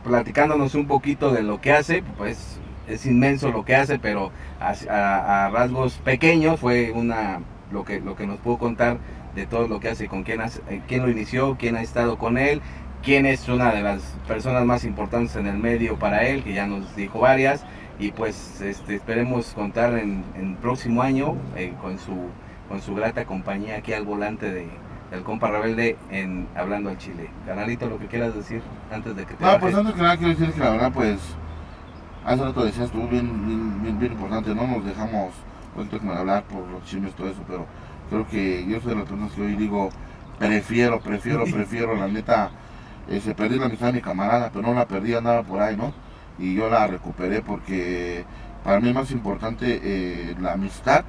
platicándonos 0.07 0.75
un 0.75 0.87
poquito 0.87 1.33
de 1.33 1.42
lo 1.42 1.61
que 1.61 1.73
hace. 1.73 2.03
Pues 2.16 2.59
es 2.88 3.07
inmenso 3.07 3.51
lo 3.51 3.64
que 3.64 3.75
hace, 3.75 3.99
pero 3.99 4.31
a, 4.61 5.51
rasgos 5.53 5.95
pequeños 5.99 6.61
fue 6.61 6.92
una 6.92 7.40
lo 7.73 7.85
que, 7.85 8.01
lo 8.01 8.14
que 8.14 8.27
nos 8.27 8.38
pudo 8.38 8.59
contar 8.59 8.99
de 9.35 9.47
todo 9.47 9.69
lo 9.69 9.81
que 9.81 9.88
hace, 9.88 10.09
con 10.09 10.23
quién, 10.23 10.40
eh, 10.40 10.81
quién 10.87 11.03
lo 11.03 11.11
inició, 11.11 11.57
quién 11.59 11.77
ha 11.77 11.83
estado 11.83 12.16
con 12.16 12.38
él, 12.38 12.62
quién 13.03 13.27
es 13.27 13.49
una 13.49 13.73
de 13.73 13.83
las 13.83 14.03
personas 14.27 14.64
más 14.64 14.85
importantes 14.85 15.37
en 15.37 15.47
el 15.47 15.59
medio 15.59 15.99
para 15.99 16.27
él, 16.27 16.42
que 16.42 16.55
ya 16.55 16.66
nos 16.66 16.95
dijo 16.97 17.21
varias. 17.21 17.64
Y 17.99 18.12
pues 18.12 18.61
este, 18.61 18.95
esperemos 18.95 19.53
contar 19.55 19.99
en, 19.99 20.23
en 20.37 20.57
próximo 20.57 21.03
año 21.03 21.35
eh, 21.57 21.73
con 21.81 21.99
su 21.99 22.29
con 22.69 22.83
su 22.83 22.95
grata 22.95 23.25
compañía 23.25 23.77
aquí 23.77 23.92
al 23.92 24.05
volante 24.05 24.51
de, 24.51 24.66
del 25.16 25.24
compa 25.24 25.48
rebelde 25.50 25.96
en 26.11 26.46
Hablando 26.55 26.90
al 26.90 26.98
Chile. 26.98 27.31
Canalito, 27.46 27.88
lo 27.88 27.98
que 27.98 28.07
quieras 28.07 28.35
decir 28.35 28.62
antes 28.92 29.16
de 29.16 29.24
que 29.24 29.35
te 29.35 29.42
No, 29.42 29.46
bajes. 29.48 29.61
pues 29.62 29.74
antes 29.74 29.94
que 29.94 30.02
nada 30.02 30.16
quiero 30.16 30.35
decir 30.38 30.52
que 30.55 30.61
la 30.61 30.70
verdad, 30.70 30.92
pues, 30.92 31.18
hace 32.24 32.44
rato 32.44 32.64
decías 32.64 32.90
tú, 32.90 33.09
bien, 33.09 33.46
bien, 33.46 33.83
bien, 33.83 33.98
bien 33.98 34.12
importante, 34.12 34.55
no 34.55 34.66
nos 34.66 34.85
dejamos, 34.85 35.33
que 35.90 36.00
me 36.00 36.12
hablar 36.12 36.44
por 36.44 36.66
los 36.68 36.85
chismes, 36.85 37.14
todo 37.14 37.29
eso, 37.29 37.40
pero 37.46 37.66
creo 38.11 38.26
que 38.29 38.66
yo 38.66 38.81
soy 38.81 38.90
de 38.90 38.96
las 38.96 39.05
personas 39.05 39.33
que 39.33 39.42
hoy 39.42 39.57
digo, 39.57 39.88
prefiero, 40.38 41.00
prefiero, 41.00 41.44
prefiero, 41.52 41.96
la 41.96 42.09
neta, 42.09 42.50
eh, 43.09 43.20
se 43.20 43.35
perdí 43.35 43.59
la 43.59 43.66
amistad 43.66 43.87
de 43.88 43.92
mi 43.94 44.00
camarada, 44.00 44.50
pero 44.52 44.66
no 44.66 44.74
la 44.74 44.87
perdí, 44.87 45.14
andaba 45.14 45.42
por 45.42 45.61
ahí, 45.61 45.76
¿no? 45.76 45.92
Y 46.38 46.55
yo 46.55 46.68
la 46.68 46.87
recuperé 46.87 47.40
porque 47.40 48.24
para 48.62 48.81
mí 48.81 48.90
es 48.90 48.94
más 48.94 49.11
importante 49.11 49.81
eh, 49.83 50.35
la 50.40 50.52
amistad 50.52 51.05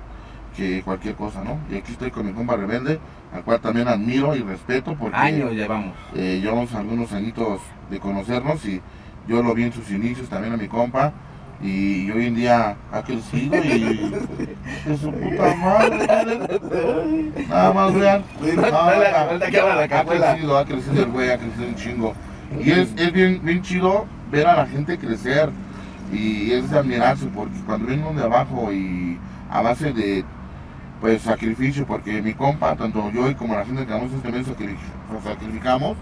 que 0.57 0.81
cualquier 0.81 1.13
cosa, 1.15 1.43
¿no? 1.43 1.59
Y 1.71 1.77
aquí 1.77 1.91
estoy 1.91 2.09
con 2.11 2.25
mi 2.25 2.33
compa 2.33 2.55
rebelde, 2.55 2.99
al 3.33 3.43
cual 3.43 3.59
también 3.61 3.87
admiro 3.87 4.35
y 4.35 4.39
respeto 4.41 4.95
porque... 4.99 5.15
Años 5.15 5.51
llevamos. 5.53 5.93
Eh, 6.15 6.39
llevamos 6.41 6.73
algunos 6.73 7.13
añitos 7.13 7.61
de 7.91 7.99
conocernos 7.99 8.65
y 8.65 8.81
yo 9.27 9.43
lo 9.43 9.53
vi 9.53 9.63
en 9.65 9.73
sus 9.73 9.89
inicios 9.91 10.27
también 10.27 10.53
a 10.53 10.57
mi 10.57 10.67
compa 10.67 11.13
y 11.61 12.09
hoy 12.11 12.27
en 12.27 12.35
día 12.35 12.75
ha 12.91 13.01
crecido 13.03 13.55
y 13.63 13.79
de 14.85 14.97
su 14.97 15.11
puta 15.11 15.55
madre 15.55 16.07
nada 17.49 17.73
más 17.73 17.93
vean 17.95 18.23
ha- 18.73 20.05
crecido 20.33 20.57
ha 20.57 20.65
crecido 20.65 21.03
el 21.03 21.11
güey 21.11 21.29
ha 21.31 21.37
crecido 21.37 21.67
un 21.67 21.75
chingo 21.75 22.13
y 22.63 22.71
es, 22.71 22.93
es 22.97 23.11
bien, 23.11 23.39
bien 23.43 23.61
chido 23.63 24.05
ver 24.31 24.45
a 24.47 24.55
la 24.55 24.65
gente 24.67 24.97
crecer 24.99 25.49
y 26.13 26.51
es 26.51 26.69
de 26.69 26.77
admirarse 26.77 27.25
porque 27.33 27.57
cuando 27.65 27.87
vienen 27.87 28.15
de 28.15 28.23
abajo 28.23 28.71
y 28.71 29.17
a 29.49 29.61
base 29.61 29.91
de 29.93 30.23
pues 31.01 31.21
sacrificio 31.21 31.85
porque 31.85 32.21
mi 32.21 32.33
compa, 32.33 32.75
tanto 32.75 33.11
yo 33.11 33.29
y 33.29 33.35
como 33.35 33.55
la 33.55 33.65
gente 33.65 33.85
que 33.85 33.93
vamos 33.93 34.11
este 34.11 34.31
mes 34.31 34.47
sacrific- 34.47 35.23
sacrificamos 35.23 35.95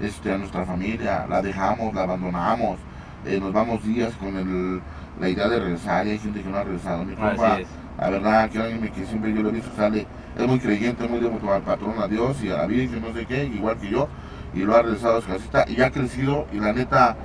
este, 0.00 0.32
a 0.32 0.38
nuestra 0.38 0.64
familia, 0.64 1.26
la 1.28 1.42
dejamos, 1.42 1.92
la 1.94 2.02
abandonamos, 2.02 2.78
eh, 3.26 3.38
nos 3.40 3.52
vamos 3.52 3.82
días 3.84 4.12
con 4.14 4.36
el, 4.36 4.80
la 5.20 5.28
idea 5.28 5.48
de 5.48 5.58
regresar 5.60 6.06
y 6.06 6.10
hay 6.12 6.18
gente 6.18 6.40
que 6.40 6.48
no 6.48 6.56
ha 6.56 6.64
regresado. 6.64 7.04
Mi 7.04 7.14
compa, 7.14 7.58
la 7.98 8.10
verdad, 8.10 8.48
que 8.50 8.58
alguien 8.58 8.92
que 8.92 9.04
siempre 9.06 9.34
yo 9.34 9.42
lo 9.42 9.48
he 9.48 9.52
visto 9.52 9.70
sale, 9.76 10.06
es 10.38 10.46
muy 10.46 10.58
creyente, 10.60 11.06
muy 11.08 11.18
devoto 11.18 11.52
al 11.52 11.62
patrón, 11.62 11.94
a 12.00 12.06
Dios 12.06 12.42
y 12.42 12.50
a 12.50 12.58
la 12.58 12.66
Virgen, 12.66 13.02
no 13.02 13.12
sé 13.12 13.26
qué, 13.26 13.44
igual 13.44 13.76
que 13.76 13.90
yo, 13.90 14.08
y 14.54 14.60
lo 14.60 14.76
ha 14.76 14.82
regresado 14.82 15.18
a 15.18 15.20
su 15.20 15.26
casita 15.26 15.64
y 15.68 15.82
ha 15.82 15.90
crecido 15.90 16.46
y 16.52 16.58
la 16.60 16.72
neta, 16.72 17.16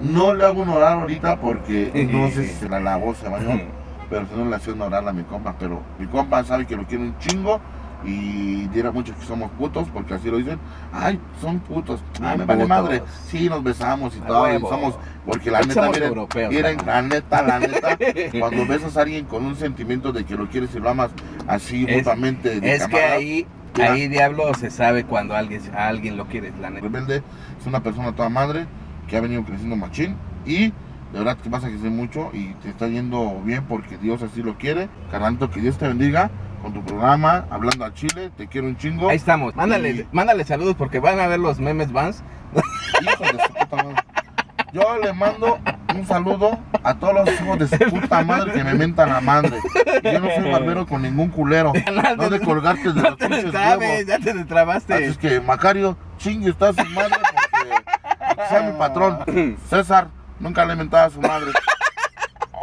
no 0.00 0.34
le 0.34 0.44
hago 0.44 0.62
un 0.62 0.68
orar 0.68 0.98
ahorita 1.00 1.40
porque 1.40 1.90
no 2.12 2.28
sé 2.30 2.46
si 2.46 2.54
se 2.54 2.68
la 2.68 2.78
lavó, 2.78 3.14
se 3.14 3.28
bañó 3.28 3.60
pero 4.12 4.26
si 4.26 4.34
no 4.36 4.44
le 4.50 4.56
hacía 4.56 4.74
orar 4.74 5.08
a 5.08 5.12
mi 5.14 5.22
compa, 5.22 5.54
pero 5.58 5.80
mi 5.98 6.06
compa 6.06 6.44
sabe 6.44 6.66
que 6.66 6.76
lo 6.76 6.84
quiere 6.86 7.02
un 7.04 7.16
chingo 7.18 7.58
y 8.04 8.66
dirá 8.68 8.90
mucho 8.90 9.16
que 9.18 9.24
somos 9.24 9.50
putos, 9.52 9.88
porque 9.88 10.12
así 10.12 10.28
lo 10.30 10.36
dicen, 10.36 10.58
ay, 10.92 11.18
son 11.40 11.60
putos, 11.60 12.02
ay, 12.22 12.36
me 12.36 12.44
vale 12.44 12.66
madre, 12.66 13.02
sí, 13.26 13.48
nos 13.48 13.62
besamos 13.64 14.14
y 14.14 14.18
A 14.20 14.26
todo, 14.26 14.48
y 14.48 14.52
huevo. 14.52 14.68
somos, 14.68 14.98
porque 15.24 15.50
la 15.50 15.62
neta, 15.62 15.86
miren, 15.88 16.02
europeos, 16.08 16.52
miren, 16.52 16.76
la 16.84 17.00
neta, 17.00 17.40
la 17.42 17.58
neta, 17.60 17.96
cuando 18.38 18.66
besas 18.66 18.98
a 18.98 19.02
alguien 19.02 19.24
con 19.24 19.46
un 19.46 19.56
sentimiento 19.56 20.12
de 20.12 20.24
que 20.24 20.34
lo 20.36 20.46
quieres 20.48 20.74
y 20.74 20.78
lo 20.80 20.90
amas 20.90 21.10
así 21.46 21.86
Es- 21.88 21.96
mutuamente, 21.96 22.60
de 22.60 22.74
Es 22.74 22.82
que 22.86 22.90
camarada, 22.90 23.14
ahí, 23.14 23.46
Mira. 23.76 23.92
ahí 23.92 24.08
diablo 24.08 24.52
se 24.54 24.70
sabe 24.70 25.04
cuando 25.04 25.34
alguien, 25.34 25.62
a 25.74 25.86
alguien 25.88 26.18
lo 26.18 26.26
quiere, 26.26 26.52
la 26.60 26.68
neta. 26.68 26.82
Rebelde 26.82 27.22
es 27.58 27.66
una 27.66 27.82
persona 27.82 28.12
toda 28.14 28.28
madre 28.28 28.66
que 29.08 29.16
ha 29.16 29.20
venido 29.22 29.42
creciendo 29.44 29.76
machín 29.76 30.16
y 30.44 30.72
de 31.12 31.18
verdad 31.18 31.36
que 31.36 31.48
vas 31.48 31.62
a 31.64 31.68
crecer 31.68 31.90
mucho 31.90 32.30
y 32.32 32.54
te 32.54 32.70
está 32.70 32.88
yendo 32.88 33.40
bien 33.44 33.64
porque 33.64 33.98
Dios 33.98 34.22
así 34.22 34.42
lo 34.42 34.56
quiere. 34.56 34.88
Carnalito, 35.10 35.50
que 35.50 35.60
Dios 35.60 35.76
te 35.78 35.86
bendiga 35.88 36.30
con 36.62 36.72
tu 36.72 36.82
programa, 36.84 37.44
hablando 37.50 37.84
a 37.84 37.92
Chile, 37.92 38.30
te 38.36 38.46
quiero 38.46 38.68
un 38.68 38.76
chingo. 38.76 39.08
Ahí 39.10 39.16
estamos. 39.16 39.54
Mándale, 39.56 39.90
Y- 39.90 40.06
mándale 40.12 40.44
saludos 40.44 40.74
porque 40.76 41.00
van 41.00 41.18
a 41.20 41.26
ver 41.26 41.40
los 41.40 41.58
memes 41.58 41.92
Vans. 41.92 42.22
Hijo 43.02 43.24
de 43.24 43.42
su 43.44 43.52
puta 43.54 43.76
madre. 43.76 43.96
Yo 44.72 44.96
le 45.02 45.12
mando 45.12 45.58
un 45.94 46.06
saludo 46.06 46.58
a 46.82 46.94
todos 46.94 47.14
los 47.14 47.28
hijos 47.40 47.58
de 47.58 47.68
su 47.68 47.90
puta 47.90 48.22
madre 48.24 48.52
que 48.52 48.64
me 48.64 48.72
mentan 48.72 49.10
la 49.10 49.20
madre. 49.20 49.58
Yo 50.02 50.18
no 50.20 50.28
soy 50.34 50.50
barbero 50.50 50.86
con 50.86 51.02
ningún 51.02 51.28
culero. 51.28 51.72
No 52.16 52.30
de 52.30 52.40
colgarte 52.40 52.90
de 52.92 53.02
No 53.02 53.10
los 53.10 53.18
te 53.18 53.26
huevos. 53.26 53.52
ya 54.06 54.18
te 54.18 54.30
Así 54.30 54.38
destrabaste. 54.38 55.04
es 55.06 55.18
que 55.18 55.40
Macario, 55.42 55.96
chingue 56.16 56.50
está 56.50 56.72
su 56.72 56.84
madre 56.90 57.16
porque, 57.20 57.74
porque 58.28 58.48
sea 58.48 58.62
mi 58.62 58.78
patrón. 58.78 59.18
César, 59.68 60.08
nunca 60.42 60.64
le 60.66 60.76
mentaba 60.76 61.04
a 61.04 61.10
su 61.10 61.20
madre. 61.20 61.52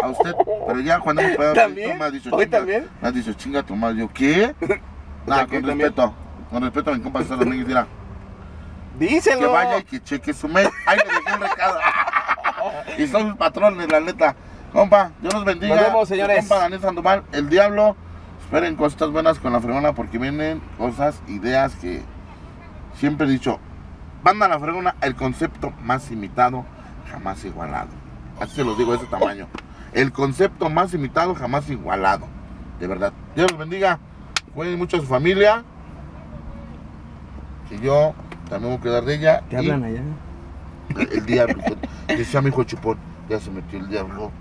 A 0.04 0.08
usted, 0.08 0.34
pero 0.68 0.80
ya 0.80 1.00
cuando 1.00 1.22
hemos 1.22 1.36
pegado 1.36 1.56
¿También? 1.56 1.98
me 1.98 2.06
ha 2.06 2.12
dicho 2.12 2.30
¿Hoy 2.34 2.46
chinga, 2.46 2.58
también? 2.58 2.88
Me 3.02 3.08
ha 3.08 3.12
dicho 3.12 3.34
chinga 3.34 3.64
tu 3.64 3.76
madre. 3.76 3.98
Yo, 3.98 4.10
¿qué? 4.14 4.54
Nada, 5.28 5.46
¿qué 5.46 5.60
con 5.60 5.70
también? 5.70 5.80
respeto. 5.80 6.14
Con 6.50 6.64
respeto 6.64 6.92
a 6.92 6.94
mi 6.94 7.02
compa 7.02 7.22
César 7.22 7.40
Domínguez, 7.40 7.68
mira. 7.68 7.88
Que 8.98 9.06
Díselo. 9.08 9.52
vaya 9.52 9.80
y 9.80 9.84
que 9.84 10.02
cheque 10.02 10.34
su 10.34 10.48
mail. 10.48 10.70
Ahí 10.86 10.98
le 10.98 11.04
dejé 11.06 11.36
un 11.36 11.42
recado. 11.42 11.80
y 12.98 13.08
son 13.08 13.28
mis 13.28 13.36
patrones, 13.36 13.92
la 13.92 14.00
neta. 14.00 14.36
Compa, 14.72 15.12
Dios 15.22 15.34
los 15.34 15.46
bendiga. 15.46 15.76
Nos 15.76 15.86
vemos, 15.86 16.08
señores. 16.08 16.40
Compa 16.40 16.60
Daniel 16.60 16.82
Sandoval, 16.82 17.24
el 17.32 17.50
diablo. 17.50 17.96
Esperen 18.44 18.76
cosas 18.76 19.10
buenas 19.12 19.38
con 19.40 19.54
la 19.54 19.60
fregona 19.60 19.94
porque 19.94 20.18
vienen 20.18 20.62
cosas, 20.78 21.22
ideas 21.28 21.76
que 21.76 22.02
siempre 22.96 23.28
he 23.28 23.30
dicho. 23.30 23.60
Banda 24.24 24.48
La 24.48 24.60
Fregona, 24.60 24.96
el 25.02 25.16
concepto 25.16 25.72
más 25.84 26.10
imitado, 26.12 26.66
jamás 27.12 27.44
igualado. 27.46 27.90
Así 28.40 28.56
se 28.56 28.64
los 28.64 28.78
digo 28.78 28.92
de 28.92 28.98
ese 28.98 29.08
tamaño. 29.08 29.48
El 29.94 30.12
concepto 30.12 30.70
más 30.70 30.94
imitado, 30.94 31.36
jamás 31.36 31.70
igualado. 31.70 32.28
De 32.80 32.88
verdad. 32.88 33.12
Dios 33.36 33.52
los 33.52 33.60
bendiga. 33.60 34.00
Cuiden 34.54 34.78
mucho 34.78 34.98
a 34.98 35.00
su 35.02 35.06
familia. 35.06 35.64
Que 37.70 37.80
yo 37.80 38.14
también 38.50 38.72
voy 38.74 38.80
a 38.80 38.84
quedar 38.84 39.04
de 39.06 39.16
ella. 39.16 39.42
¿Te 39.50 39.58
hablan 39.58 39.84
allá? 39.84 40.02
el, 40.98 41.12
el 41.12 41.26
diablo. 41.26 41.64
Decía 42.08 42.42
mi 42.42 42.50
hijo 42.50 42.64
chupón. 42.64 42.98
Ya 43.30 43.40
se 43.40 43.52
metió 43.52 43.80
el 43.80 43.90
diablo. 43.90 44.32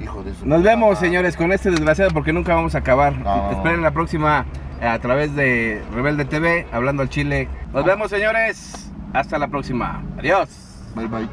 Hijo 0.00 0.22
de 0.22 0.32
su 0.34 0.46
Nos 0.46 0.58
puta 0.60 0.70
vemos, 0.70 0.94
madre. 0.94 1.06
señores, 1.08 1.36
con 1.36 1.52
este 1.52 1.70
desgraciado 1.70 2.10
porque 2.12 2.32
nunca 2.32 2.54
vamos 2.54 2.74
a 2.74 2.78
acabar. 2.78 3.18
No, 3.18 3.50
Esperen 3.50 3.82
la 3.82 3.90
próxima 3.90 4.46
eh, 4.80 4.86
a 4.86 4.98
través 4.98 5.34
de 5.34 5.82
Rebelde 5.92 6.24
TV, 6.24 6.66
hablando 6.72 7.02
al 7.02 7.10
Chile. 7.10 7.48
Nos 7.74 7.84
vemos, 7.84 8.10
señores. 8.10 8.90
Hasta 9.12 9.38
la 9.38 9.48
próxima. 9.48 10.02
Adiós. 10.18 10.48
Bye 10.95 11.07
bye. 11.07 11.29